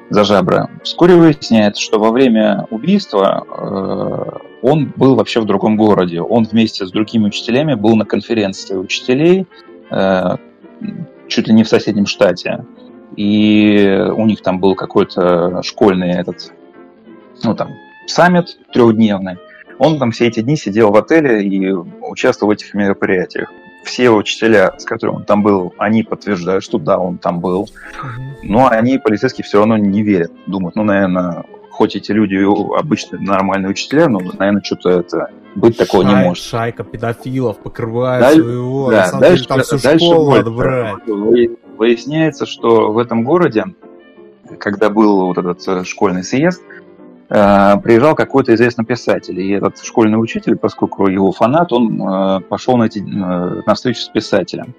[0.09, 0.69] за жабры.
[0.83, 6.21] Вскоре выясняется, что во время убийства э, он был вообще в другом городе.
[6.21, 9.47] Он вместе с другими учителями был на конференции учителей
[9.89, 10.35] э,
[11.27, 12.65] чуть ли не в соседнем штате.
[13.15, 16.53] И у них там был какой-то школьный этот,
[17.43, 17.69] ну там,
[18.05, 19.37] саммит трехдневный.
[19.79, 23.51] Он там все эти дни сидел в отеле и участвовал в этих мероприятиях.
[23.83, 27.69] Все учителя, с которыми он там был, они подтверждают, что да, он там был.
[28.43, 30.31] Но они, полицейские, все равно не верят.
[30.45, 31.45] Думают, ну, наверное,
[31.77, 32.35] хоть эти люди
[32.77, 36.43] обычные нормальные учителя, но, наверное, что-то это быть такого не Шай- может.
[36.43, 38.89] Шайка педофилов покрывает Даль- своего.
[38.89, 41.07] Да, На самом деле дальше, там всю дальше школу надо брать.
[41.07, 43.65] Вы- Выясняется, что в этом городе,
[44.57, 46.63] когда был вот этот э, школьный съезд,
[47.29, 49.39] э, приезжал какой-то известный писатель.
[49.39, 54.09] И этот школьный учитель, поскольку его фанат, он э, пошел на, эти, на встречу с
[54.09, 54.73] писателем.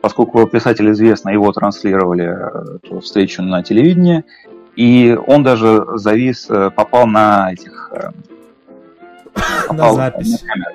[0.00, 4.22] Поскольку писатель известно, его транслировали эту встречу на телевидении,
[4.76, 7.90] и он даже завис, э, попал на этих...
[7.92, 8.10] э,
[9.68, 10.42] На попал запись.
[10.42, 10.70] камеру.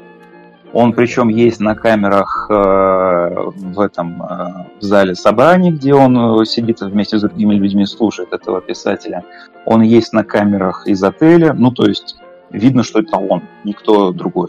[0.74, 6.46] Он причем есть на камерах э, в этом э, в зале собраний, где он э,
[6.46, 9.24] сидит вместе с другими людьми, слушает этого писателя.
[9.66, 11.54] Он есть на камерах из отеля.
[11.54, 12.16] Ну, то есть
[12.52, 14.48] видно, что это он, никто другой.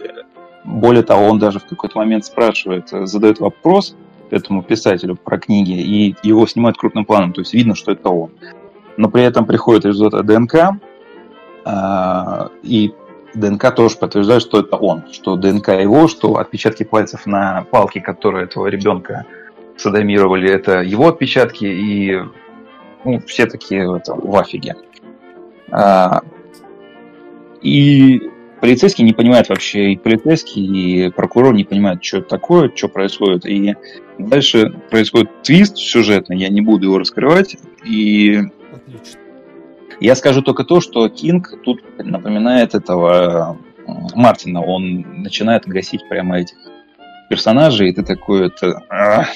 [0.64, 3.96] Более того, он даже в какой-то момент спрашивает, задает вопрос
[4.30, 8.30] этому писателю про книги, и его снимают крупным планом, то есть видно, что это он.
[8.96, 10.54] Но при этом приходит результат ДНК,
[12.62, 12.92] и
[13.34, 18.44] ДНК тоже подтверждает, что это он, что ДНК его, что отпечатки пальцев на палке, которые
[18.44, 19.24] этого ребенка
[19.76, 22.20] садомировали, это его отпечатки, и
[23.04, 24.76] ну, все такие это, в афиге.
[25.70, 26.20] А,
[27.62, 32.88] и полицейский не понимает вообще, и полицейский, и прокурор не понимают, что это такое, что
[32.88, 33.46] происходит.
[33.46, 33.74] И
[34.18, 38.42] дальше происходит твист сюжетный, я не буду его раскрывать, и
[38.94, 39.20] Отлично.
[40.00, 43.56] Я скажу только то, что Кинг тут напоминает этого
[43.86, 44.62] э, Мартина.
[44.62, 46.56] Он начинает гасить прямо этих
[47.28, 49.28] персонажей, и ты такой это...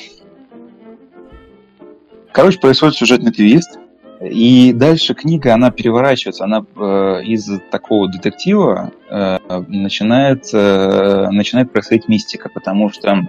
[2.32, 3.78] Короче, происходит сюжетный твист,
[4.20, 9.38] и дальше книга, она переворачивается, она э, из такого детектива э,
[9.68, 13.26] начинает, э, начинает происходить мистика, потому что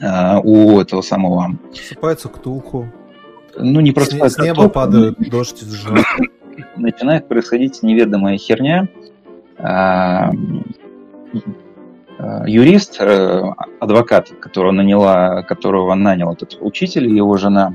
[0.00, 1.56] э, у этого самого...
[1.70, 2.88] Просыпается ктулху.
[3.62, 4.28] Ну, не просто...
[4.28, 5.86] С, с неба падает дождь из
[6.76, 8.88] начинает происходить неведомая херня.
[9.58, 10.30] А,
[12.18, 13.42] а, юрист, э,
[13.78, 17.74] адвокат, которого наняла, которого нанял этот учитель, его жена,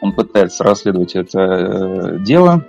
[0.00, 2.64] он пытается расследовать это э, дело,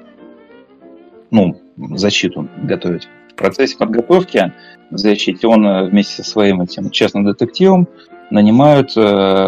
[1.32, 3.08] ну, защиту готовить.
[3.32, 4.54] В процессе подготовки
[4.90, 7.88] к защите он э, вместе со своим этим частным детективом
[8.32, 8.94] нанимают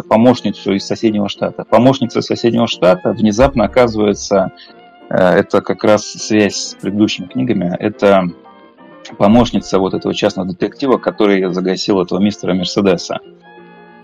[0.07, 1.63] помощницу из соседнего штата.
[1.63, 4.51] Помощница из соседнего штата внезапно оказывается
[5.13, 7.75] Э, это как раз связь с предыдущими книгами.
[7.79, 8.29] Это
[9.17, 13.19] помощница вот этого частного детектива, который загасил этого мистера Мерседеса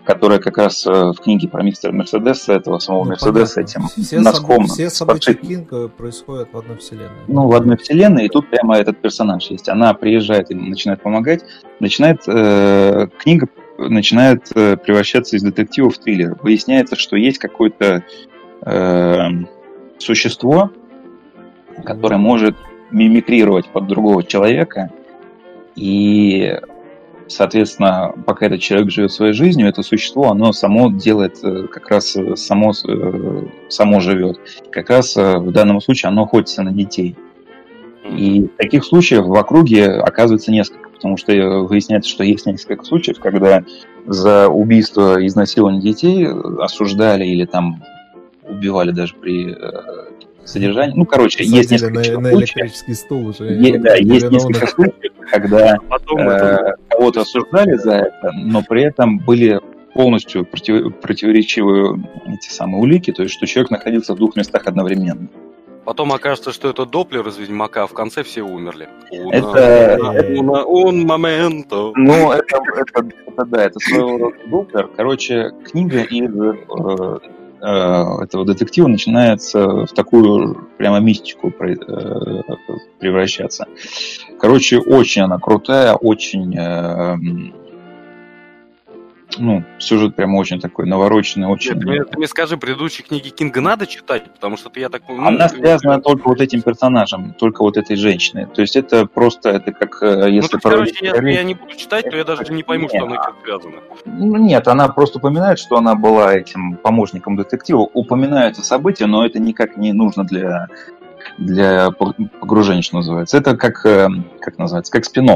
[0.05, 4.19] которая как раз э, в книге про мистера Мерседеса, этого самого ну, Мерседеса, этим все
[4.19, 4.65] носком.
[4.65, 4.73] Соб...
[4.73, 7.11] Все события Кинга происходят в одной вселенной.
[7.27, 9.69] Ну, в одной вселенной, и тут прямо этот персонаж есть.
[9.69, 11.43] Она приезжает и начинает помогать.
[11.79, 13.49] Начинает, э, книга
[13.87, 16.37] начинает э, превращаться из детектива в триллер.
[16.41, 18.03] Выясняется, что есть какое-то
[18.65, 19.27] э,
[19.97, 20.71] существо,
[21.85, 22.55] который может
[22.91, 24.91] мимикрировать под другого человека.
[25.75, 26.59] И,
[27.27, 32.15] соответственно, пока этот человек живет своей жизнью, это существо, оно само делает, э, как раз
[32.15, 32.73] э, само,
[33.69, 34.39] само живет.
[34.71, 37.15] Как раз в данном случае оно охотится на детей.
[38.03, 41.31] И таких случаев в округе оказывается несколько, потому что
[41.63, 43.63] выясняется, что есть несколько случаев, когда
[44.05, 46.27] за убийство и изнасилование детей
[46.59, 47.81] осуждали или там
[48.43, 49.55] убивали даже при
[50.43, 50.95] содержание.
[50.95, 53.53] Ну, короче, Садили есть несколько на, на электрический стул уже.
[53.53, 59.61] Есть, да, есть несколько случаев, когда э, кого-то осуждали за это, но при этом были
[59.93, 65.29] полностью против, противоречивые эти самые улики, то есть что человек находился в двух местах одновременно.
[65.89, 68.87] Потом окажется, что это Доплер из Ведьмака, а в конце все умерли.
[69.31, 69.97] Это...
[70.67, 71.93] Он моменту.
[71.95, 74.87] Ну, это, это, это, да, это своего рода Доплер.
[74.95, 77.19] Короче, книга из э,
[77.61, 81.73] Э, этого детектива начинается в такую прямо мистику э,
[82.99, 83.67] превращаться.
[84.39, 87.17] Короче, очень она крутая, очень э,
[89.39, 91.73] ну, сюжет прям очень такой навороченный, очень...
[91.75, 95.03] Нет, ты, ты мне скажи, предыдущие книги Кинга надо читать, потому что я так...
[95.07, 98.47] Ну, Она связана только вот этим персонажем, только вот этой женщиной.
[98.47, 100.55] То есть это просто, это как э, если...
[100.55, 103.15] Ну, короче, я, я не буду читать, то я даже не пойму, нет, что она
[103.15, 103.81] чем связана.
[104.05, 109.39] Ну, нет, она просто упоминает, что она была этим помощником детектива, упоминаются события, но это
[109.39, 110.67] никак не нужно для
[111.37, 113.37] для погружения, что называется.
[113.37, 114.09] Это как, э,
[114.41, 115.29] как называется, как спин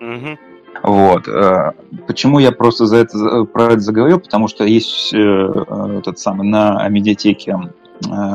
[0.00, 0.38] Угу.
[0.82, 1.28] Вот.
[1.28, 1.72] Э,
[2.06, 4.20] почему я просто за это, про это заговорил?
[4.20, 7.56] Потому что есть э, э, этот самый на медиатеке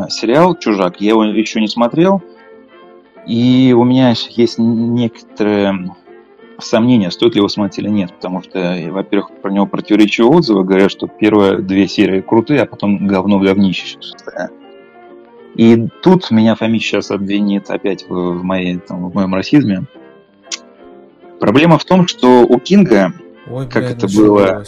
[0.09, 0.99] сериал «Чужак».
[0.99, 2.21] Я его еще не смотрел.
[3.25, 5.95] И у меня есть некоторые
[6.59, 8.13] сомнения, стоит ли его смотреть или нет.
[8.13, 10.65] Потому что, во-первых, про него противоречивые отзывы.
[10.65, 13.97] Говорят, что первые две серии крутые, а потом говно говнище.
[15.55, 19.85] И тут меня Фомич сейчас обвинит опять в, моей, там, в моем расизме.
[21.43, 23.11] Проблема в том, что у Кинга,
[23.51, 24.63] Ой, как блядь, это было,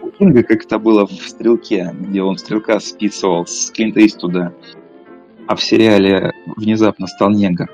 [0.00, 4.54] у Кинга, как это было в «Стрелке», где он стрелка списывал с Клинта Иствуда,
[5.46, 7.70] а в сериале внезапно стал негр.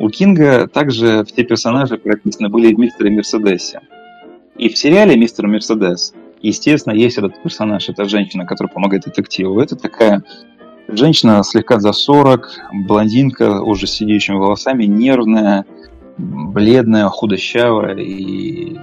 [0.00, 3.82] У Кинга также все персонажи прописаны были в «Мистере Мерседесе».
[4.56, 9.60] И в сериале «Мистер Мерседес» естественно, есть этот персонаж, это женщина, которая помогает детективу.
[9.60, 10.24] Это такая
[10.88, 12.48] женщина слегка за 40,
[12.88, 15.66] блондинка, уже с сидящими волосами, нервная,
[16.18, 18.76] бледная, худощавая и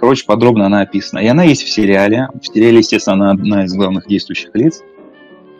[0.00, 1.20] короче, подробно она описана.
[1.20, 2.28] И она есть в сериале.
[2.40, 4.82] В сериале, естественно, она одна из главных действующих лиц.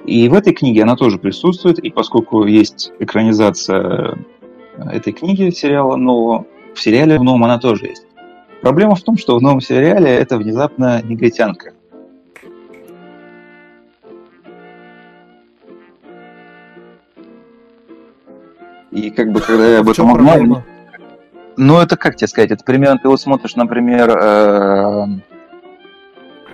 [0.06, 4.16] И в этой книге она тоже присутствует, и поскольку есть экранизация
[4.78, 8.06] этой книги сериала нового, в сериале в новом она тоже есть.
[8.62, 11.74] Проблема в том, что в новом сериале это внезапно негритянка.
[18.90, 20.62] И как бы когда я об этом узнал?
[21.60, 22.50] Ну, это как тебе сказать?
[22.50, 25.06] Это примерно ты вот смотришь, например, э,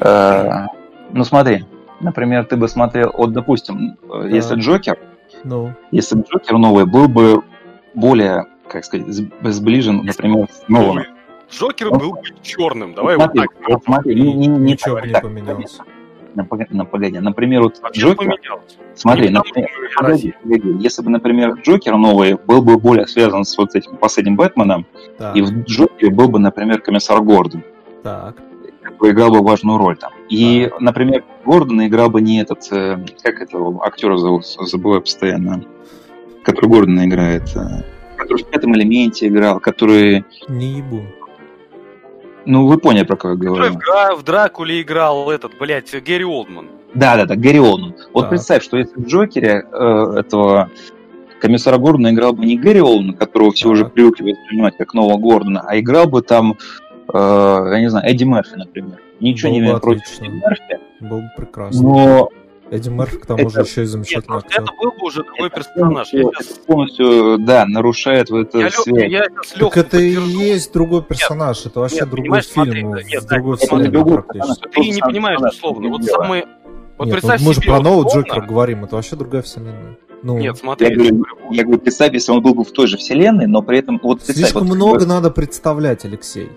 [0.00, 0.66] э,
[1.12, 1.64] ну смотри,
[2.00, 4.58] например, ты бы смотрел, вот, допустим, э, если Так.
[4.58, 4.98] Джокер,
[5.44, 7.42] Ну, если бы Джокер новый был бы
[7.94, 11.04] более, как сказать, сб- сближен, например, с новым.
[11.50, 13.68] Джокер был бы черным, давай смотри, вот так.
[13.68, 15.78] вот смотри, не, не, не ничего так, не так, поменялось.
[15.78, 15.84] на
[16.44, 17.18] пога- на погоди.
[17.18, 18.34] Например, вот Вообще Джокер,
[18.94, 20.76] смотри, например, погоди, погоди.
[20.80, 24.86] если бы, например, Джокер новый был бы более связан с вот этим последним Бэтменом,
[25.18, 27.62] Так, и в Джокере был бы, например, комиссар Гордон,
[28.02, 28.36] так.
[28.82, 30.12] который играл бы важную роль там.
[30.28, 35.64] И, например, Гордона играл бы не этот, э, как этого актера зовут, забываю постоянно,
[36.44, 37.82] который Гордона играет, э,
[38.16, 41.02] который в пятом элементе играл, который, Не ебу.
[42.46, 43.72] Ну, вы поняли, про кого я говорю.
[43.74, 46.68] в, в Дракуле играл этот, блядь, Гэри Олдман.
[46.94, 47.94] Да, да, да, Гэри Олдман.
[48.14, 48.30] Вот Так.
[48.30, 50.70] представь, что если в Джокере э, этого
[51.40, 53.72] комиссара Гордона играл бы не Гэри Олдман, которого все Так.
[53.72, 56.56] уже привыкли воспринимать как нового Гордона, а играл бы там,
[57.12, 58.98] э, я не знаю, Эдди Мерфи, например.
[59.20, 60.20] Ничего не Было бы имею против.
[60.20, 61.82] Эдди Мерфи, Было бы прекрасно.
[61.82, 62.28] но
[62.70, 64.62] Эдди Мерфи, к тому же, еще и замечательный актер.
[64.62, 66.10] это был бы уже другой персонаж.
[66.10, 69.12] Полностью, сейчас, это полностью, да, нарушает вот эту я, связь.
[69.12, 69.26] я
[69.58, 73.36] Так это и есть другой персонаж, это вообще нет, другой смотри, фильм да, нет, да,
[73.36, 74.68] другой это вселенной другой практически.
[74.68, 75.88] Ты не понимаешь условно.
[75.88, 76.46] Вот самые...
[76.98, 79.98] Вот Нет, представь ну, мы же про нового Джокера говорим, это вообще другая вселенная.
[80.22, 82.96] Ну, Нет, смотри, Я говорю, я говорю, представь, если он был бы в той же
[82.96, 86.48] вселенной, но при этом вот представь, слишком вот- много надо представлять, Алексей.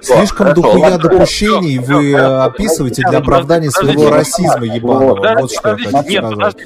[0.00, 0.98] Слишком ладно.
[0.98, 5.40] допущений вы описываете для оправдания своего расизма ебаного.
[5.40, 6.56] Вот что я хочу сказать.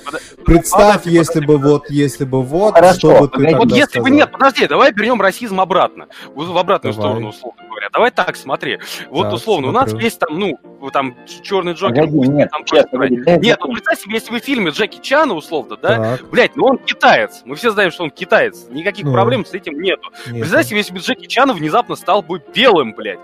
[0.44, 4.66] Представь, если бы вот, если бы вот, что бы ты Вот если бы нет, подожди,
[4.66, 6.06] давай вернем расизм обратно.
[6.34, 7.60] В обратную сторону, условно.
[7.92, 8.78] Давай так, смотри.
[9.08, 9.94] Вот Так, условно, у смотрю.
[9.94, 12.04] нас есть там, ну, вот там черный Джокер.
[12.06, 15.34] Погоди, нет, там просто погоди, Нет, ну представь себе, если вы в фильме Джеки Чана,
[15.34, 17.42] условно, да, Так, блять, ну он китаец.
[17.44, 18.66] Мы все знаем, что он китаец.
[18.70, 19.12] Никаких Ну.
[19.12, 20.10] проблем с этим нету.
[20.26, 20.40] нет.
[20.42, 23.20] Представь себе, если бы Джеки Чан внезапно стал бы белым, блядь.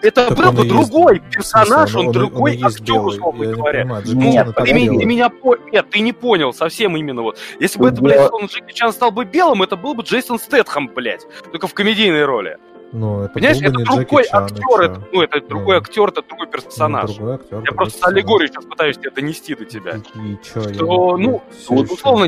[0.00, 2.94] Это Так был он бы есть- другой в персонаж, смысле, он, другой и есть актер,
[2.94, 3.16] белый.
[3.16, 3.80] условно Я не говоря.
[3.82, 5.56] понимаю, Джеки Нет, это Ты, ты меня по...
[5.72, 7.36] Нет, ты не понял совсем именно вот.
[7.58, 8.02] Если бы это, Да.
[8.02, 11.26] блядь, условно, Джеки Чан стал бы белым, это был бы Джейсон Стэтхэм, блядь.
[11.50, 12.58] Только в комедийной роли.
[12.90, 14.82] Ну, это Понимаешь, это не другой Джеки Чан, и актер, чё?
[14.82, 15.80] это, ну, это другой Ну.
[15.82, 17.10] актер, это другой персонаж.
[17.10, 18.14] Ну, другой актер, Я другой просто персонаж.
[18.14, 19.96] аллегорию сейчас пытаюсь тебе донести до тебя.
[19.96, 22.24] И чё, я- Что, я ну, вот условно.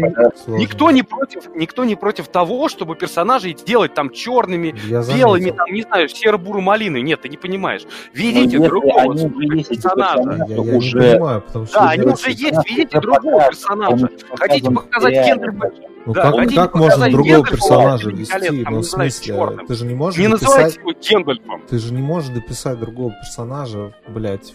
[0.49, 5.57] Никто не против, никто не против того, чтобы персонажей делать там черными, Я белыми, заметил.
[5.57, 7.01] там, не знаю, серо-буро-малиной.
[7.03, 7.83] Нет, ты не понимаешь.
[7.85, 10.45] Ну, Видите другого уже есть, эти персонажа.
[10.47, 11.75] Я, я уже- не понимаю, потому что...
[11.81, 13.93] Да, они уже есть, видите другого персонажа.
[14.31, 15.73] он Хотите показать даже.
[16.07, 18.63] Ну Да, как, хотите как можно другого персонажа вести?
[18.63, 20.49] там, Ну, в смысле, ты же не можешь Не дописать...
[20.79, 21.63] называйте его Гендальфом.
[21.69, 24.55] Ты же не можешь дописать другого персонажа, блядь,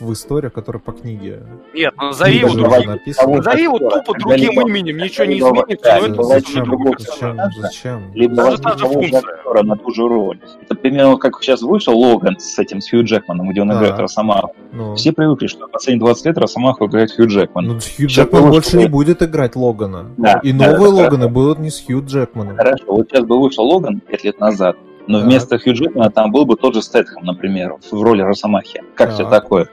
[0.00, 1.42] в, в историю, которая по книге.
[1.74, 2.90] Нет, назови его другим.
[2.90, 3.36] написана.
[3.36, 7.06] Назови его тупо другим либо- именем, ничего не изменится, но либо это другой Зачем?
[7.36, 7.54] персонаж.
[7.56, 8.12] Зачем?
[8.14, 9.62] Либо Даже та же того же функция.
[9.62, 10.40] на ту же роль.
[10.62, 14.54] Это примерно как сейчас вышел Логан с этим, с Хью Джекманом, где он играет Росомаху.
[14.72, 17.64] Ну, Все привыкли, что последние 20 лет Росомаху играет Хью Джекман.
[17.66, 20.06] ну, Хью Сейчас Джекман больше не будет играть Логана.
[20.42, 22.56] И да, новые да, Логаны будут не с Хью Джекманом.
[22.56, 24.76] Хорошо, вот сейчас бы вышел Логан 5 лет назад,
[25.06, 25.26] но Так.
[25.28, 28.82] вместо Хью Джекмана там был бы тот же Стэтхэм, например, в роли Росомахи.
[28.94, 29.42] Как тебе Так.
[29.42, 29.68] такое?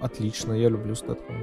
[0.00, 1.38] Отлично, я люблю Стэтхэма.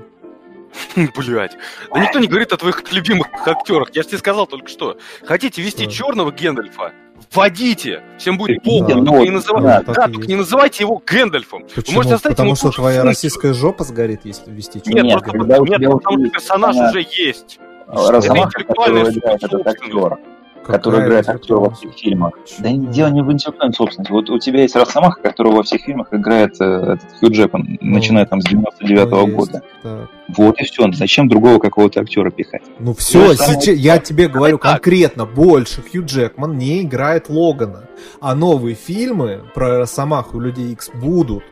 [1.16, 1.58] Блять.
[1.94, 3.90] Да никто не говорит о твоих любимых актерах.
[3.94, 4.98] Я же тебе сказал только что.
[5.26, 5.92] Хотите вести Что?
[5.94, 6.92] черного Гендальфа?
[7.34, 8.02] Вводите.
[8.18, 9.02] Всем будет Введите, похуй.
[9.02, 11.64] ну, Только не вот, называ- да, Да, и только не называйте его Гэндальфом.
[11.76, 11.96] Почему?
[11.98, 15.48] можете оставить Потому ему что твоя российская жопа сгорит, если ввести Нет, Нет, просто нет,
[15.78, 17.60] тебя потому что персонаж она- уже есть.
[17.92, 20.18] Росомаха, который играет этот актер,
[20.66, 22.34] который играет актер во всех фильмах.
[22.60, 24.12] Да дело не в интеллектуальной собственности.
[24.12, 28.26] Вот у тебя есть Росомаха, который во всех фильмах играет э, этот Хью Джекман, начиная
[28.28, 29.36] там с 99 Ну, есть.
[29.36, 29.64] года.
[29.82, 30.10] Так.
[30.38, 30.92] Вот и все.
[30.92, 32.62] Зачем другого какого-то актера пихать?
[32.78, 37.86] Ну все, Ну, самое- я тебе говорю конкретно, больше Хью Джекман не играет Логана.
[38.22, 41.44] А новые фильмы про Росомаху и Людей Икс будут.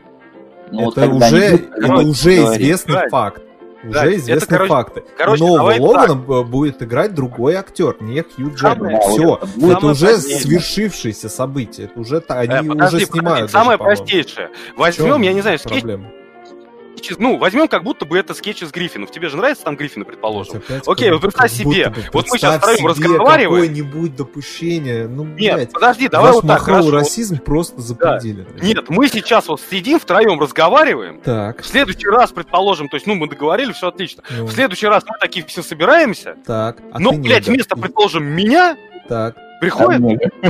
[0.70, 3.08] Ну, вот это когда уже, это уже известный Давай.
[3.08, 3.42] факт.
[3.84, 4.16] Уже Давай.
[4.16, 5.04] Это, короче- факты.
[5.16, 8.76] короче, Нового Логана б- будет играть другой актер, не Хью Джекман.
[8.78, 9.22] Самое- Все.
[9.22, 10.40] вот это Самое уже последнее.
[10.40, 11.86] свершившееся событие.
[11.86, 13.24] Это уже они Э, уже подожди, снимают.
[13.40, 13.96] подожди, самое даже, по-моему.
[14.04, 14.50] простейшее.
[14.76, 16.10] Возьмем, я не знаю, проблема?
[16.98, 19.10] Скетч Ну, возьмем как будто бы это скетч из Гриффинов.
[19.10, 20.56] Тебе же нравится там Гриффины, предположим?
[20.58, 23.62] Опять Окей, вот представь себе, вот мы сейчас втроем разговариваем.
[23.62, 25.08] Какое-нибудь допущение.
[25.08, 25.72] Ну, Нет, блядь.
[25.72, 26.90] подожди, давай вот так, хорошо.
[26.90, 28.46] расизм просто запределен.
[28.60, 31.20] Нет, мы сейчас вот сидим втроем разговариваем.
[31.20, 31.62] Так.
[31.62, 34.22] В следующий раз, предположим, то есть, ну, мы договорились, все отлично.
[34.30, 36.78] ну, В следующий раз мы такие все собираемся, Так.
[36.92, 38.76] а но, блядь, вместо, предположим, меня
[39.08, 39.36] Так.
[39.60, 40.02] приходит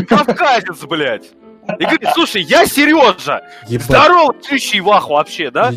[0.09, 1.31] кавказец, блядь.
[1.78, 3.85] И говорит, слушай, я Сережа, Ебать.
[3.86, 5.70] здорово, тлющий ваху вообще, да?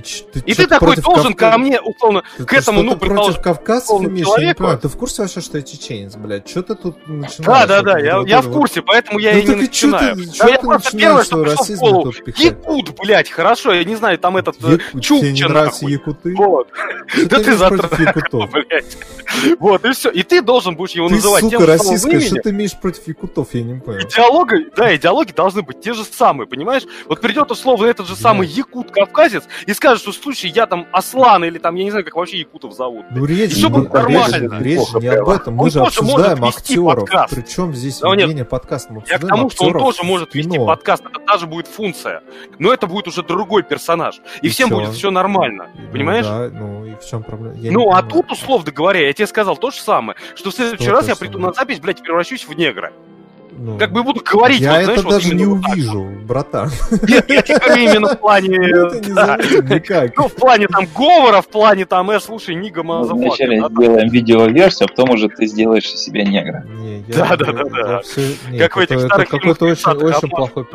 [0.46, 3.38] И, ты такой должен Кавка- ко мне, условно, Ты- к ты этому, ну, против?
[3.46, 4.78] Я не человеку.
[4.82, 6.50] Ты в курсе вообще, что я чеченец, блядь?
[6.50, 7.68] Что ты тут Да, начинаешь?
[7.68, 10.16] да, да, Вот я, в курсе, поэтому я Ну и не начинаю.
[10.16, 12.14] ты- Да я ты просто первое, что пришло в голову.
[12.38, 15.92] Якут, блядь, хорошо, я не знаю, там этот э, Якут, тебе не Чукча, нравятся нахуй.
[15.94, 16.36] якуты?
[16.36, 16.68] Вот,
[17.08, 18.50] Что Да ты якутов?
[18.52, 18.98] блядь.
[19.60, 20.10] Вот, и все.
[20.10, 22.80] И ты должен будешь его Ты, называть сука, тем же самым российская, что ты имеешь
[22.80, 24.00] против якутов, я не понял.
[24.00, 26.84] Идеологи, да, идеологи должны быть те же самые, понимаешь?
[27.08, 31.58] Вот придет условно этот же самый якут-кавказец и скажет, что слушай, я там Аслан или
[31.58, 33.06] там, я не знаю, как вообще якутов зовут.
[33.12, 34.60] Ну речь, Чтобы не- нормально.
[34.60, 35.56] речь, речь не об этом.
[35.56, 36.96] Мы Он же тоже может обсуждаем вести актеров.
[37.00, 37.36] подкаст.
[37.36, 38.94] Причем здесь Да нет, ведение подкаста?
[38.94, 42.22] Мы Я к тому, что он тоже может вести подкаст, это та же будет функция.
[42.60, 44.22] Но это будет уже другой персонаж.
[44.42, 44.76] И, И всем чё?
[44.80, 45.70] будет все нормально.
[45.76, 46.26] Ну Понимаешь?
[46.26, 47.56] да, ну и в чем проблема?
[47.58, 48.08] Я Ну, а понимаю.
[48.10, 51.16] тут, условно говоря, я тебе сказал то же самое, что в следующий Что раз я
[51.16, 52.92] приду на запись, блядь, превращусь в негра.
[53.64, 55.72] Ну, Как бы буду говорить, я вот, это знаешь, вот даже не вот так.
[55.74, 56.70] увижу, братан.
[57.08, 58.58] Нет, я тебе именно в плане...
[58.58, 58.88] Ну,
[59.76, 60.12] Это.
[60.18, 63.20] Ну, в плане там говора, в плане там, э, слушай, nigga Мы motherfucker.
[63.22, 66.66] вначале да, сделаем видеоверсию, а потом уже ты сделаешь из себя негра.
[67.08, 68.02] Да, да, да, да.
[68.58, 70.66] Как в этих это- старых это какой-то очень, 30-х, очень плохой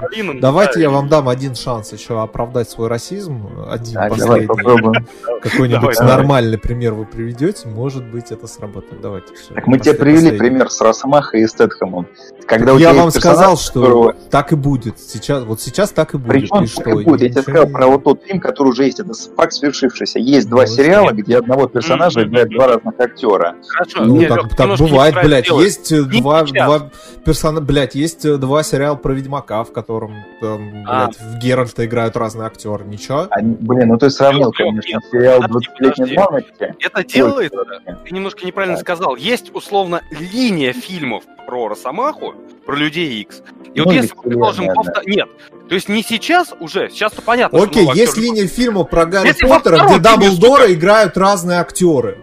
[0.40, 3.48] Давайте да, я и- вам дам один шанс еще оправдать свой расизм.
[3.68, 4.46] Один последний.
[4.46, 5.06] попробуем.
[5.42, 9.00] Какой-нибудь нормальный пример вы приведете, может быть, это сработает.
[9.00, 9.32] Давайте.
[9.54, 12.06] Так мы тебе привели пример с Росомахой и Стэтхэмом.
[12.46, 14.98] Когда у Я вам сказал, что которого- так и будет.
[15.00, 16.28] Сейчас, вот сейчас так и будет.
[16.28, 17.00] Причем и так что?
[17.00, 17.22] и будет.
[17.22, 19.00] Я тебе сказал про вот тот фильм, который уже есть.
[19.00, 20.18] Это факт свершившийся.
[20.18, 21.24] Есть два Ну, сериала, нет.
[21.24, 23.56] где одного персонажа играет два разных актера.
[23.66, 25.48] Хорошо, Ну, мне, так, так бывает, блядь.
[25.50, 26.66] Есть э, Не два, сейчас.
[26.66, 26.90] два
[27.24, 31.06] персона, блядь, есть э, два сериала про Ведьмака, в котором там, А.
[31.06, 32.84] блядь, в Геральта играют разные актеры.
[32.84, 33.26] Ничего?
[33.30, 35.02] Они- блин, ну ты сравнил, Лёх, конечно, нет.
[35.10, 36.14] сериал Подожди, 20-летней подожди.
[36.16, 36.74] давности.
[36.80, 39.16] Это делается, Ой, ты немножко неправильно сказал.
[39.16, 43.42] Есть, условно, линия фильмов про Росомаху, про Людей Икс.
[43.74, 45.28] И вот Ну, если или мы предложим вселенная, повтор- Нет,
[45.68, 49.76] то есть не сейчас уже, сейчас-то понятно, Окей, есть линия фильма про Гарри Если Поттера,
[49.76, 52.18] втором где Дамблдора играют разные актеры.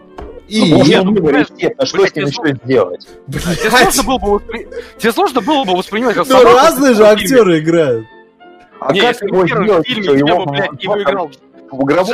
[0.49, 3.07] И, Ну, можно Нет, ну, понимаешь, естественно, что блядь, с ним я еще сделать?
[3.27, 4.67] Тебе сложно было бы, воспри-
[4.97, 8.05] Тебе сложно было бы воспринимать как ну разные же актеры играют.
[8.79, 9.87] А Не, как если его сделать?
[9.87, 11.31] фильме его бы, блядь, не выиграл.
[11.73, 12.11] В гробу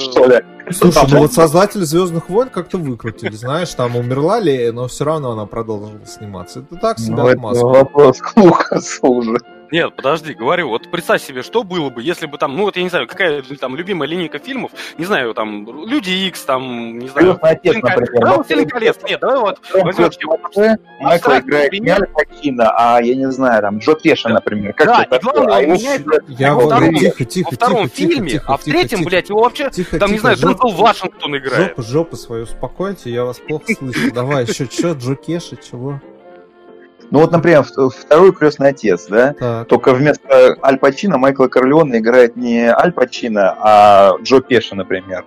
[0.00, 0.44] что ли?
[0.70, 5.04] Слушай, Там ну вот создатели Звездных войн как-то выкрутили, знаешь, там умерла Лея, но все
[5.04, 6.60] равно она продолжила сниматься.
[6.60, 7.64] Это так себе Ну, это отмазка.
[7.66, 9.38] вопрос к Лукасу уже.
[9.70, 12.82] Нет, подожди, говорю, вот представь себе, что было бы, если бы там, ну вот я
[12.82, 17.38] не знаю, какая там любимая линейка фильмов, не знаю, там, Люди Икс, там, не знаю,
[17.42, 18.10] отец, например.
[18.20, 20.10] Давай «Властелин колец», нет, давай вот возьмем
[21.00, 21.88] Майкл играет не.
[21.90, 24.72] Аль Пачино, а, я не знаю, там, Джо Пеша, например.
[24.74, 25.56] Как Да, и главное?
[25.56, 28.98] А меняет Я во втором- тихо, тихо, во втором тихо, фильме, тихо, а в третьем,
[28.98, 29.08] тихо.
[29.10, 31.68] блядь, его вообще, Тихо, там, не тихо, знаю, жопу- Дензел Вашингтон играет.
[31.68, 34.12] Жопу, жопу свою успокойте, я вас плохо слышу.
[34.12, 36.00] Давай, еще что, Джо Кеша, чего?
[37.10, 39.34] Ну вот, например, второй крестный отец, да?
[39.34, 45.24] Так, Только вместо Аль Пачино Майкла Корлеона играет не Аль Пачино, а Джо Пеша, например.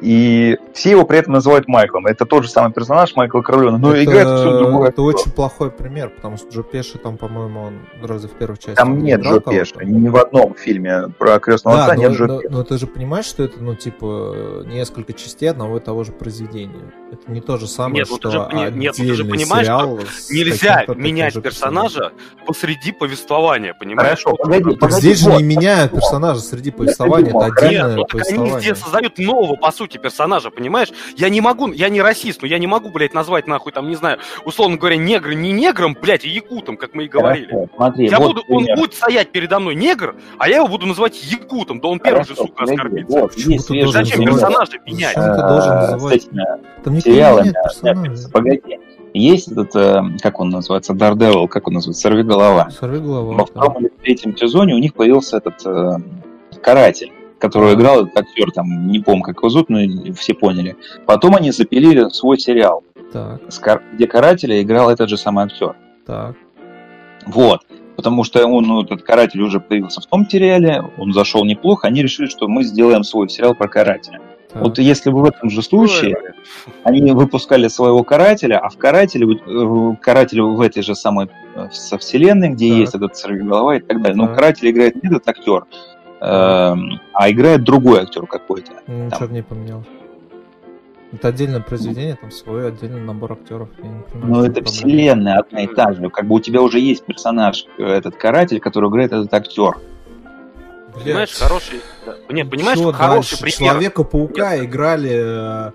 [0.00, 2.06] И все его при этом называют Майклом.
[2.06, 4.88] Это тот же самый персонаж Майкла Корлеона, но это, играет все другое.
[4.90, 8.74] это очень плохой пример, потому что Джо Пеши там, по-моему, он разве в первой части
[8.74, 9.40] Там не нет Джо?
[9.40, 9.74] Пеша.
[9.84, 12.52] Ни в одном фильме про крестного Да, отца но, нет Джо но- Пеша.
[12.54, 16.92] но ты же понимаешь, что это, ну, типа, несколько частей одного и того же произведения.
[17.10, 19.24] Это не то же самое, Нет, ну ты что же пони- нет, ну ты же
[19.24, 19.98] понимаешь, сериал
[20.30, 22.12] Нельзя менять же персонажа
[22.46, 24.22] посреди повествования, понимаешь?
[24.22, 25.38] Хорошо, погоди, погоди, здесь же вот.
[25.40, 28.56] не меняют персонажа среди повествования, это Нет, отдельное ну так они повествование.
[28.56, 30.90] везде создают нового, по сути, персонажа, понимаешь?
[31.16, 33.96] Я не могу, я не расист, но я не могу, блядь, назвать нахуй, там, не
[33.96, 37.46] знаю, условно говоря, негра не негром, блядь, а якутом, как мы и говорили.
[37.46, 40.86] Хорошо, Смотри, Я вот буду, он будет стоять передо мной негр, а я его буду
[40.86, 43.18] называть якутом, да он первый же, сука, погоди, оскорбится.
[43.18, 45.14] Вот, Почему есть ты должен Зачем персонажа менять?
[45.16, 46.28] Зачем ты должен э, называть?
[46.84, 47.52] Там никто не Netflix.
[47.62, 48.28] персонажа.
[48.30, 48.78] Погоди.
[49.14, 52.68] Есть этот, э, как он называется, Daredevil, как он называется, Сорвиголова.
[52.70, 53.34] Сорви голова.
[53.34, 55.98] Во втором или третьем сезоне у них появился этот э,
[56.62, 59.78] каратель, которого играл этот актер, там, не помню, как его зовут, но
[60.14, 60.76] все поняли.
[61.06, 62.82] Потом они запилили свой сериал,
[63.12, 63.40] Так,
[63.94, 65.76] где карателя играл этот же самый актер.
[66.06, 66.34] так.
[67.26, 67.60] Вот.
[67.96, 72.00] Потому что он, ну, этот каратель уже появился в том сериале, он зашел неплохо, они
[72.02, 74.20] решили, что мы сделаем свой сериал про карателя.
[74.52, 74.62] так.
[74.62, 76.16] Вот если бы в этом же случае
[76.84, 79.26] они выпускали своего карателя, а в карателе,
[80.00, 82.78] каратель в этой же самой э, со вселенной, где Так.
[82.78, 84.16] есть этот сорвиголова и так далее.
[84.16, 84.36] Но Так.
[84.36, 85.64] каратель играет не этот актер,
[86.20, 88.72] а играет другой актер какой-то.
[88.86, 89.32] Ничего Там.
[89.32, 89.84] не поменял.
[91.10, 93.70] Это отдельное произведение, там свой отдельный набор актеров.
[93.80, 96.10] Чем это вселенная одна и та же.
[96.10, 99.78] Как бы у тебя уже есть персонаж, э, этот каратель, который играет этот актер.
[100.92, 101.04] Блядь.
[101.04, 101.80] Понимаешь, хороший...
[102.04, 102.14] да.
[102.28, 103.56] Нет, понимаешь, Чё хороший дальше?
[103.56, 103.72] пример.
[103.72, 105.72] Человека-паука играли...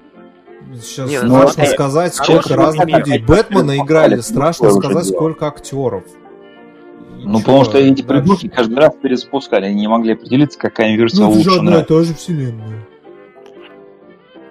[0.81, 3.19] Сейчас Нет, ну, страшно это- сказать, хороший сколько разных людей.
[3.19, 6.03] Бэтмена играли, страшно сказать, сколько актеров.
[7.23, 11.21] Ну, чё потому что эти придурки каждый раз перезапускали, они не могли определиться, какая версия
[11.21, 11.59] Ну, это же лучше.
[11.59, 12.87] одна и та же вселенная.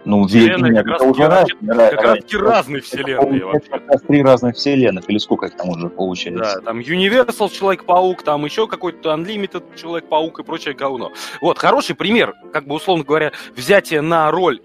[0.05, 3.71] Ну, Вселенная как это раз уже таки раз- Как раз таки разные вселенные вообще.
[3.71, 6.57] как раз три разных вселенных, или сколько их там уже получается.
[6.57, 11.13] Да, там Universal Человек-паук, там еще какой-то Unlimited Человек-паук и прочее говно.
[11.41, 14.61] Вот, хороший пример, как бы, условно говоря, взятие на роль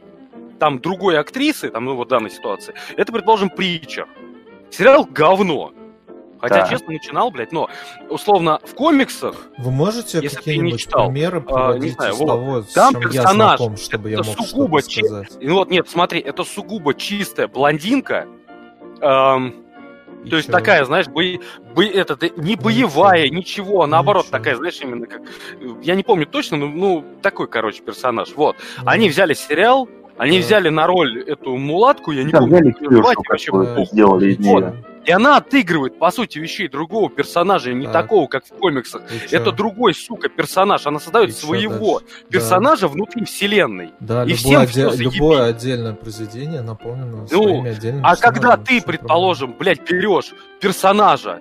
[0.57, 4.07] там другой актрисы, там, ну, вот в данной ситуации, это, предположим, Притчер.
[4.71, 5.71] Сериал говно.
[6.39, 6.67] Хотя, Да.
[6.69, 7.69] честно, начинал, блядь, но,
[8.09, 12.13] условно, в комиксах Вы можете Если ты не какие-нибудь читал, примеры а, приводить не знаю,
[12.13, 14.93] из вот, того, с там чем я персонаж, знаком, чтобы я это мог сугубо что-то
[14.93, 15.37] чи- сказать?
[15.41, 18.27] Ну вот, нет, смотри, это сугубо чистая блондинка.
[19.01, 19.53] эм,
[20.25, 21.21] И то есть такая, знаешь, бо...
[21.75, 22.63] бо- это, да, не Ничего.
[22.63, 24.37] боевая, ничего, а наоборот, Ничего.
[24.37, 25.21] такая, знаешь, именно как...
[25.83, 28.29] Я не помню точно, но, ну, такой, короче, персонаж.
[28.35, 28.55] Вот.
[28.77, 29.87] Ну, Они взяли сериал,
[30.17, 30.45] они Да.
[30.45, 33.51] взяли на роль эту мулатку, я не Там помню, взяли как её звать, Ксюшу вообще
[33.51, 33.85] похуй.
[33.85, 34.63] сделали из Вот.
[35.07, 37.93] И она отыгрывает, по сути, вещей другого персонажа, не Так.
[37.93, 39.03] такого, как в комиксах.
[39.31, 40.85] Это другой, сука, персонаж.
[40.85, 43.91] Она создает И своего персонажа внутри вселенной.
[44.01, 45.13] Да, и любое, всем заебись.
[45.15, 51.39] любое отдельное произведение наполнено Ну, своими отдельными А когда ты, предположим, блядь, берешь персонажа,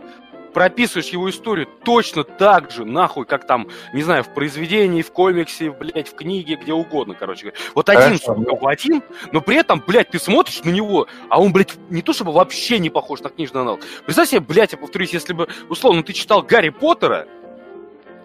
[0.57, 5.70] прописываешь его историю точно так же, нахуй, как там, не знаю, в произведении, в комиксе,
[5.70, 7.53] блядь, в книге, где угодно, короче.
[7.74, 9.03] Вот один, Хорошо, сука, в один,
[9.33, 12.78] но при этом, блядь, ты смотришь на него, а он, блядь, не то чтобы вообще
[12.78, 13.81] не похож на книжный аналог.
[14.07, 17.28] Представь себе, блядь, я повторюсь, если бы, условно, ты читал Гарри Поттера,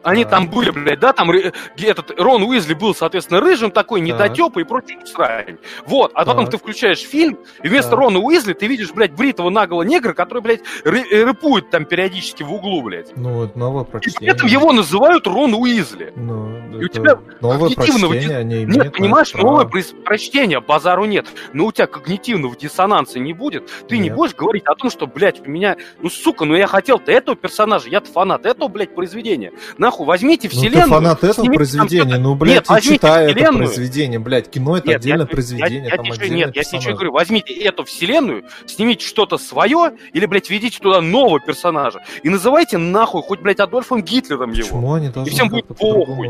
[0.04, 0.32] они Так.
[0.32, 4.64] там были, блядь, да, там ре- этот Рон Уизли был, соответственно, рыжим такой, недотепа и
[4.64, 5.58] прочую срань.
[5.86, 6.52] Вот, а потом Так.
[6.52, 8.00] ты включаешь фильм, и вместо Так.
[8.00, 12.44] Рона Уизли ты видишь, блядь, бритого наголо негра, который, блядь, ры- э, рыпует там периодически
[12.44, 13.16] в углу, блядь.
[13.16, 14.32] Ну, это новое И при прочтение.
[14.32, 16.14] этом его называют Рон Уизли.
[16.16, 19.46] Ну, И у тебя новое когнитивного прочтение, они имеют Нет, на понимаешь, право.
[19.64, 21.28] новое прочтение, базару нет.
[21.54, 23.70] Но у тебя когнитивного диссонанса не будет.
[23.88, 24.16] Ты не Нет.
[24.16, 25.78] будешь говорить о том, что, блядь, у меня...
[26.02, 29.52] Ну, сука, ну я хотел-то этого персонажа, я-то фанат этого, блядь, произведения.
[29.92, 30.84] Нахуй, возьмите Ну, вселенную.
[30.84, 32.20] ты фанат этого снимите там произведения, что-то.
[32.22, 35.84] ну, блядь, Нет, и возьмите читай это произведение, блядь, кино это Нет, отдельное я- произведение,
[35.84, 39.92] я, я там отдельные нет, я тебе что говорю, возьмите эту вселенную, снимите что-то свое,
[40.14, 44.64] или, блядь, введите туда нового персонажа, и называйте нахуй хоть, блядь, Адольфом Гитлером его.
[44.68, 46.28] Почему они должны всем как-то будет похуй.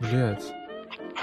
[0.00, 0.42] Блядь.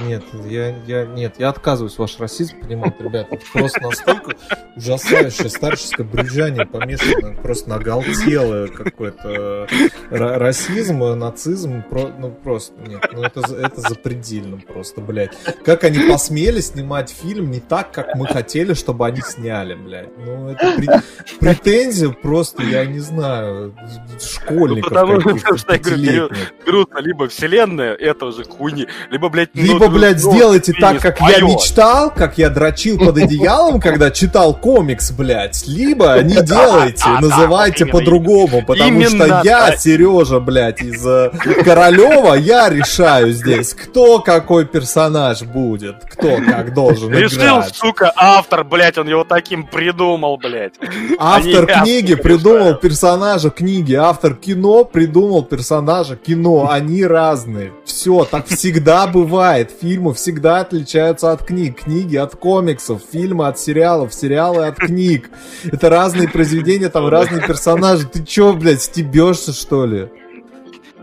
[0.02, 3.36] Нет, я, я, нет, я отказываюсь ваш расизм понимать, ребята.
[3.36, 4.36] Это просто настолько
[4.76, 9.68] ужасающее старческое брюзжание помешано просто на оголтелое какой-то
[10.12, 11.82] ра- расизм, нацизм.
[11.84, 15.32] Про, ну, просто, нет, ну это, это запредельно просто, блядь.
[15.64, 20.10] Как они посмели снимать фильм не так, как мы хотели, чтобы они сняли, блядь.
[20.18, 21.04] Ну, это пре-
[21.40, 23.74] претензия просто, я не знаю,
[24.22, 26.30] школьников Ну, потому что, я говорю.
[26.66, 31.20] Берутся либо вселенная этого же хуйни, либо, блядь, Либо, ну, блядь, ну, сделайте так, как
[31.22, 35.66] я мечтал, как я дрочил под одеялом, когда читал комикс, блядь.
[35.68, 39.76] Либо не делайте, называйте по-другому, потому что я.
[39.78, 41.32] Сережа, блядь, из э,
[41.64, 47.76] Королева, я решаю здесь, кто какой персонаж будет, кто как должен Решил, играть.
[47.76, 50.74] сука, автор, блядь, он его таким придумал, блядь.
[51.20, 56.70] Автор книги придумал персонажа книги, автор кино придумал персонажа кино.
[56.70, 57.74] Они разные.
[57.86, 59.72] Все, так всегда бывает.
[59.82, 65.30] Фильмы всегда отличаются от книг, книги от комиксов, фильмы от сериалов, сериалы от книг.
[65.64, 68.08] Это разные произведения, там разные персонажи.
[68.08, 70.10] Ты чё, блядь, стебешься, что ли?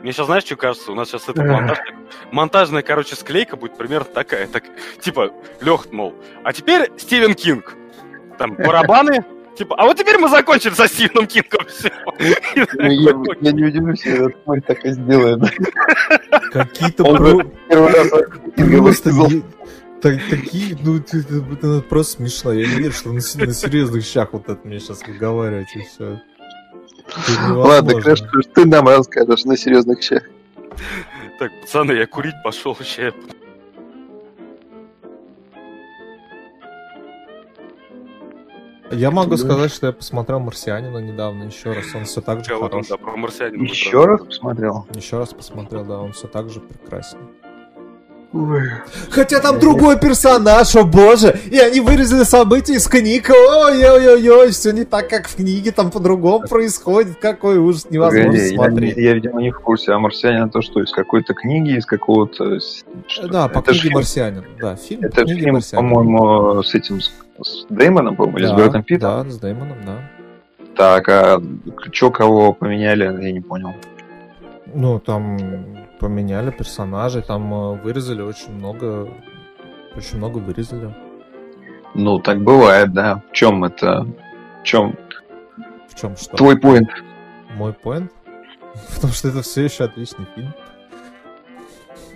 [0.03, 0.91] Мне сейчас, знаешь, что кажется?
[0.91, 1.95] У нас сейчас это монтажная,
[2.33, 4.49] монтажная, короче, склейка будет примерно такая.
[4.49, 4.65] Так,
[5.01, 5.31] типа,
[5.61, 7.77] Лех, мол, а теперь Стивен Кинг.
[8.37, 9.25] Там барабаны,
[9.57, 11.67] Типа, а вот теперь мы закончили со Стивеном Кингом.
[11.69, 11.91] Все.
[12.77, 15.41] Ну, я, не удивлюсь, если этот тварь так и сделает.
[16.53, 18.09] Какие-то Он про- же первый раз
[18.57, 19.43] Кинга просто высказал.
[20.01, 22.53] так- такие, ну, это, это- это просто смешно.
[22.53, 26.21] Я не верю, что на, на серьезных щах вот это мне сейчас выговаривать и все.
[27.51, 28.23] Ладно, Крэш,
[28.55, 30.23] ты нам расскажешь на серьезных щах.
[31.39, 33.13] Так, пацаны, я курить пошел, сейчас
[38.93, 41.87] Я могу сказать, что я посмотрел «Марсианина» недавно еще раз.
[41.95, 42.89] Он все так же я хорош.
[42.89, 43.63] да, про марсианина.
[43.63, 44.87] Еще раз посмотрел.
[44.95, 47.19] Еще раз посмотрел, да, он все так же прекрасен.
[49.11, 51.39] Хотя там другой персонаж, о боже!
[51.51, 53.29] И они вырезали события из книг.
[53.29, 57.19] Ой-ой-ой, все не так, как в книге, там по-другому происходит.
[57.19, 58.97] Какой ужас, невозможно Погоди, я, смотреть.
[58.97, 62.59] я, видимо, не в курсе, а марсианин то что, из какой-то книги, из какого-то...
[63.07, 64.45] что- Да, по это книге фильм- «Марсианин».
[64.59, 67.13] Да, фильм Это фильм, по-моему, с этим, с,
[67.43, 69.25] с Дэймоном, по-моему, или с Да, Брэдом Питтом.
[69.25, 69.99] Да, с Дэймоном, да.
[70.75, 71.41] Так, а
[71.91, 73.75] чё, кого поменяли, я не понял.
[74.75, 75.39] Ну, там
[76.01, 79.09] поменяли персонажей, там э, вырезали очень много...
[79.95, 80.95] Очень много вырезали.
[81.95, 83.23] Ну, так бывает, да.
[83.31, 84.07] В чем это?
[84.61, 84.97] В чем
[85.89, 86.37] В чем что?
[86.37, 86.89] твой поинт?
[87.55, 88.11] Мой поинт?
[88.95, 90.55] Потому что это все еще отличный фильм.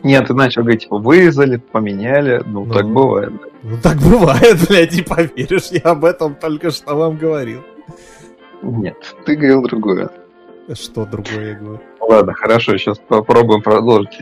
[0.07, 2.43] Нет, ты начал говорить, типа, вырезали, поменяли.
[2.47, 2.73] Ну, Ну.
[2.75, 3.33] так бывает.
[3.63, 7.63] Ну так бывает, блядь, не поверишь, я об этом только что вам говорил.
[8.63, 10.09] Нет, ты говорил другое.
[10.73, 11.81] Что другое я говорю?
[12.09, 14.17] Ладно, хорошо, сейчас попробуем продолжить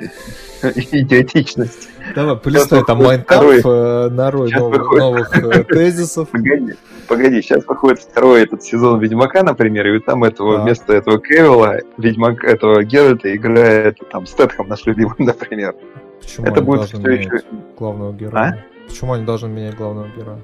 [0.63, 1.89] идиотичность.
[2.15, 6.29] Давай, полистай там Майнкамп, э, нарой новых, новых э, тезисов.
[6.31, 6.75] Погоди,
[7.09, 10.63] погоди, сейчас выходит второй этот сезон Ведьмака, например, и там этого Да.
[10.63, 15.75] вместо этого Кевилла, Ведьмак, этого Геральта играет там Стэтхэм наш любимый, например.
[16.21, 17.43] Почему Это они будет менять еще-
[17.79, 18.67] главного героя?
[18.87, 20.39] Почему они должны менять главного героя?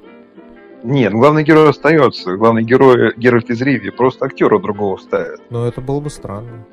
[0.83, 2.37] Нет, главный герой остается.
[2.37, 5.41] Главный герой Геральт из Риви, просто актера другого ставят.
[5.51, 6.65] Ну, это было бы странно.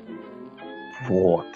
[1.08, 1.46] Вот.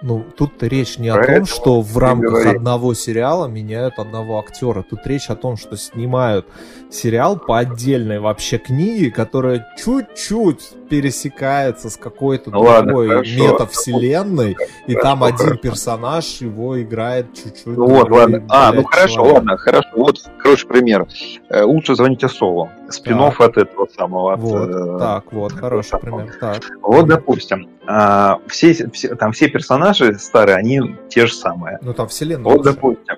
[0.00, 2.56] Ну, тут речь не о Поэтому том, что в рамках говори.
[2.56, 4.84] одного сериала меняют одного актера.
[4.88, 6.46] Тут речь о том, что снимают
[6.88, 13.30] сериал по отдельной вообще книге, которая чуть-чуть пересекается с какой-то Ну ладно, другой хорошо.
[13.52, 14.56] метавселенной,
[14.86, 17.66] и Хорошо, там один персонаж его играет чуть-чуть.
[17.76, 18.44] Ну вот, ладно.
[18.48, 19.34] А, ну хорошо, человек.
[19.34, 19.88] ладно, хорошо.
[19.94, 21.06] Вот хороший пример.
[21.48, 22.70] Э, Лучше звоните Солу.
[22.88, 24.32] спин от этого самого.
[24.32, 26.18] от, Вот, э, так, вот, хороший самого.
[26.20, 26.36] пример.
[26.40, 26.62] Так.
[26.82, 31.78] Вот, допустим, а, все, все- там все персонажи старые, они те же самые.
[31.82, 32.44] Ну, там вселенная.
[32.44, 32.72] Вот, общая.
[32.72, 33.16] допустим,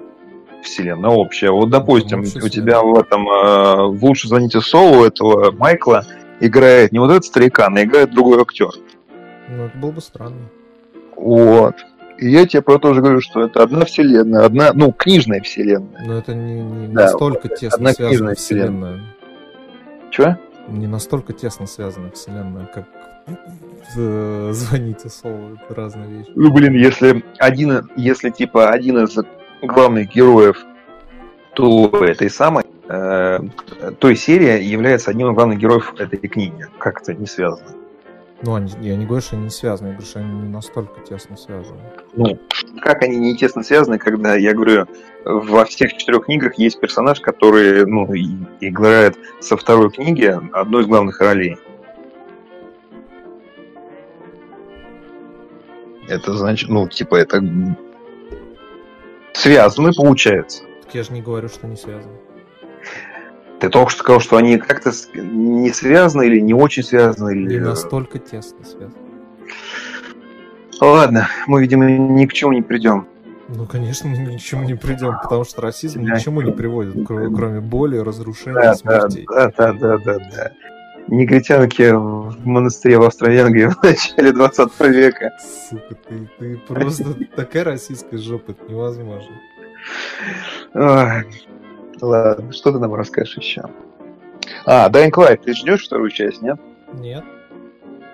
[0.63, 1.51] вселенная общая.
[1.51, 6.05] Вот, допустим, у тебя в этом э, в лучше звоните Солу этого Майкла
[6.41, 8.71] играет не вот этот старикан, а играет другой актер.
[9.49, 10.49] Ну, это было бы странно.
[11.17, 11.75] Вот.
[12.19, 16.05] И я тебе про то же говорю, что это одна вселенная, одна, ну, книжная вселенная.
[16.05, 19.01] Но это не, не Да, настолько тесно одна связанная книжная вселенная.
[20.11, 20.39] Че?
[20.69, 22.87] Не настолько тесно связанная вселенная, как
[23.95, 25.55] в «Звоните Солу».
[25.55, 26.31] Это разные вещи.
[26.35, 29.17] Ну, блин, если один, если типа один из
[29.63, 30.65] главных героев
[31.55, 36.67] то этой самой э, той серии является одним из главных героев этой книги.
[36.79, 37.69] Как это не связано?
[38.43, 41.01] Ну, они, я не говорю, что они не связаны, я говорю, что они не настолько
[41.01, 41.79] тесно связаны.
[42.15, 42.39] Ну,
[42.81, 44.87] как они не тесно связаны, когда, я говорю,
[45.25, 48.07] во всех четырех книгах есть персонаж, который, ну,
[48.61, 51.59] играет со второй книги одну из главных ролей.
[56.09, 57.43] Это значит, ну, типа, это
[59.35, 60.65] связаны, получается.
[60.83, 62.17] Так я же не говорю, что не связаны.
[63.61, 67.33] Ты только что сказал, что они как-то не связаны или не очень связаны.
[67.33, 67.55] Или...
[67.55, 68.95] Не настолько тесно связаны.
[70.81, 73.07] Ладно, мы, видимо, ни к чему не придем.
[73.49, 76.53] Ну, конечно, мы ни к чему не придем, потому что расизм ни к чему не
[76.53, 79.27] приводит, кро- кроме боли, разрушения Да, смертей.
[79.29, 80.53] да, да, да, да, да.
[81.09, 85.33] Негритянки в монастыре в Австро-Венгрии в начале 20 века.
[85.69, 89.35] Сука, ты, ты просто такая российская жопа, это невозможно.
[92.01, 93.63] Ладно, что ты нам расскажешь еще?
[94.65, 96.59] А, Дайн Клайд, ты ждешь вторую часть, нет?
[96.95, 97.25] Нет,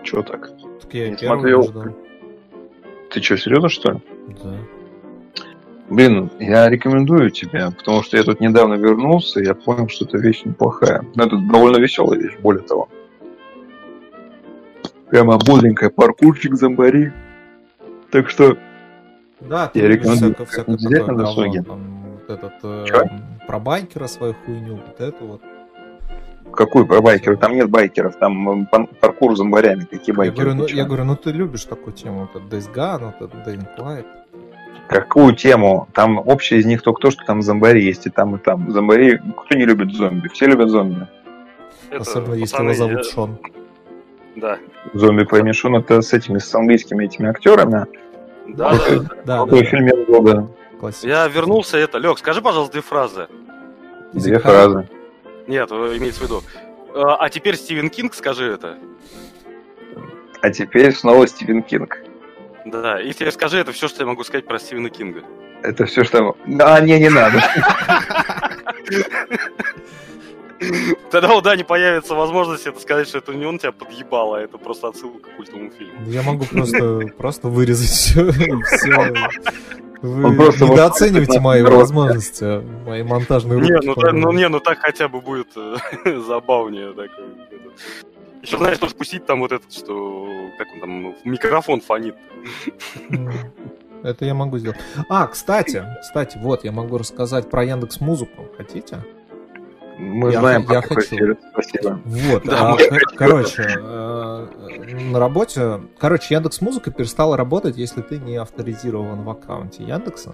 [0.02, 0.50] Чего так?
[0.80, 1.62] так я Не смотрел.
[1.62, 1.84] ждал.
[3.10, 3.98] Ты что, серьезно, что ли?
[4.42, 4.54] Да.
[5.88, 10.18] Блин, я рекомендую тебе, потому что я тут недавно вернулся, и я понял, что это
[10.18, 11.04] вещь неплохая.
[11.14, 12.88] Но это довольно веселая вещь, более того.
[15.08, 17.12] Прямо бодренькая, паркурчик, зомбари.
[18.10, 18.56] Так что,
[19.40, 21.32] Да, ты Я рекомендую всякое, всякое взять такое говно,
[22.28, 22.86] вот этот, э,
[23.46, 25.42] про байкера свою хуйню, вот это вот.
[26.52, 27.38] какой про байкеров?
[27.40, 28.66] Там нет байкеров, там
[29.00, 29.82] паркур с зомбарями.
[29.82, 30.50] Какие Я байкеры?
[30.52, 33.46] говорю, ну, я говорю, ну ты любишь такую тему, вот этот Days Gone, вот этот
[33.46, 34.06] Dying Light.
[34.88, 35.88] Какую тему?
[35.94, 38.70] Там общее из них только то, что там зомбари есть и там, и там.
[38.70, 40.28] Зомбари, кто не любит зомби?
[40.28, 41.08] Все любят зомби.
[41.90, 43.38] Это, Особенно если пацаны, его зовут я- Шон.
[44.36, 44.58] Да.
[44.94, 47.86] Зомби помешан это с этими, с английскими этими актерами.
[48.48, 48.78] Да, да.
[48.78, 50.48] Да, да, Какой да, фильм года?
[50.78, 51.08] Классический.
[51.08, 53.28] Я вернулся, это, Лег, скажи, пожалуйста, две фразы.
[54.12, 54.88] Две фразы.
[55.46, 56.42] Нет, э, имеется в виду.
[56.94, 58.78] А а теперь Стивен Кинг, скажи это.
[60.40, 61.98] А теперь снова Стивен Кинг.
[62.64, 65.22] Да, и теперь скажи это все, что я могу сказать про Стивена Кинга.
[65.62, 66.36] Это все, что...
[66.60, 67.42] А, не, не надо.
[71.10, 74.58] Тогда у Дани появится возможность это сказать, что это не он тебя подъебал, а это
[74.58, 75.92] просто отсылка к культовому фильму.
[76.06, 78.22] Я могу просто, просто вырезать все.
[80.02, 83.86] Вы Он просто недооцениваете мои возможности, мои монтажные Не, руки.
[83.86, 84.26] ну, та- по-моему.
[84.32, 85.76] ну не, ну так хотя бы будет э,
[86.26, 86.92] забавнее.
[88.42, 90.28] Еще знаешь, что спустить там вот этот, что
[90.58, 92.14] как он там, микрофон фонит.
[93.10, 93.30] М,
[94.04, 94.78] Это я могу сделать.
[95.08, 98.46] А, кстати, кстати, вот, я могу рассказать про Яндекс Музыку.
[98.56, 99.02] Хотите?
[99.98, 101.00] Мы Я- знаем я хочу.
[101.00, 101.36] сервис.
[101.52, 102.00] Спасибо.
[102.04, 104.46] Вот, Да, а, кор- короче, э,
[105.10, 110.32] на работе, короче, Яндекс Музыка перестала работать, если ты не авторизирован в аккаунте Яндекса.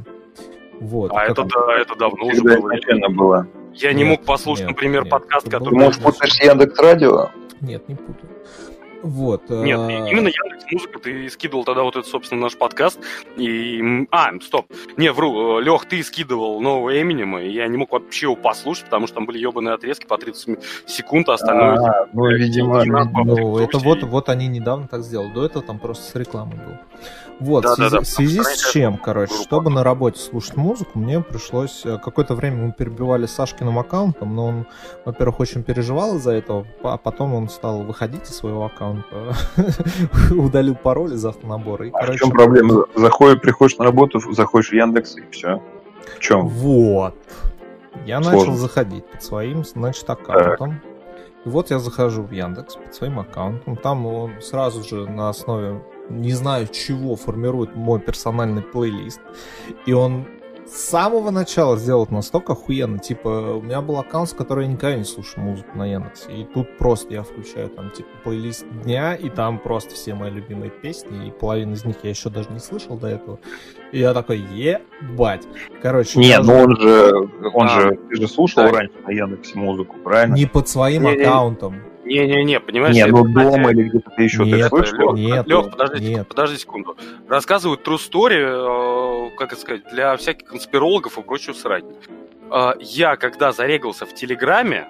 [0.81, 1.13] Вот.
[1.15, 2.59] А это, да, это давно уже было.
[2.59, 3.47] изначально было.
[3.75, 5.11] Я не Нет, мог послушать, нет, например, нет.
[5.11, 5.75] подкаст, Это который...
[5.79, 7.31] может, путаешь с Яндекс Радио?
[7.61, 8.29] Нет, не путаю.
[9.03, 9.51] Вот.
[9.51, 12.99] Нет, э, именно Яндекс Музыка, ты скидывал тогда вот этот, собственно, наш подкаст,
[13.37, 14.07] и...
[14.11, 14.67] А, стоп,
[14.97, 19.07] не, вру, Лех, ты скидывал нового Эминема, и я не мог вообще его послушать, потому
[19.07, 20.57] что там были ебаные отрезки по 30 ми-
[20.87, 21.79] секунд, а остальное...
[21.79, 22.85] А, ну, видимо,
[23.25, 25.33] Ну, это вот, вот они недавно так сделали.
[25.33, 26.81] До этого там просто с рекламой было.
[27.43, 29.45] Вот, Да, в связи, да, да, в связи с чем, короче, группа.
[29.45, 31.83] чтобы на работе слушать музыку, мне пришлось...
[31.85, 34.67] э, Какое-то время мы перебивали Сашкиным аккаунтом, но он,
[35.05, 39.35] во-первых, очень переживал из-за этого, а потом он стал выходить из своего аккаунта,
[40.31, 41.87] удалил пароль из автонабора.
[41.87, 42.85] И, А в короче, чем проблема?
[42.95, 45.63] Заходишь, приходишь на работу, заходишь в Яндекс и все.
[46.17, 46.49] В чем?
[46.49, 47.15] Вот.
[48.07, 48.39] Я Сложно.
[48.41, 50.81] начал заходить под своим, значит, аккаунтом.
[51.45, 53.77] И вот я захожу в Яндекс под своим аккаунтом.
[53.77, 55.83] Там он сразу же на основе
[56.21, 59.21] не знаю чего формирует мой персональный плейлист.
[59.87, 60.27] И он
[60.67, 62.99] с самого начала сделал это настолько охуенно.
[62.99, 66.33] Типа, у меня был аккаунт, с которого я никогда не слушаю музыку на Яндексе.
[66.33, 70.71] И тут просто я включаю там, типа, плейлист дня, и там просто все мои любимые
[70.71, 73.39] песни, и половину из них я еще даже не слышал до этого.
[73.91, 75.47] И я такой, ебать.
[75.83, 77.13] Короче, Не, ну он же,
[77.53, 78.71] он А, же, ты же слушал да.
[78.71, 80.35] раньше на Яндексе музыку, правильно?
[80.35, 81.83] не под своим аккаунтом.
[82.05, 82.95] Не-не-не, понимаешь?
[82.95, 84.99] Не, ну дома или где-то ты еще ты Нет, слышал?
[84.99, 86.29] Лёх, Нет, Лёх, подожди, нет.
[86.29, 86.97] подожди секунду.
[87.29, 91.85] Рассказывают true story, э, как это сказать, для всяких конспирологов и прочего срать.
[92.51, 94.89] Э, Я, когда зарегался в Телеграме,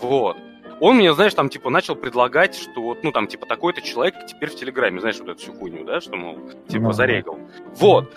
[0.00, 0.36] вот,
[0.80, 4.50] он мне, знаешь, там, типа, начал предлагать, что вот, ну, там, типа, такой-то человек теперь
[4.50, 7.38] в Телеграме, знаешь, вот эту всю хуйню, да, что, мол, типа, Ну, зарегал.
[7.76, 8.12] Вот.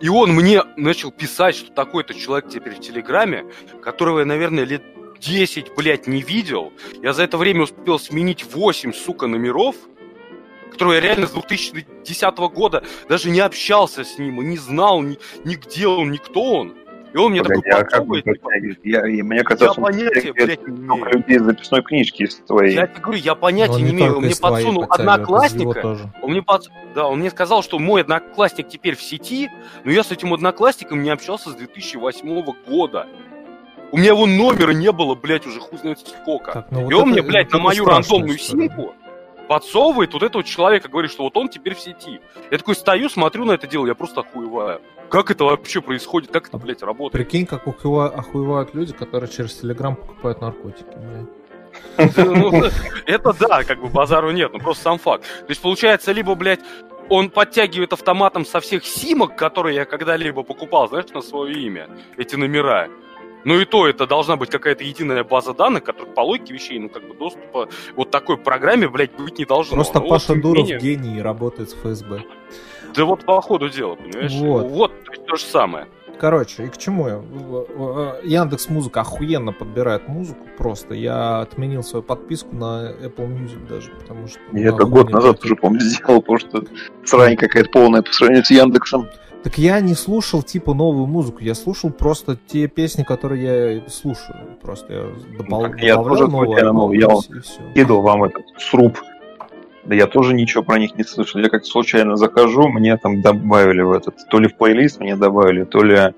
[0.00, 3.44] И он мне начал писать, что такой-то человек теперь в Телеграме,
[3.82, 4.82] которого я, наверное, лет
[5.20, 6.72] 10, блядь, не видел.
[7.02, 9.76] Я за это время успел сменить 8, сука, номеров,
[10.72, 15.18] которые я реально с 2010 года даже не общался с ним, и не знал ни,
[15.44, 16.74] ни где он, ни кто он.
[17.12, 18.48] И он мне Погоди, такой а как типа?
[18.84, 21.04] Я, и мне я казалось, он понятия, блядь, не имею.
[21.12, 22.74] людей из записной книжки из твоей.
[22.74, 24.16] Я тебе говорю, я понятия Но не не имею.
[24.18, 26.12] Он мне подсунул одноклассника, тоже.
[26.22, 26.70] он мне, под...
[26.94, 29.50] да, он мне сказал, что мой одноклассник теперь в сети,
[29.84, 33.08] но я с этим одноклассником не общался с 2008 года.
[33.92, 36.52] У меня его номера не было, блядь, уже хуй знает сколько.
[36.52, 38.68] Так, ну вот И он это- мне, блядь, это на мою рандомную история.
[38.68, 38.94] симку
[39.48, 42.20] подсовывает вот этого человека, говорит, что вот он теперь в сети.
[42.52, 44.80] Я такой стою, смотрю на это дело, я просто охуеваю.
[45.08, 46.30] Как это вообще происходит?
[46.30, 47.12] Как это, блядь, работает?
[47.12, 52.16] Прикинь, как охуева- охуевают люди, которые через Телеграм покупают наркотики, блядь.
[52.16, 52.62] Ну,
[53.06, 55.24] Это да, как бы базару нет, ну просто сам факт.
[55.24, 56.60] То есть получается, либо, блядь,
[57.08, 62.36] он подтягивает автоматом со всех симок, которые я когда-либо покупал, знаешь, на свое имя, эти
[62.36, 62.88] номера.
[63.44, 66.88] Ну и то, это должна быть какая-то единая база данных, которая по логике вещей, ну
[66.88, 69.76] как бы доступа вот такой программе, блядь, быть не должно.
[69.76, 72.22] Просто Ну, вот, Паша не Дуров менее, гений и работает с ФСБ.
[72.94, 74.32] Да вот по ходу дела, понимаешь?
[74.32, 74.66] Вот.
[74.66, 75.86] Вот, то есть то же самое.
[76.18, 77.22] Короче, и к чему я?
[78.22, 80.92] Яндекс Музыка охуенно подбирает музыку просто.
[80.94, 84.38] Я отменил свою подписку на Apple Music даже, потому что...
[84.52, 86.64] Я это год назад уже, помню, сделал, потому что
[87.04, 89.08] срань какая-то полная по сравнению с Яндексом.
[89.42, 94.36] Так я не слушал типа новую музыку, я слушал просто те песни, которые я слушаю.
[94.60, 95.02] Просто я
[95.38, 95.62] добав...
[95.62, 97.60] Ну, так я тоже новый, я и все.
[97.74, 98.98] Кидал вам этот сруб.
[99.84, 101.40] Да я тоже ничего про них не слышал.
[101.40, 105.64] Я как-то случайно захожу, мне там добавили в этот, то ли в плейлист мне добавили,
[105.64, 106.12] то ли э,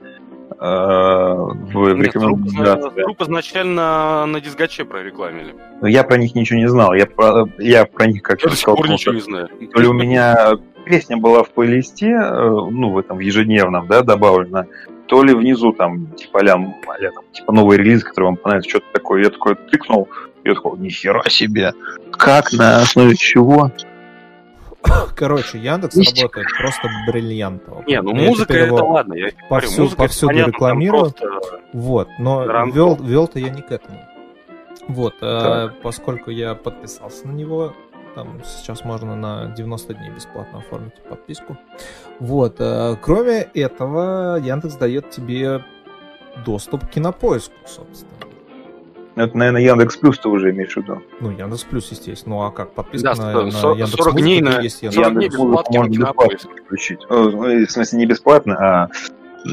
[0.59, 3.03] в, Нет, рекомендации.
[3.03, 5.55] Труп изначально на дисгаче прорекламили.
[5.81, 6.93] Но я про них ничего не знал.
[6.93, 9.11] Я про, я про них как Я до сих пор столкнулся.
[9.11, 9.49] ничего не знаю.
[9.73, 14.02] То ли у меня песня была в плейлисте, э, ну, в этом в ежедневном, да,
[14.02, 14.66] добавлена,
[15.06, 16.74] то ли внизу там, типа, а там,
[17.32, 19.22] типа, новый релиз, который вам понравится, что-то такое.
[19.24, 20.09] Я такой тыкнул,
[20.44, 21.72] я такой, нихера себе.
[22.12, 23.70] Как, на основе чего?
[25.14, 26.20] Короче, Яндекс Есть.
[26.22, 27.84] работает просто бриллиантово.
[27.86, 30.50] Не, ну Я музыка теперь это его- ладно, я говорю, повсю- музыка это повсюду понятно,
[30.50, 31.00] рекламирую.
[31.02, 32.74] просто- Вот, но Рандом.
[32.74, 33.98] вел, вел-то я не к этому.
[34.88, 35.80] Вот, э, Так.
[35.82, 37.74] поскольку я подписался на него,
[38.14, 41.56] там сейчас можно на 90 дней бесплатно оформить подписку.
[42.20, 45.64] Вот, э, кроме этого, Яндекс дает тебе
[46.44, 48.10] доступ к кинопоиску, собственно.
[49.14, 51.02] Это, наверное, Яндекс Плюс ты уже имеешь в виду.
[51.20, 52.36] Ну, Яндекс Плюс, естественно.
[52.36, 54.97] Ну, а как подписка Да, на, на сто- Яндекс 40 дней на- есть 40 Яндекс.
[54.97, 57.01] дней Яндекс.Музыку бесплатно можно на бесплатно подключить.
[57.10, 57.30] Ну,
[57.66, 58.89] в смысле, не бесплатно, а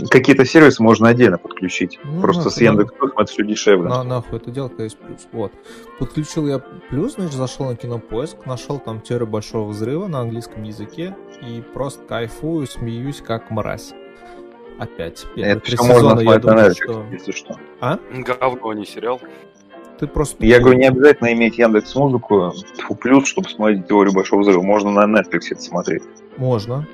[0.10, 2.00] какие-то сервисы можно отдельно подключить.
[2.04, 2.66] Ну, Просто да, с да.
[2.66, 3.90] Яндекс Плюс это все дешевле.
[3.90, 5.28] На, нахуй это дело, когда есть плюс.
[5.32, 5.52] Вот.
[6.00, 11.16] Подключил я плюс, значит, зашел на кинопоиск, нашел там теорию большого взрыва на английском языке
[11.42, 13.94] и просто кайфую, смеюсь, как мразь.
[14.78, 15.26] Опять.
[15.36, 17.06] Первые Это три можно сезона я смотреть на думал, Netflix, что...
[17.12, 17.56] если что.
[17.82, 18.00] А?
[18.12, 19.20] Говно, а не сериал.
[20.00, 20.46] Ты просто...
[20.46, 22.54] Я говорю, не обязательно иметь Яндекс Музыку
[23.02, 24.62] плюс, чтобы смотреть теорию большого взрыва.
[24.62, 26.04] Можно на Netflix это смотреть.
[26.38, 26.88] Можно.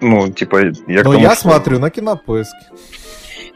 [0.00, 2.54] Ну, типа, я Но тому, я что- смотрю на кинопоиск.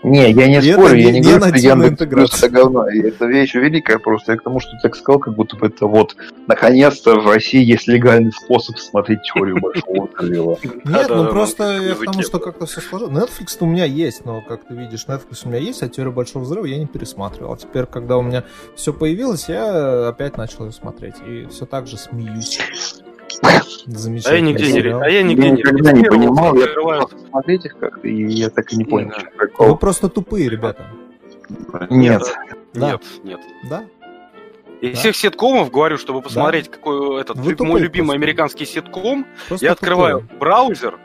[0.03, 1.95] Не, я не И это спорю, я не- не говорю, что Яндекс
[2.43, 2.87] это говно.
[2.87, 4.33] Это вещь великая просто.
[4.33, 6.15] Я к тому, что ты так сказал, как будто бы это вот
[6.47, 10.59] наконец-то в России есть легальный способ смотреть теорию большого взрыва.
[10.85, 13.15] Нет, ну просто я к тому, что как-то все сложилось.
[13.17, 16.43] Netflix у меня есть, но, как ты видишь, Netflix у меня есть, а теорию большого
[16.43, 17.55] взрыва я не пересматривал.
[17.55, 18.45] А теперь, когда у меня
[18.77, 21.15] все появилось, я опять начал ее смотреть.
[21.27, 22.61] И все так же смеюсь.
[23.47, 26.67] А я нигде не, а я Я нигде не никогда не понимал, я
[27.31, 29.65] смотреть их как-то, и я так и не понял, Да.
[29.67, 30.87] Вы просто тупые, ребята.
[31.91, 32.23] Нет.
[32.73, 32.91] Да.
[32.93, 33.41] Нет, нет.
[33.69, 33.85] Да?
[34.81, 34.99] Из Да.
[35.01, 38.23] всех ситкомов, говорю, чтобы посмотреть, какой этот Вы тупые мой любимый просто.
[38.23, 40.39] американский ситком, Просто я открываю тупые.
[40.39, 40.99] браузер,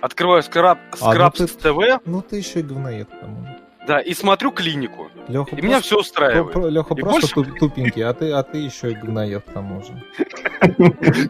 [0.00, 3.45] открываю скраб, А, ну ты- TV, Ну ты еще и говноед тому.
[3.86, 5.08] Да, и смотрю клинику.
[5.28, 6.54] Леха И меня все устраивает.
[6.72, 9.82] Леха И просто больше- туп- тупенький, а ты, а ты еще и говноед к тому
[9.82, 10.02] же.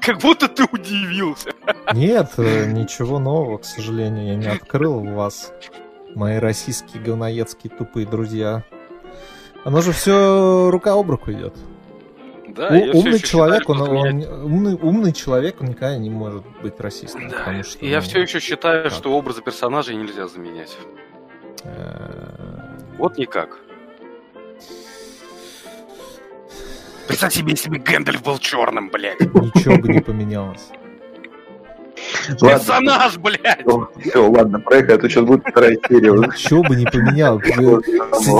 [0.00, 1.50] Как будто ты удивился.
[1.92, 5.52] Нет, э, ничего нового, к сожалению, я не открыл в вас,
[6.14, 8.64] мои российские говноедские тупые друзья.
[9.64, 11.54] Оно же все рука об руку идет.
[12.48, 15.98] Да, У- я умный человек, считаю, он, что меня- он- умный, умный человек, он никогда
[15.98, 17.28] не может быть расистом.
[17.28, 18.92] Да, потому что, и я ну, все еще считаю, как?
[18.92, 20.74] что образы персонажей нельзя заменять.
[21.66, 23.58] Э, Вот никак.
[27.06, 29.20] Представь себе, если бы Гэндальф был черным, блядь.
[29.20, 30.70] Ничего бы не поменялось.
[32.40, 33.64] Персонаж, блядь!
[34.04, 36.10] Все, ладно, проехали, а то сейчас будет вторая серия.
[36.12, 36.84] Ничего бы не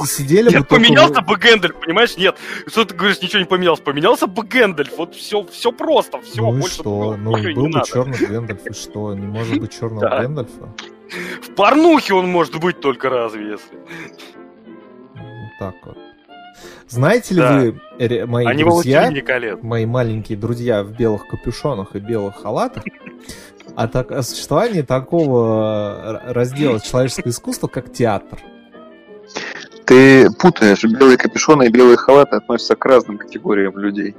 [0.05, 2.17] си- Сидели бы поменялся бы Гэндальф, понимаешь?
[2.17, 2.37] Нет.
[2.67, 3.81] Что ты говоришь, ничего не поменялось?
[3.81, 4.97] Поменялся бы Гэндальф.
[4.99, 7.17] Вот все, все просто, все, Ну и больше что?
[7.17, 9.15] Ну, был бы черный Гэндальф, и что?
[9.15, 10.23] Не может быть черного Да.
[10.23, 10.69] Гэндальфа?
[11.43, 13.77] В порнухе он может быть только разве, если.
[15.15, 15.99] Вот так вот.
[16.89, 17.53] Знаете ли Да.
[17.59, 19.11] вы, ре- мои Они друзья,
[19.63, 22.85] мои маленькие друзья в белых капюшонах и белых халатах,
[23.75, 28.39] о, так, о существовании такого р- раздела человеческого искусства, как театр.
[29.85, 34.15] Ты путаешь, белые капюшоны и белые халаты относятся к разным категориям людей.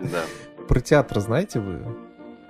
[0.00, 0.22] Да.
[0.68, 1.80] Про театр знаете вы?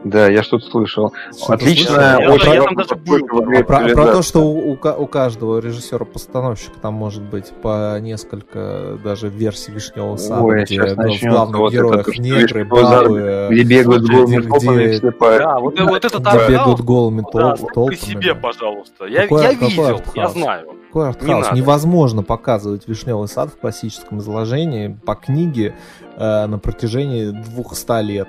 [0.08, 1.12] Да, я что-то слышал.
[1.36, 1.86] Что-то Отлично.
[1.94, 2.22] слышали?
[2.22, 3.38] Я- очень я там много даже подходит был.
[3.40, 7.50] во время Про, про то, что у, у ка- у каждого режиссера-постановщика там может быть
[7.62, 12.22] по несколько даже версий Вишневого сада, Ой, где в главных вот это, героях то, что
[12.22, 15.30] негры, бабы, Где бегают голыми где- попами все по...
[15.38, 17.94] Да, вот, вот этот где бегают голыми да, толпами.
[17.96, 18.40] себе, да.
[18.40, 19.06] пожалуйста.
[19.06, 20.68] Я, Какой- я какой видел, я знаю.
[20.88, 21.46] Какой артхаус?
[21.46, 21.56] надо.
[21.56, 25.74] Невозможно показывать Вишневый сад в классическом изложении по книге
[26.16, 28.28] э, на протяжении 200 лет.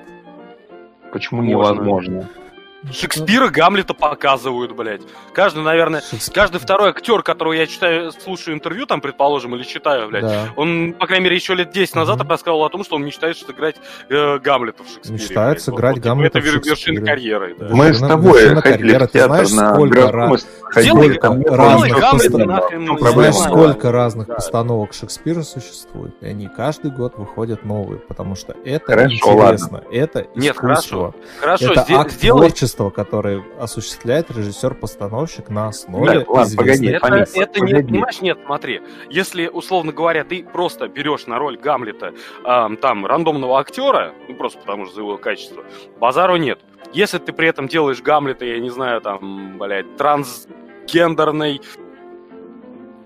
[1.12, 1.50] Почему Можно.
[1.50, 2.30] невозможно?
[2.92, 5.02] Шекспира, Гамлета показывают, блядь.
[5.34, 10.08] Каждый, наверное, Шекспир- каждый второй актер, которого я читаю, слушаю интервью, там, предположим, или читаю,
[10.10, 10.44] блядь, Да.
[10.56, 12.30] он, по крайней мере, еще лет 10 назад Мгм.
[12.30, 13.76] рассказывал о том, что он мечтает сыграть
[14.10, 15.14] э, Гамлета в Шекспире.
[15.16, 15.62] Мечтает блядь.
[15.64, 17.56] сыграть Вот, Гамлета Это в вер- вершина карьеры.
[17.60, 17.68] да.
[17.76, 19.08] Мы с тобой вершина карьеры.
[19.08, 22.72] Ты знаешь, на сколько раз- Сделай- разных Гамлета постановок.
[22.74, 24.36] Ну, сколько разных Да.
[24.36, 30.28] постановок Шекспира существует, и они каждый год выходят новые, потому что это Хорошо, интересно, это
[30.36, 31.14] Нет, искусство.
[31.40, 32.48] Хорошо, это сде- акт сделай...
[32.68, 37.88] творчества, который осуществляет режиссер-постановщик на основе Да, ладно, погоди, Это, Погоди, это не, погоди.
[37.88, 42.14] понимаешь, нет, смотри, если, условно говоря, ты просто берешь на роль Гамлета
[42.44, 45.64] ам, там рандомного актера, ну просто потому что за его качество,
[46.00, 46.60] базару нет.
[46.94, 51.62] Если ты при этом делаешь Гамлета, я не знаю, там, блядь, трансгендерный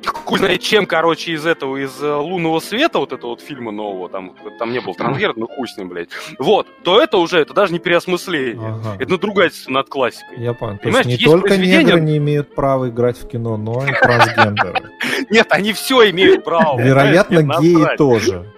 [0.08, 4.10] хуй знает чем, короче, из этого, из э, «Лунного света», вот этого вот фильма нового,
[4.10, 6.10] там, там не был трансгендер, ну хуй с ним, блядь,
[6.40, 8.58] вот, то это уже, это даже не переосмысление.
[8.60, 8.96] Ага.
[9.00, 10.38] Это надругательство над классикой.
[10.40, 10.78] Я понял.
[10.78, 13.86] То Понимаешь, есть не есть только произведения- негры не имеют права играть в кино, но
[13.86, 14.90] и трансгендеры.
[15.30, 16.80] Нет, они все имеют право.
[16.80, 18.46] Вероятно, геи тоже.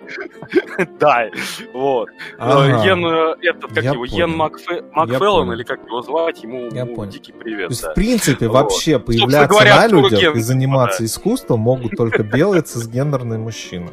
[0.99, 1.27] Да,
[1.73, 2.09] вот.
[2.37, 2.83] Ага.
[2.83, 3.05] Э, Йен,
[3.41, 4.17] этот, как Я его, понял.
[4.17, 6.69] Йен Макфе- Макфеллон, или как его звать, ему
[7.07, 7.69] дикий привет.
[7.69, 7.91] То есть, да.
[7.91, 8.53] в принципе, Вот.
[8.63, 13.89] вообще появляться говоря, на людях и заниматься искусством могут только белые цисгендерные мужчины.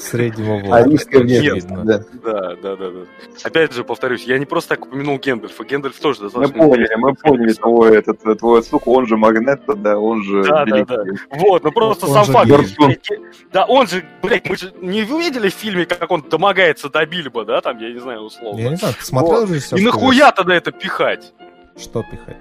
[0.00, 1.46] Среднего Арийская возраста.
[1.52, 1.84] очевидно.
[1.84, 1.98] да.
[2.24, 3.00] Да, да, да, да.
[3.44, 5.64] Опять же, повторюсь, я не просто так упомянул Гендальфа.
[5.64, 6.62] Гендальф тоже Мы достаточно...
[6.62, 10.76] поняли, мы поняли твой, этот, твой отсылку, он же Магнетто, да, он же Да, да,
[10.76, 11.20] великий.
[11.30, 12.46] Вот, ну просто Он сам факт.
[12.46, 12.76] гей.
[12.78, 13.08] блядь,
[13.52, 17.44] Да, он же, блядь, мы же не увидели в фильме, как он домогается до Бильбо,
[17.44, 18.58] да, там, я не знаю, условно.
[18.58, 19.48] Я не знаю, ты смотрел Вот.
[19.50, 21.34] же И нахуя тогда это пихать?
[21.76, 22.38] Что пихать?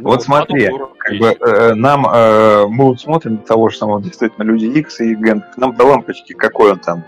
[0.00, 4.66] Вот смотри, Как бы э, нам, э, мы вот смотрим того же самого действительно Люди
[4.66, 7.04] Икс и Гэнг, нам до лампочки, какой он там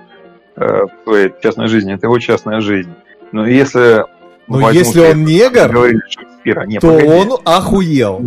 [0.57, 2.91] э, в своей частной жизни, это его частная жизнь.
[3.33, 4.05] Но если...
[4.47, 8.21] Ну, возьмут если он негр, говорили Шекспира, не, то погоди, он охуел.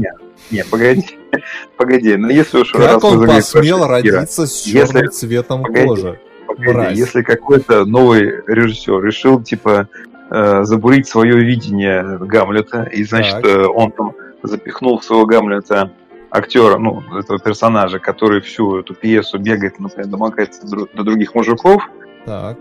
[0.51, 1.03] не, погоди,
[1.77, 5.88] погоди, но если уж Как он посмел родиться с Если- черным цветом Погоди.
[5.88, 6.19] кожи?
[6.45, 6.97] Погоди, Мразь.
[6.97, 9.88] если какой-то новый режиссер решил, типа,
[10.30, 13.45] э, забурить свое видение Гамлета, и, значит, Так.
[13.45, 14.13] э, он там
[14.43, 15.91] запихнул в своего Гамлета
[16.30, 21.84] актера, ну, этого персонажа, который всю эту пьесу бегает, например, домогается до других мужиков,
[22.26, 22.57] Так.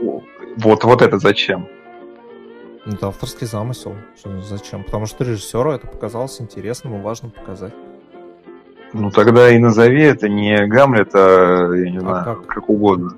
[0.00, 1.66] вот, вот это зачем?
[2.86, 3.94] Ну, Это авторский замысел.
[4.42, 4.84] Зачем?
[4.84, 7.74] Потому что режиссеру это показалось интересным и важным показать.
[8.94, 12.46] Ну, тогда и назови это не Гамлет, а, я не знаю, как?
[12.46, 12.68] как?
[12.70, 13.10] угодно.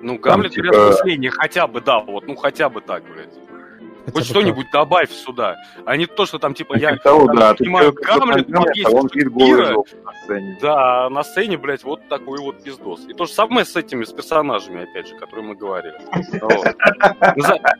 [0.00, 3.34] Ну, Гамлет типа- переосмысление, хотя бы, да, вот, ну хотя бы так, блядь.
[4.04, 7.56] Хотя Хоть что-нибудь добавь сюда, а не то, что там, типа, я того, там да,
[7.56, 10.58] снимаю Гамлет, Гамлет, есть а он жоп на сцене.
[10.60, 13.00] Да, на сцене, блядь, вот такой вот пиздос.
[13.08, 15.94] И то же самое с этими, с персонажами, опять же, которые мы говорили.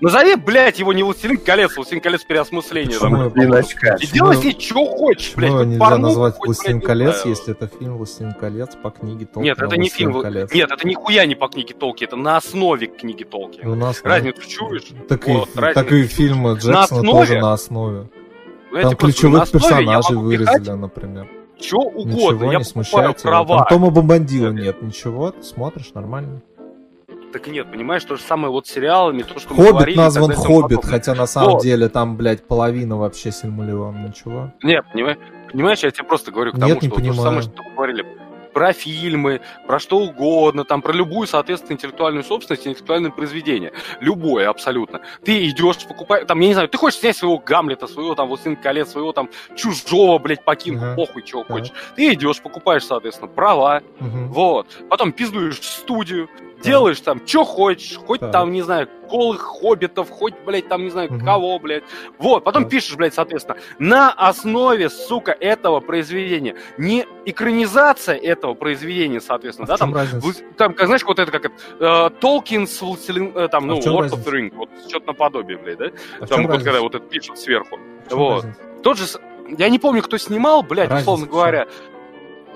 [0.00, 2.98] Назови, блядь, его не Властелин колец, Властелин колец переосмысление.
[2.98, 3.28] Там.
[3.28, 5.50] И делай Ну, себе, что хочешь, блядь.
[5.50, 9.76] Ну, нельзя назвать «Властелин колец», если это фильм «Властелин колец» по книге Толкина Нет, это
[9.76, 10.12] не фильм.
[10.52, 13.60] Нет, это нихуя не по книге Толки, это на основе книги Толки.
[14.04, 14.84] Разницу чуешь?
[15.08, 15.26] Так,
[15.92, 17.10] и, фильмы Джексона основе?
[17.12, 18.08] тоже на основе.
[18.72, 21.28] Ну, Там просто ключевых на основе персонажей вырезали, например.
[21.60, 22.10] Что угодно.
[22.12, 23.16] Ничего я не смущает.
[23.22, 26.40] Там Тома Бомбандила нет, ничего, ты смотришь, нормально.
[27.32, 30.32] Так нет, понимаешь, то же самое вот с сериалами, то, что мы Хоббит говорили, назван
[30.32, 30.90] Хоббит, подобное.
[30.90, 31.62] хотя на самом Вот.
[31.62, 34.52] деле там, блядь, половина вообще Сильмалион, ничего.
[34.64, 35.18] Нет, понимаешь,
[35.52, 37.22] понимаешь, я тебе просто говорю к тому, Нет, не вот то же понимаю.
[37.22, 38.04] самое, что мы говорили
[38.52, 43.72] про фильмы, про что угодно, там, про любую, соответственно, интеллектуальную собственность, интеллектуальное произведение.
[44.00, 45.00] Любое, абсолютно.
[45.24, 48.56] Ты идешь, покупаешь, там, я не знаю, ты хочешь снять своего Гамлета, своего, там, Властелин
[48.56, 50.96] колец, своего, там, чужого, блядь, покинку, Ага.
[50.96, 51.50] похуй, чего Так.
[51.56, 51.72] хочешь.
[51.96, 54.32] Ты идешь, покупаешь, соответственно, права, Мгм.
[54.32, 54.66] вот.
[54.88, 56.28] Потом пиздуешь в студию,
[56.62, 58.32] делаешь там, что хочешь, хоть Так.
[58.32, 61.24] там, не знаю, голых хоббитов, хоть, блядь, там, не знаю, Мгм.
[61.24, 61.82] кого, блядь.
[62.18, 62.70] Вот, потом Так.
[62.72, 66.54] пишешь, блядь, соответственно, на основе, сука, этого произведения.
[66.78, 71.46] Не экранизация этого произведения, соответственно, А да, там, вы- там, как, знаешь, вот это как
[71.46, 74.16] это, Толкин с э, там, А ну, Lord разница?
[74.16, 75.86] of the Ring, вот, что-то наподобие, блядь, да?
[76.20, 76.80] А Там, вот когда разница?
[76.82, 77.78] вот это пишут сверху.
[78.10, 78.44] Вот.
[78.44, 78.60] разница?
[78.82, 79.04] Тот же,
[79.58, 81.66] я не помню, кто снимал, блядь, Разница условно говоря.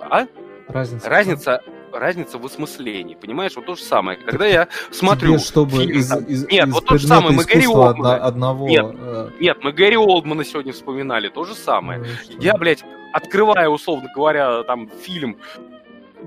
[0.00, 0.26] А?
[0.68, 1.08] Разница.
[1.08, 1.62] Разница,
[1.98, 3.52] разница в осмыслении, понимаешь?
[3.56, 4.18] Вот то же самое.
[4.18, 7.44] Когда я смотрю Тебе, чтобы фильм, из, из- Нет, из вот то же самое, мы
[7.44, 7.90] Гарри Олдмана.
[8.14, 8.68] одна- одного...
[8.68, 8.86] Нет.
[8.98, 12.00] э, Нет, мы Гэри Олдмана сегодня вспоминали, то же самое.
[12.00, 12.06] ну?
[12.40, 15.38] Я, блядь, открываю, условно говоря, там фильм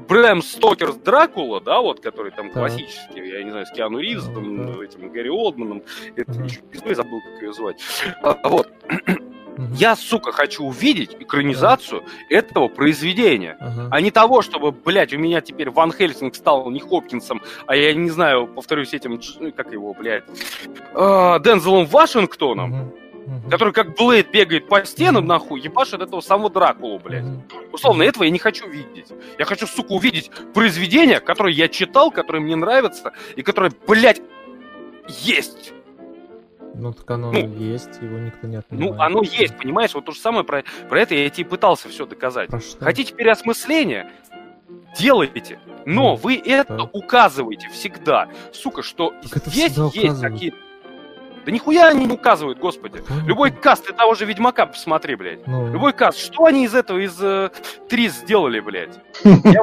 [0.07, 2.53] Брэм Стокер Дракула, да, вот, который там Так.
[2.53, 5.81] классический, я не знаю, с Киану Ривзом, Ну, этим Гэри Олдманом,
[6.15, 7.81] это еще пиздой забыл, как ее звать.
[8.21, 8.71] А, вот,
[9.57, 9.73] Мгм.
[9.73, 13.57] я, сука, хочу увидеть экранизацию этого произведения.
[13.59, 13.87] Ага.
[13.91, 17.93] А не того, чтобы, блядь, у меня теперь Ван Хельсинг стал не Хопкинсом, а я
[17.93, 20.23] не знаю, повторюсь, этим, ну, как его, блядь,
[20.93, 22.93] а, Дензелом Вашингтоном, Мгм.
[23.27, 23.49] Мгм.
[23.49, 27.23] который как Блейд бегает по стенам, нахуй, ебашит этого самого Дракулу, блядь.
[27.23, 27.43] Мгм.
[27.73, 29.07] Условно, этого я не хочу видеть.
[29.37, 34.21] Я хочу, сука, увидеть произведение, которое я читал, которое мне нравится, и которое, блядь,
[35.09, 35.73] есть.
[36.79, 38.91] Ну, так оно Ну, есть, его никто не отменяет.
[38.95, 39.93] Ну, оно есть, понимаешь?
[39.93, 42.49] Вот то же самое про, про это я тебе пытался все доказать.
[42.49, 42.83] Про что?
[42.85, 44.11] Хотите переосмысления?
[44.97, 45.59] Делайте.
[45.85, 46.89] Но Ну, вы это так.
[46.93, 48.29] указываете всегда.
[48.51, 50.53] Сука, что это здесь есть указывают.
[51.47, 53.01] Да нихуя они не указывают, господи.
[53.25, 55.47] Любой каст, ты того же Ведьмака посмотри, блядь.
[55.47, 56.19] Ну, Любой каст.
[56.19, 57.51] Что они из этого, из э,
[57.87, 58.99] Трис сделали, блядь?
[59.23, 59.61] Я,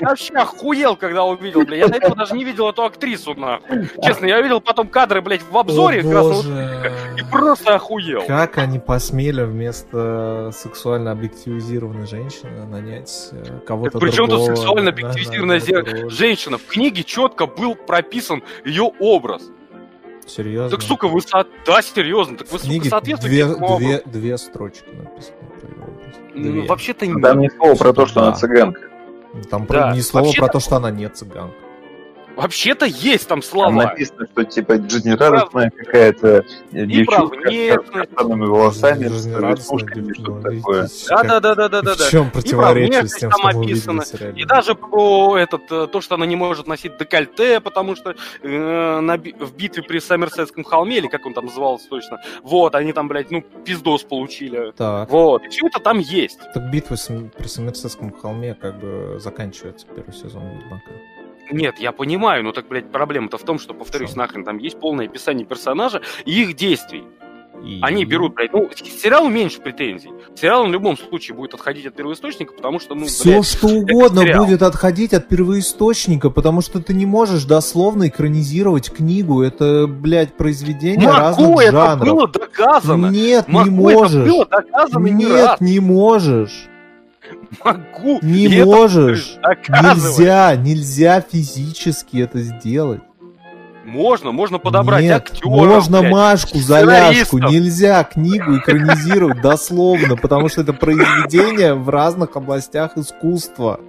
[0.00, 1.78] вообще охуел, когда увидел, блядь.
[1.78, 3.88] Я до этого даже не видел эту актрису, нахуй.
[4.02, 8.24] Честно, я видел потом кадры, блядь, в обзоре О, красного и просто охуел.
[8.26, 14.90] Как они посмели вместо сексуально объективизированной женщины нанять э, кого-то Так при чем тут сексуально
[14.90, 16.58] на- на- объективизированная женщина?
[16.58, 19.48] В книге четко был прописан ее образ.
[20.26, 20.70] Серьезно?
[20.70, 21.46] Так, сука, вы со...
[21.66, 22.36] Да, серьезно.
[22.38, 25.32] Так вы, сука, соответствуете две, две, две строчки про образ.
[26.34, 27.52] Ну, вообще-то Там нет.
[27.52, 28.26] не слово про то, что Да.
[28.28, 28.80] она цыганка.
[29.50, 31.54] Там Да, про- ни слова вообще про то, что она не цыганка.
[32.36, 33.70] Вообще-то есть там Там слова.
[33.70, 40.14] написано, что типа жизнерадостная какая-то И девчонка с кастанными волосами, с девчонка.
[40.14, 40.82] что-то такое.
[40.82, 43.48] видите, Да, как- да, да, да, да, да, В чем противоречие с тем, там что
[43.48, 44.30] мы увидели описано.
[44.36, 49.00] И даже про этот, э, то, что она не может носить декольте, потому что э,
[49.00, 53.08] на в битве при Сомерсетском холме, или как он там назывался точно, вот, они там,
[53.08, 54.72] блядь, ну, пиздос получили.
[54.76, 55.08] Так.
[55.10, 56.38] Вот, и все это там есть.
[56.52, 56.96] Так битва
[57.36, 60.90] при Сомерсетском холме как бы заканчивается первый сезон Ведьмака.
[61.50, 64.18] Нет, я понимаю, но так, блядь, проблема-то в том, что, повторюсь, Что?
[64.18, 67.04] нахрен, там есть полное описание персонажа и их действий.
[67.64, 70.10] И- Они берут, блядь, ну, к сериалу меньше претензий.
[70.34, 74.22] Сериал в любом случае будет отходить от первоисточника, потому что, ну, Все блядь, что угодно
[74.22, 74.44] сериал.
[74.44, 79.40] будет отходить от первоисточника, потому что ты не можешь дословно экранизировать книгу.
[79.42, 82.08] Это, блядь, произведение могу, разных это жанров.
[82.08, 83.06] было доказано.
[83.06, 84.28] Нет, Могу, не это можешь.
[84.30, 85.60] было доказано не Нет, раз.
[85.60, 86.68] не можешь.
[87.64, 88.18] Могу.
[88.22, 89.36] Не можешь.
[89.68, 93.00] Нельзя, нельзя физически это сделать.
[93.84, 96.58] Можно, можно подобрать Нет, актеров, можно блядь, Машку.
[96.58, 97.38] Заляшку.
[97.38, 103.80] Нельзя книгу экранизировать дословно, потому что это произведение в разных областях искусства.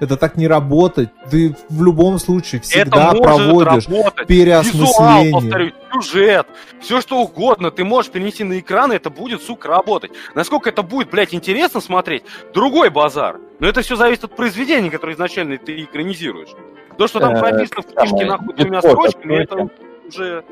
[0.00, 1.10] Это так не работает.
[1.30, 3.88] Ты в любом случае всегда это может проводишь работать.
[3.88, 5.32] Визуал, переосмысление.
[5.32, 6.46] повторюсь, сюжет,
[6.80, 10.12] все что угодно ты можешь перенести на экран, и это будет, сука, работать.
[10.34, 12.22] Насколько это будет, блядь, интересно смотреть,
[12.54, 13.38] другой базар.
[13.58, 16.50] Но это все зависит от произведения, которое изначально ты экранизируешь.
[16.96, 19.68] То, что там Э, прописано в книжке нахуй двумя строчками, это
[20.06, 20.44] уже...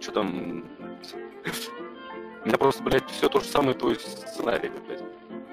[0.00, 0.64] Что там...
[2.44, 5.02] У меня просто, блядь, все то же самое, то есть сценарий, блядь.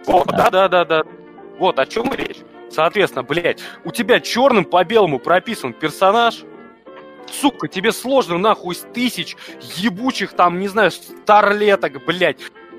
[0.08, 1.04] Вот, да-да-да-да.
[1.58, 2.38] Вот о чем речь.
[2.70, 6.44] Соответственно, блядь, у тебя черным по белому прописан персонаж.
[7.32, 9.36] Сука, тебе сложно нахуй с тысяч
[9.78, 12.38] ебучих там, не знаю, старлеток, блядь,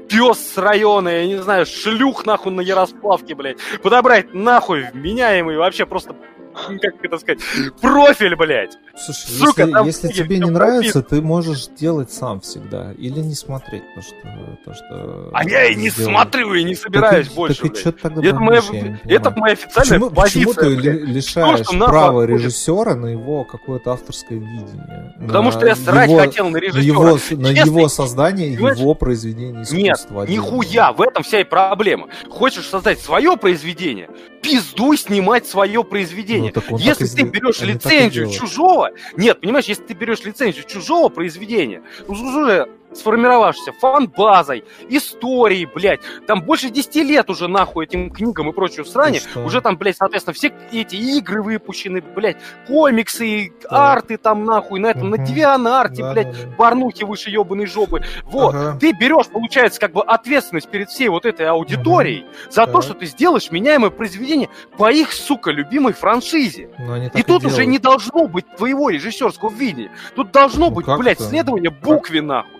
[0.09, 5.85] пес с района, я не знаю, шлюх нахуй на Ярославке, блядь, подобрать нахуй вменяемый вообще
[5.85, 6.15] просто,
[6.81, 7.41] как это сказать,
[7.81, 8.77] профиль, блядь.
[8.97, 12.93] Слушай, Сука, если, там если тебе не нравится, ты можешь делать сам всегда.
[12.99, 14.17] Или не смотреть то, что...
[14.65, 16.21] То, что А я и не сделано.
[16.23, 17.81] смотрю, и не Так собираюсь и- больше, Так и блядь.
[17.81, 18.61] что тогда Это моя,
[19.05, 20.85] это моя официальная Почему, позиция, почему ты блядь.
[21.03, 22.41] ли- лишаешь что нахуй права отходит?
[22.41, 25.15] режиссера на его какое-то авторское видение?
[25.21, 26.83] Потому на что я срать его- хотел на режиссера.
[26.83, 28.79] его, на его создание понимаешь?
[28.79, 30.23] его произведения Нет, искусства.
[30.23, 30.47] отдельного.
[30.47, 32.09] нихуя, в этом вся и проблема.
[32.31, 34.09] Хочешь создать свое произведение,
[34.43, 36.46] пиздуй снимать свое произведение.
[36.55, 39.83] Ну, так он если и ты сдел- берешь они и лицензию чужого, нет, понимаешь, если
[39.85, 42.69] ты берешь лицензию чужого произведения, ну, уже
[42.99, 49.19] сформировавшейся фан-базой, историей, блядь, там больше 10 лет уже нахуй этим книгам и прочую срани,
[49.19, 49.45] что?
[49.45, 52.37] уже там, блядь, соответственно, все эти игры выпущены, блядь,
[52.67, 55.25] комиксы, арты там нахуй, на этом, на Мгм.
[55.25, 56.57] девианарте, Да, блядь, да, да.
[56.57, 58.03] порнухи выше ебаной жопы.
[58.25, 58.55] Вот.
[58.55, 58.79] Ага.
[58.81, 62.83] Ты берешь, получается, как бы ответственность перед всей вот этой аудиторией за то, Так.
[62.83, 66.71] что ты сделаешь меняемое произведение по их, сука, любимой франшизе.
[66.79, 67.69] И так тут уже делают.
[67.71, 69.91] не должно быть твоего режиссерского видения.
[70.15, 72.51] Тут должно Ну быть, блядь, следование букве нахуй.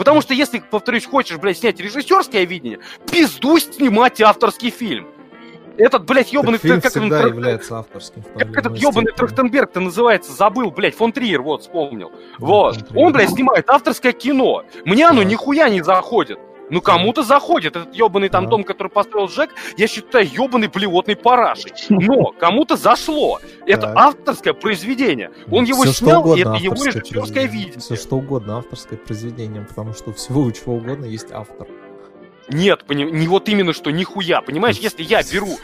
[0.00, 2.78] Потому что если, повторюсь, хочешь, блядь, снять режиссерское видение,
[3.12, 5.06] пиздуй снимать авторский фильм.
[5.76, 6.58] Этот, блядь, Так ебаный...
[6.58, 8.22] фильм как он, всегда трах- является авторским.
[8.34, 9.12] как этот ебаный.
[9.12, 12.12] Трахтенберг-то называется, забыл, блядь, фон Триер, вот, вспомнил.
[12.38, 12.76] Вот.
[12.76, 13.06] фон Триер.
[13.06, 14.64] Он, блядь, снимает авторское кино.
[14.86, 15.30] Мне оно Так.
[15.30, 16.38] нихуя не заходит.
[16.70, 17.76] Ну, кому-то заходит.
[17.76, 21.72] Этот ебаный там дом, который построил Джек, я считаю ебаный блевотный парашей.
[21.88, 23.40] Но кому-то зашло.
[23.66, 23.96] Это Так.
[23.96, 25.30] авторское произведение.
[25.50, 27.78] Он его что снял, и это его режиссерское видение.
[27.80, 31.66] Все что угодно авторское произведение, потому что всего у чего угодно есть автор.
[32.48, 34.40] Нет, пони- не вот именно что, нихуя.
[34.40, 35.58] Понимаешь, если я беру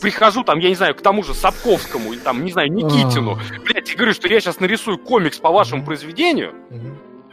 [0.00, 3.90] прихожу там, я не знаю, к тому же Сапковскому или там, не знаю, Никитину, блядь,
[3.90, 6.54] и говорю, что я сейчас нарисую комикс по вашему произведению.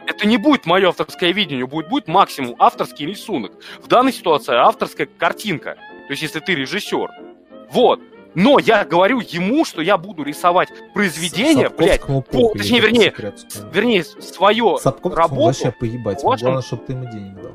[0.08, 3.52] Это не будет мое авторское видение, будет, будет максимум авторский рисунок.
[3.82, 5.76] В данной ситуации авторская картинка.
[6.08, 7.10] То есть, если ты режиссер.
[7.72, 8.00] Вот.
[8.34, 13.40] Но я говорю ему, что я буду рисовать произведение, блядь, по- точнее, вернее, секрет
[13.74, 15.42] вернее, свое Сапковскому работу.
[15.46, 16.24] вообще поебать.
[16.24, 17.52] вашем- Главное, чтобы ты ему денег дал.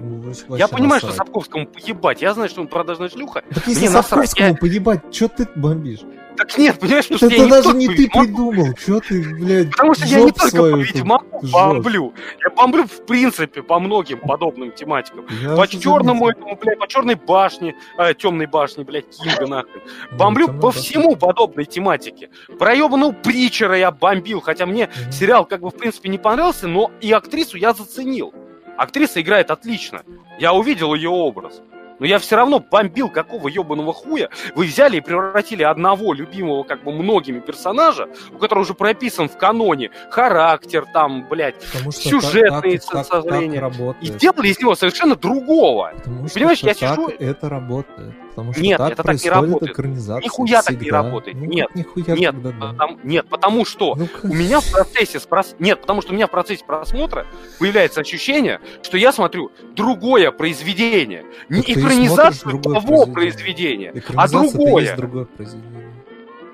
[0.00, 1.26] Вообще Я понимаю, что насрать.
[1.26, 2.22] Сапковскому поебать.
[2.22, 3.42] Я знаю, что он продажная шлюха.
[3.54, 6.00] Так если мне насрать, Сапковскому я- поебать, что ты бомбишь?
[6.36, 8.66] Так нет, понимаешь, потому Это что я не даже только не ты придумал.
[8.78, 12.14] Что ты, блядь, Потому что я не только по Ведьмаку бомблю.
[12.42, 15.26] Я бомблю, в принципе, по многим подобным тематикам.
[15.42, 16.28] Я По черному заметил.
[16.28, 17.74] этому, блядь, по черной башне,
[18.16, 19.82] темной башне, блядь, Кинга нахуй.
[20.12, 20.80] Ну, Бомблю по башня.
[20.80, 22.30] всему подобной тематике.
[22.58, 26.90] Про ебаного Притчера я бомбил, хотя мне сериал как бы в принципе не понравился, но
[27.02, 28.32] и актрису я заценил.
[28.80, 30.04] Актриса играет отлично.
[30.38, 31.60] Я увидел ее образ.
[31.98, 36.82] Но я все равно бомбил, какого ебаного хуя вы взяли и превратили одного любимого как
[36.82, 42.78] бы многими персонажа, у которого уже прописан в каноне характер там, блядь, Потому что сюжетные
[42.78, 45.92] так, так, так, так и сделали из него совершенно другого.
[45.98, 48.14] Потому что Понимаешь, я так сижу- это работает.
[48.40, 49.72] Потому что Нет, так это так не работает.
[49.72, 50.96] экранизация Нихуя так не всегда.
[51.02, 51.36] работает.
[51.36, 52.68] Ну, Нет, нихуя Нет, тогда, да.
[52.72, 56.26] потому, нет, потому что Ну, у меня в процессе прос- нет, потому что у меня
[56.26, 57.26] в процессе просмотра
[57.58, 64.96] появляется ощущение, что я смотрю другое произведение, не Так ты экранизацию того произведения, а другое.
[64.96, 65.92] другое произведение.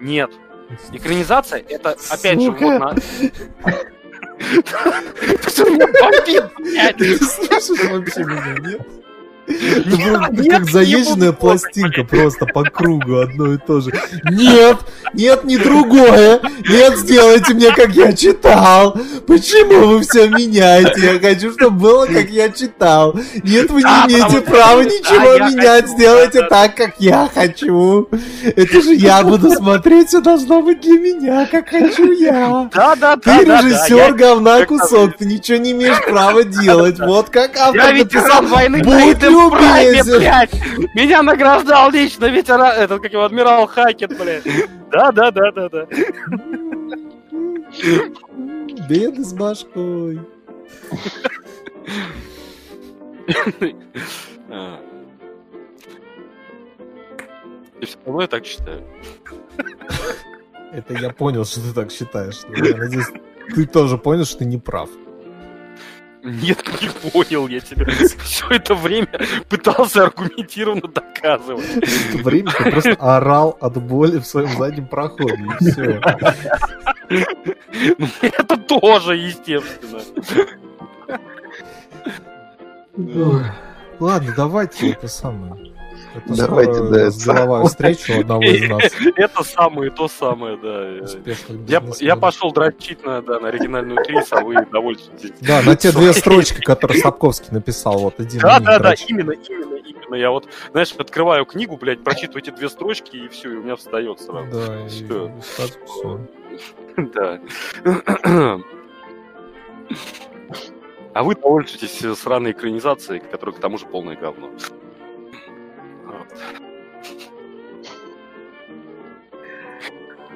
[0.01, 0.31] Нет,
[0.93, 2.95] экранизация это опять же вот на.
[5.49, 6.97] Что меня бомбит, блядь?
[6.97, 8.83] Ты слышишь вообще меня, нет?
[9.47, 13.93] Это было- как заезженная пластинка, просто по кругу одно и то же.
[14.31, 14.79] Нет,
[15.15, 16.41] нет, не другое.
[16.69, 18.97] Нет, сделайте мне, как я читал.
[19.27, 21.13] Почему вы все меняете?
[21.13, 23.15] Я хочу, чтобы было, как я читал.
[23.43, 25.89] Нет, вы не имеете права ничего менять.
[25.89, 28.09] Сделайте так, как я хочу.
[28.43, 32.69] Это же я буду смотреть, все должно быть для меня, как хочу я.
[32.75, 33.39] Да, да, да.
[33.39, 36.99] Ты режиссер говна кусок, ты ничего не имеешь права делать.
[36.99, 38.43] Вот как автор написал.
[38.43, 40.55] Будь этом прайме, блядь!
[40.95, 44.45] Меня награждал лично ветеран, этот, как его, адмирал Хакет, блядь.
[44.91, 45.87] Да, да, да, да, да.
[48.89, 50.21] Беды с башкой.
[54.49, 54.81] А.
[57.83, 58.83] Все равно я так считаю.
[60.73, 62.43] Это я понял, что ты так считаешь.
[62.49, 63.07] Я надеюсь,
[63.55, 64.89] ты тоже понял, что ты не прав.
[66.27, 67.87] Нет, не понял я тебя.
[68.23, 69.09] Все это время
[69.49, 71.65] пытался аргументированно доказывать.
[71.77, 76.01] Это время ты просто орал от боли в своем заднем проходе, и все.
[77.99, 80.01] Ну, Это тоже, естественно.
[84.01, 85.76] Ладно, давайте это самое.
[86.17, 88.83] Это Давайте, скоро да, деловая встреча у одного из нас.
[89.17, 91.33] Это самое, то самое, да.
[91.69, 95.33] Я, я пошел дрочить на, да, на оригинальную трис, а вы довольствуетесь.
[95.41, 98.41] Да, на те две строчки, которые Сапковский написал, вот один.
[98.41, 100.15] Да, да, да, именно, именно, именно.
[100.15, 103.77] Я вот, знаешь, открываю книгу, блядь, прочитываю эти две строчки, и все, и у меня
[103.77, 104.49] встает сразу.
[104.51, 105.31] Да, и всё.
[106.97, 107.41] Да.
[111.13, 114.51] А вы довольствуетесь э, сраной экранизацией, которая к тому же полное говно.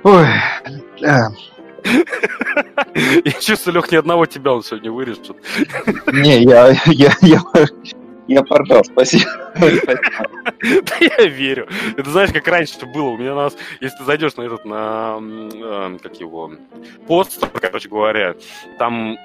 [0.02, 0.26] Ой,
[1.04, 1.28] а,
[3.24, 5.30] Я чувствую, Лех, ни одного тебя он сегодня вырежет.
[6.12, 7.42] Не, я, я, я,
[8.26, 9.24] я поржал, спасибо.
[9.62, 11.68] Да я верю.
[11.96, 13.08] Это знаешь, как раньше было.
[13.08, 16.52] У меня нас, если ты зайдешь на этот, на, э, как его,
[17.06, 18.34] пост, короче говоря,
[18.78, 19.18] там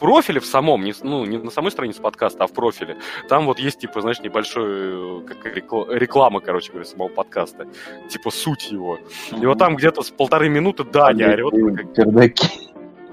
[0.00, 2.96] профиле в самом, не, ну, не на самой странице подкаста, а в профиле,
[3.28, 7.66] там вот есть, типа, знаешь, небольшой, э, как рекла- реклама, короче говоря, самого подкаста.
[8.08, 8.98] Типа суть его.
[9.30, 11.94] И вот там где-то с полторы минуты Даня орет.
[11.94, 12.70] Пердаки.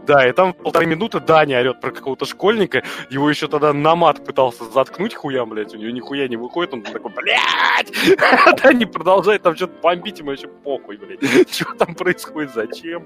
[0.08, 2.82] Да, и там полторы минуты Даня орет про какого-то школьника.
[3.10, 5.76] Его еще тогда на мат пытался заткнуть хуям, блядь.
[5.76, 6.74] У него нихуя не выходит.
[6.74, 7.92] Он такой, блядь!
[8.46, 11.50] А Даня продолжает там что-то бомбить, ему еще похуй, блядь.
[11.52, 13.06] Что там происходит, зачем?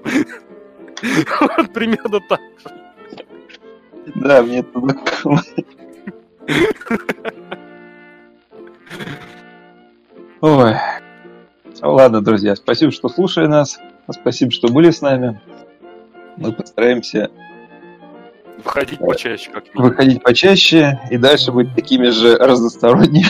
[1.74, 2.40] Примерно так.
[4.06, 5.42] Да, мне это знакомо.
[10.40, 10.74] Ой.
[11.80, 13.78] Ладно, друзья, спасибо, что слушали нас.
[14.10, 15.40] Спасибо, что были с нами.
[16.36, 17.30] Мы постараемся
[18.64, 19.90] Выходить почаще, как минимум.
[19.90, 23.26] выходить почаще и дальше быть такими же разносторонними.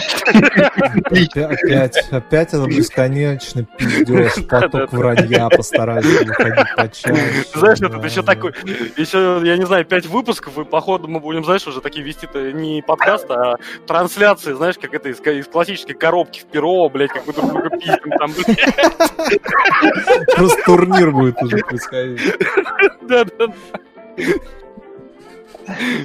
[1.06, 7.44] Опять, опять, это бесконечный пиздеж, поток вранья, постарайся выходить почаще.
[7.54, 7.88] Знаешь, да.
[7.88, 8.52] это еще такой,
[8.96, 12.82] еще, я не знаю, пять выпусков, и походу мы будем, знаешь, уже такие вести-то не
[12.82, 13.56] подкаст, а
[13.86, 18.12] трансляции, знаешь, как это из, классической коробки в перо, блядь, как мы друг друга пиздим
[18.18, 20.36] там, блядь.
[20.36, 22.20] Просто турнир будет уже происходить.
[23.02, 23.52] Да-да.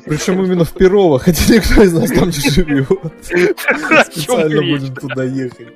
[0.06, 2.88] Причем именно в Перово, хотя никто из нас там не живет.
[4.12, 5.68] Специально будем туда ехать.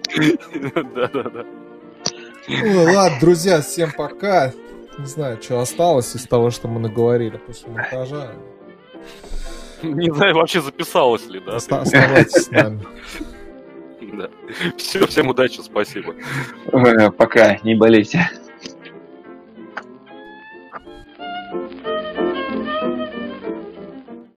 [0.95, 1.45] Да-да-да.
[2.47, 4.51] Ну ладно, друзья, всем пока.
[4.97, 8.31] Не знаю, что осталось из того, что мы наговорили после монтажа.
[9.83, 11.55] Не знаю, вообще записалось ли, да?
[11.55, 12.81] Оста- Оставайтесь с нами.
[14.13, 14.29] Да.
[14.77, 16.13] Все, всем удачи, спасибо.
[16.71, 18.29] Э, Пока, не болейте.